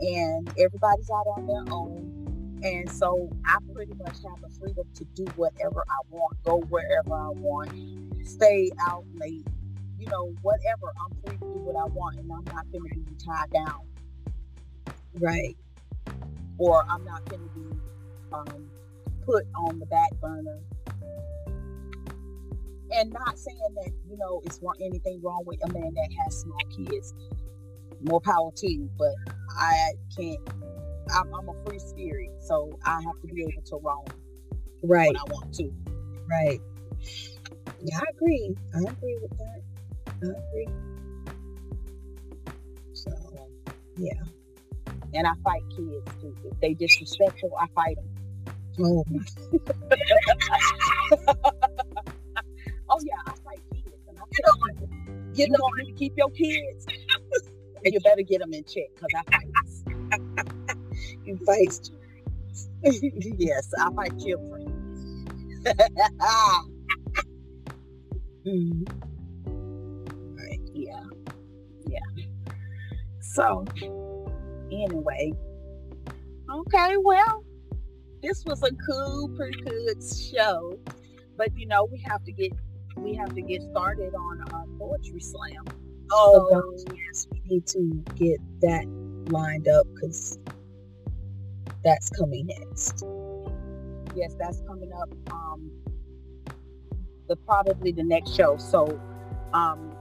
and 0.00 0.50
everybody's 0.58 1.10
out 1.10 1.26
on 1.26 1.46
their 1.46 1.64
own. 1.72 2.60
And 2.62 2.90
so 2.90 3.30
I 3.46 3.58
pretty 3.74 3.94
much 3.94 4.18
have 4.28 4.40
the 4.42 4.50
freedom 4.60 4.86
to 4.96 5.04
do 5.14 5.32
whatever 5.36 5.84
I 5.88 6.00
want, 6.10 6.42
go 6.42 6.58
wherever 6.68 7.14
I 7.14 7.30
want, 7.30 7.72
stay 8.26 8.70
out 8.88 9.04
late, 9.14 9.46
you 9.98 10.08
know, 10.08 10.34
whatever. 10.42 10.92
I'm 11.04 11.16
free 11.24 11.38
to 11.38 11.44
do 11.54 11.60
what 11.60 11.76
I 11.76 11.86
want 11.86 12.18
and 12.18 12.30
I'm 12.32 12.44
not 12.46 12.70
going 12.72 12.84
to 12.90 13.00
be 13.00 13.16
tied 13.24 13.50
down 13.52 13.80
Right, 15.14 15.56
or 16.58 16.84
I'm 16.88 17.04
not 17.04 17.28
going 17.28 17.42
to 17.42 17.48
be 17.48 17.80
um, 18.32 18.70
put 19.26 19.44
on 19.56 19.78
the 19.80 19.86
back 19.86 20.12
burner. 20.20 20.60
And 22.92 23.12
not 23.12 23.38
saying 23.38 23.74
that, 23.76 23.92
you 24.08 24.16
know, 24.16 24.40
it's 24.44 24.58
anything 24.80 25.20
wrong 25.22 25.44
with 25.46 25.58
a 25.64 25.72
man 25.72 25.92
that 25.94 26.08
has 26.24 26.40
small 26.40 26.58
kids. 26.76 27.14
More 28.02 28.20
power 28.20 28.50
to 28.56 28.70
you, 28.70 28.90
but 28.98 29.14
I 29.58 29.92
can't. 30.16 30.38
I'm, 31.14 31.32
I'm 31.34 31.48
a 31.48 31.54
free 31.66 31.78
spirit, 31.78 32.30
so 32.46 32.78
I 32.84 33.00
have 33.02 33.20
to 33.22 33.28
be 33.34 33.42
able 33.42 33.62
to 33.66 33.76
roam 33.82 34.06
right, 34.82 35.08
when 35.08 35.16
I 35.16 35.24
want 35.24 35.52
to. 35.54 35.70
right. 36.28 36.60
Yeah, 37.82 37.98
I 37.98 38.04
agree. 38.14 38.54
I 38.74 38.78
agree 38.78 39.18
with 39.20 39.38
that. 39.38 39.60
I 40.22 40.26
agree. 40.26 40.68
So, 42.92 43.10
yeah. 43.96 44.12
And 45.14 45.26
I 45.26 45.32
fight 45.42 45.62
kids 45.76 46.06
too. 46.20 46.36
If 46.44 46.60
they 46.60 46.74
disrespectful, 46.74 47.50
I 47.60 47.66
fight 47.74 47.96
them. 47.96 48.08
Oh 48.82 49.04
you 55.34 55.48
know, 55.48 55.58
when 55.76 55.86
you 55.86 55.94
keep 55.94 56.14
your 56.16 56.30
kids, 56.30 56.86
and 57.84 57.84
you 57.92 58.00
better 58.00 58.22
get 58.22 58.40
them 58.40 58.52
in 58.52 58.64
check 58.64 58.88
because 58.94 59.10
I 59.16 59.22
fight. 59.30 59.50
you 61.24 61.38
fight. 61.46 61.90
yes, 63.38 63.70
I 63.78 63.90
fight 63.94 64.18
children. 64.18 64.80
Mm. 68.46 68.88
Right. 70.38 70.60
Yeah. 70.72 71.04
Yeah. 71.86 72.24
So, 73.20 73.64
anyway. 74.72 75.32
Okay, 76.50 76.96
well, 77.04 77.44
this 78.22 78.44
was 78.44 78.62
a 78.62 78.70
cool, 78.88 79.28
pretty 79.36 79.60
good 79.60 80.02
show. 80.02 80.78
But 81.36 81.56
you 81.56 81.66
know, 81.66 81.84
we 81.84 82.00
have 82.08 82.24
to 82.24 82.32
get 82.32 82.52
we 83.02 83.14
have 83.14 83.34
to 83.34 83.42
get 83.42 83.62
started 83.62 84.14
on 84.14 84.40
our 84.52 84.64
poetry 84.78 85.20
slam. 85.20 85.64
Oh, 86.12 86.48
So- 86.50 86.60
gosh, 86.60 86.96
yes, 87.06 87.26
we 87.32 87.40
need 87.48 87.66
to 87.68 88.04
get 88.14 88.40
that 88.60 88.86
lined 89.30 89.68
up 89.68 89.86
because 89.94 90.38
that's 91.84 92.10
coming 92.10 92.46
next. 92.46 93.04
Yes, 94.14 94.34
that's 94.38 94.60
coming 94.62 94.92
up. 94.92 95.08
Um, 95.32 95.70
the 97.28 97.36
probably 97.36 97.92
the 97.92 98.02
next 98.02 98.34
show. 98.34 98.56
So, 98.56 99.00
um, 99.54 99.94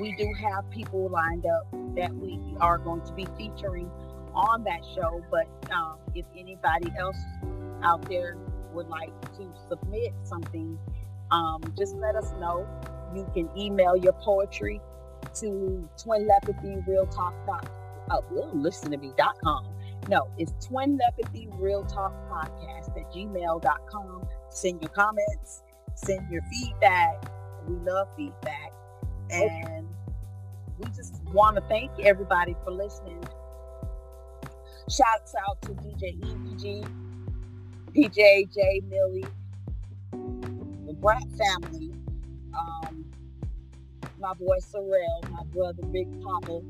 we 0.00 0.14
do 0.16 0.32
have 0.34 0.68
people 0.70 1.08
lined 1.08 1.46
up 1.46 1.66
that 1.96 2.14
we 2.14 2.38
are 2.60 2.78
going 2.78 3.02
to 3.02 3.12
be 3.12 3.26
featuring 3.36 3.90
on 4.34 4.62
that 4.64 4.84
show. 4.94 5.22
But 5.30 5.46
um, 5.72 5.96
if 6.14 6.26
anybody 6.36 6.92
else 6.98 7.18
out 7.82 8.08
there 8.08 8.36
would 8.72 8.88
like 8.88 9.10
to 9.36 9.52
submit 9.68 10.12
something, 10.22 10.78
um, 11.30 11.62
just 11.76 11.94
let 11.96 12.16
us 12.16 12.32
know. 12.40 12.66
You 13.14 13.28
can 13.34 13.48
email 13.56 13.96
your 13.96 14.12
poetry 14.14 14.80
to 15.34 15.88
twin 16.02 16.26
lepathy 16.26 16.76
real 16.86 17.06
talk 17.06 17.34
dot 17.46 17.68
oh, 18.10 18.50
listen 18.54 18.90
to 18.90 18.96
me 18.96 19.12
dot 19.16 19.36
com. 19.42 19.66
No, 20.08 20.28
it's 20.38 20.52
twin 20.66 20.98
lepathy 20.98 21.48
real 21.52 21.84
talk 21.84 22.12
podcast 22.30 22.96
at 22.96 23.12
gmail.com. 23.12 24.28
Send 24.50 24.80
your 24.80 24.90
comments, 24.90 25.62
send 25.94 26.30
your 26.30 26.42
feedback. 26.52 27.30
We 27.66 27.76
love 27.76 28.08
feedback. 28.16 28.72
And 29.30 29.88
we 30.78 30.86
just 30.90 31.20
want 31.32 31.56
to 31.56 31.62
thank 31.62 31.90
everybody 32.00 32.54
for 32.64 32.70
listening. 32.70 33.24
Shouts 34.88 35.34
out 35.48 35.60
to 35.62 35.70
DJ 35.70 36.20
EPG, 36.20 36.88
DJ 37.92 38.54
J 38.54 38.82
Millie, 38.88 39.24
Brat 41.00 41.22
family, 41.38 41.92
um, 42.58 43.04
my 44.18 44.32
boy 44.34 44.56
Sorrell, 44.60 45.28
my 45.30 45.44
brother 45.52 45.82
Big 45.92 46.08
Papa, 46.22 46.62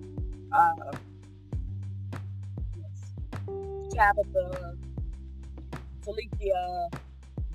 uh, 0.52 0.92
Tabitha, 3.94 4.76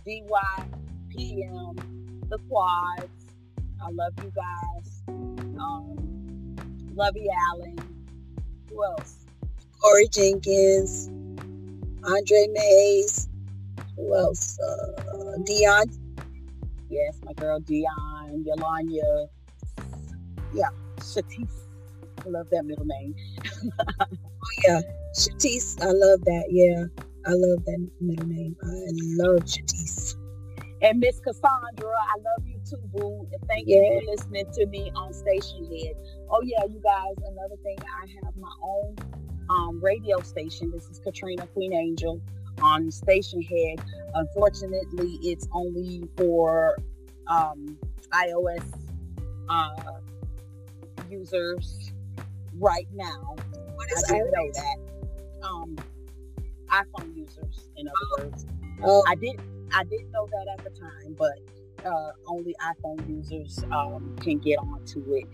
DY, 0.06 0.66
PM, 1.10 2.22
the 2.30 2.38
quads. 2.50 3.10
I 3.82 3.90
love 3.92 4.14
you 4.24 4.32
guys. 4.36 5.04
Um, 5.08 6.56
Lovey 6.96 7.28
Allen. 7.50 7.78
Who 8.70 8.84
else? 8.84 9.26
Corey 9.82 10.08
Jenkins, 10.08 11.10
Andre 12.04 12.48
Mays, 12.54 13.28
who 13.96 14.16
else? 14.16 14.58
Uh. 14.60 15.02
Yes, 16.92 17.22
my 17.24 17.32
girl 17.32 17.58
Dion, 17.62 18.44
Yolanya. 18.46 19.28
Yeah, 20.54 20.68
Shatisse. 20.98 21.70
I 22.26 22.28
love 22.28 22.48
that 22.52 22.66
middle 22.66 22.84
name. 22.86 23.16
oh, 24.02 24.06
yeah, 24.68 24.82
Shatisse. 25.16 25.82
I 25.82 25.86
love 25.86 26.20
that. 26.26 26.48
Yeah, 26.50 26.84
I 27.26 27.32
love 27.32 27.64
that 27.64 27.90
middle 28.02 28.28
name. 28.28 28.58
I 28.62 28.68
love 29.24 29.40
Shatisse. 29.46 30.18
And 30.82 31.00
Miss 31.00 31.22
Cassandra, 31.22 31.88
I 31.88 32.18
love 32.18 32.46
you 32.46 32.60
too, 32.70 32.82
boo. 32.92 33.26
And 33.32 33.42
thank 33.48 33.70
yeah. 33.70 33.78
you 33.78 34.02
for 34.02 34.12
listening 34.12 34.52
to 34.52 34.66
me 34.66 34.92
on 34.94 35.14
Stationhead. 35.14 35.94
Oh 36.30 36.42
yeah, 36.44 36.66
you 36.70 36.82
guys. 36.84 37.16
Another 37.26 37.56
thing, 37.64 37.78
I 37.80 38.08
have 38.26 38.36
my 38.36 38.52
own 38.62 38.98
um, 39.50 39.82
radio 39.82 40.20
station. 40.20 40.72
This 40.72 40.90
is 40.90 41.00
Katrina 41.00 41.48
Queen 41.48 41.72
Angel 41.72 42.22
on 42.62 42.90
Stationhead. 42.90 43.84
Unfortunately, 44.14 45.20
it's 45.22 45.48
only 45.54 46.04
for 46.18 46.78
um, 47.28 47.78
iOS 48.12 48.64
uh, 49.50 50.00
users 51.10 51.92
right 52.60 52.88
now. 52.94 53.36
What 53.76 53.92
is 53.92 54.04
I 54.10 54.14
didn't 54.14 54.32
know 54.32 54.52
that. 54.54 54.78
Um, 55.44 55.76
iPhone 56.70 57.16
users, 57.16 57.68
in 57.76 57.88
other 57.88 58.26
words. 58.26 58.46
Oh. 58.84 59.04
I 59.08 59.16
didn't 59.16 59.42
I 59.74 59.84
didn't 59.84 60.12
know 60.12 60.28
that 60.28 60.58
at 60.58 60.64
the 60.64 60.70
time, 60.80 61.16
but 61.18 61.86
uh, 61.86 62.12
only 62.28 62.56
iPhone 62.62 63.08
users 63.10 63.64
um, 63.72 64.16
can 64.22 64.38
get 64.38 64.58
onto 64.60 65.04
it. 65.14 65.26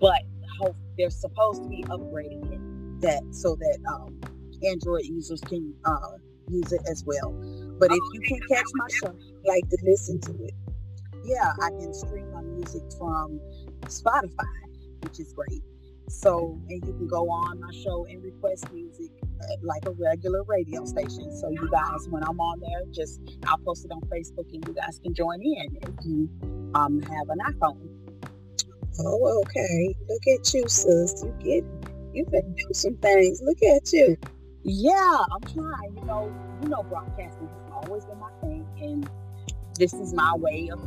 But 0.00 0.22
hope 0.58 0.76
they're 0.96 1.10
supposed 1.10 1.62
to 1.62 1.68
be 1.68 1.84
upgrading 1.84 2.52
it 2.52 3.00
that 3.02 3.22
so 3.30 3.56
that 3.56 3.78
um, 3.92 4.18
Android 4.64 5.04
users 5.04 5.40
can 5.40 5.74
uh, 5.84 6.16
use 6.48 6.72
it 6.72 6.82
as 6.90 7.04
well. 7.04 7.32
But 7.78 7.90
if 7.92 8.00
you 8.12 8.20
can 8.20 8.40
catch 8.48 8.66
my 8.74 8.86
show, 8.90 9.14
like 9.44 9.68
to 9.68 9.78
listen 9.84 10.20
to 10.22 10.32
it. 10.44 10.54
Yeah, 11.24 11.52
I 11.60 11.70
can 11.70 11.92
stream 11.92 12.30
my 12.32 12.42
music 12.42 12.82
from 12.98 13.40
Spotify, 13.82 14.46
which 15.02 15.18
is 15.18 15.32
great. 15.32 15.62
So, 16.08 16.58
and 16.68 16.86
you 16.86 16.92
can 16.92 17.08
go 17.08 17.28
on 17.28 17.60
my 17.60 17.72
show 17.72 18.06
and 18.06 18.22
request 18.22 18.72
music 18.72 19.10
like 19.62 19.84
a 19.86 19.90
regular 19.90 20.42
radio 20.44 20.84
station. 20.84 21.36
So 21.36 21.50
you 21.50 21.68
guys, 21.70 22.08
when 22.08 22.22
I'm 22.22 22.40
on 22.40 22.60
there, 22.60 22.82
just 22.92 23.20
I'll 23.46 23.58
post 23.58 23.84
it 23.84 23.90
on 23.90 24.00
Facebook 24.02 24.52
and 24.52 24.66
you 24.66 24.74
guys 24.74 25.00
can 25.02 25.14
join 25.14 25.42
in 25.42 25.76
if 25.82 26.04
you 26.04 26.30
um 26.74 27.00
have 27.00 27.28
an 27.28 27.38
iPhone. 27.52 27.88
Oh, 29.00 29.42
okay. 29.42 29.94
Look 30.08 30.38
at 30.38 30.54
you, 30.54 30.68
sis. 30.68 31.22
You 31.22 31.34
get 31.40 31.64
you 32.14 32.24
can 32.24 32.54
do 32.54 32.72
some 32.72 32.96
things. 32.96 33.42
Look 33.42 33.62
at 33.62 33.92
you. 33.92 34.16
Yeah, 34.66 35.18
I'm 35.32 35.42
trying. 35.54 35.96
You 35.96 36.04
know, 36.06 36.34
you 36.62 36.68
know, 36.68 36.82
broadcasting 36.82 37.48
has 37.48 37.62
always 37.72 38.04
been 38.04 38.18
my 38.18 38.30
thing, 38.42 38.66
and 38.82 39.08
this 39.78 39.92
is 39.94 40.12
my 40.12 40.34
way 40.36 40.68
of 40.72 40.80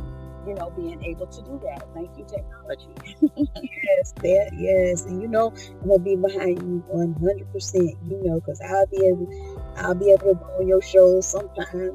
you 0.46 0.54
know, 0.54 0.70
being 0.76 1.02
able 1.04 1.26
to 1.26 1.42
do 1.42 1.60
that. 1.64 1.84
Thank 1.94 2.10
you, 2.16 2.24
technology. 2.24 2.94
yes, 3.36 4.14
that 4.22 4.50
yes, 4.58 5.04
and 5.06 5.20
you 5.22 5.28
know, 5.28 5.52
I'm 5.82 5.88
gonna 5.88 5.98
be 6.00 6.16
behind 6.16 6.62
you 6.62 6.84
100. 6.88 7.52
percent 7.52 7.96
You 8.08 8.22
know, 8.24 8.40
because 8.40 8.60
I'll 8.60 8.86
be 8.86 9.06
able, 9.06 9.28
I'll 9.76 9.94
be 9.94 10.10
able 10.12 10.34
to 10.34 10.34
go 10.34 10.46
on 10.60 10.68
your 10.68 10.82
show 10.82 11.20
sometime, 11.20 11.92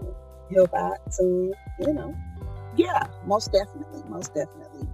help 0.54 0.74
out 0.76 0.98
soon. 1.12 1.54
You 1.80 1.94
know. 1.94 2.16
Yeah, 2.76 3.04
most 3.26 3.52
definitely, 3.52 4.04
most 4.10 4.34
definitely. 4.34 4.88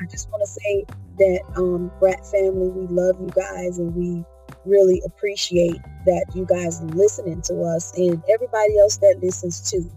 I 0.00 0.06
just 0.10 0.30
want 0.30 0.42
to 0.44 0.50
say 0.50 0.84
that, 1.18 1.42
um, 1.56 1.90
Brat 2.00 2.24
family, 2.26 2.70
we 2.70 2.86
love 2.88 3.20
you 3.20 3.28
guys, 3.34 3.78
and 3.78 3.94
we 3.94 4.24
really 4.64 5.02
appreciate 5.04 5.80
that 6.06 6.26
you 6.34 6.46
guys 6.46 6.82
listening 6.82 7.42
to 7.42 7.62
us 7.62 7.92
and 7.96 8.22
everybody 8.28 8.78
else 8.78 8.96
that 8.98 9.18
listens 9.22 9.60
to 9.70 9.90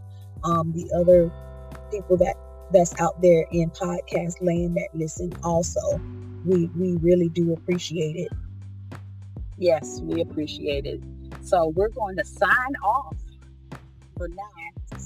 um, 0.44 0.72
the 0.74 0.90
other 0.96 1.32
people 1.92 2.18
that 2.18 2.36
that's 2.72 3.00
out 3.00 3.22
there 3.22 3.46
in 3.52 3.70
podcast 3.72 4.42
land 4.42 4.76
that 4.76 4.90
listen 4.94 5.32
also. 5.44 5.82
We 6.46 6.68
we 6.78 6.98
really 6.98 7.30
do 7.30 7.54
appreciate 7.54 8.16
it. 8.16 8.32
Yes, 9.58 10.02
we 10.04 10.22
appreciate 10.22 10.86
it. 10.86 11.02
So 11.42 11.68
we're 11.70 11.90
going 11.90 12.18
to 12.18 12.26
sign 12.26 12.76
off 12.84 13.16
for 14.18 14.28
now. 14.28 15.00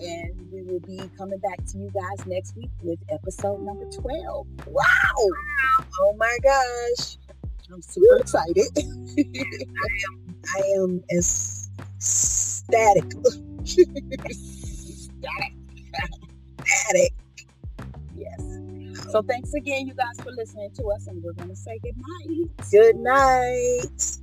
And 0.00 0.50
we 0.50 0.62
will 0.62 0.80
be 0.80 1.00
coming 1.16 1.38
back 1.38 1.64
to 1.66 1.78
you 1.78 1.88
guys 1.90 2.26
next 2.26 2.56
week 2.56 2.70
with 2.82 2.98
episode 3.08 3.60
number 3.60 3.84
12. 3.84 4.46
Wow! 4.66 4.82
Oh 6.00 6.14
my 6.16 6.36
gosh. 6.42 7.18
I'm 7.72 7.80
super 7.80 8.18
excited. 8.18 8.66
I 8.76 8.82
am 10.04 10.34
I 10.54 10.60
am 10.76 11.02
ecstatic. 11.10 13.04
ecstatic. 14.24 15.54
Attic. 16.88 17.14
Yes. 18.14 18.58
So 19.10 19.22
thanks 19.22 19.54
again, 19.54 19.86
you 19.86 19.94
guys, 19.94 20.20
for 20.22 20.32
listening 20.32 20.70
to 20.74 20.84
us, 20.88 21.06
and 21.06 21.22
we're 21.22 21.32
to 21.32 21.56
say 21.56 21.78
good 21.82 21.96
night. 21.96 22.70
Good 22.70 22.96
night. 22.96 24.18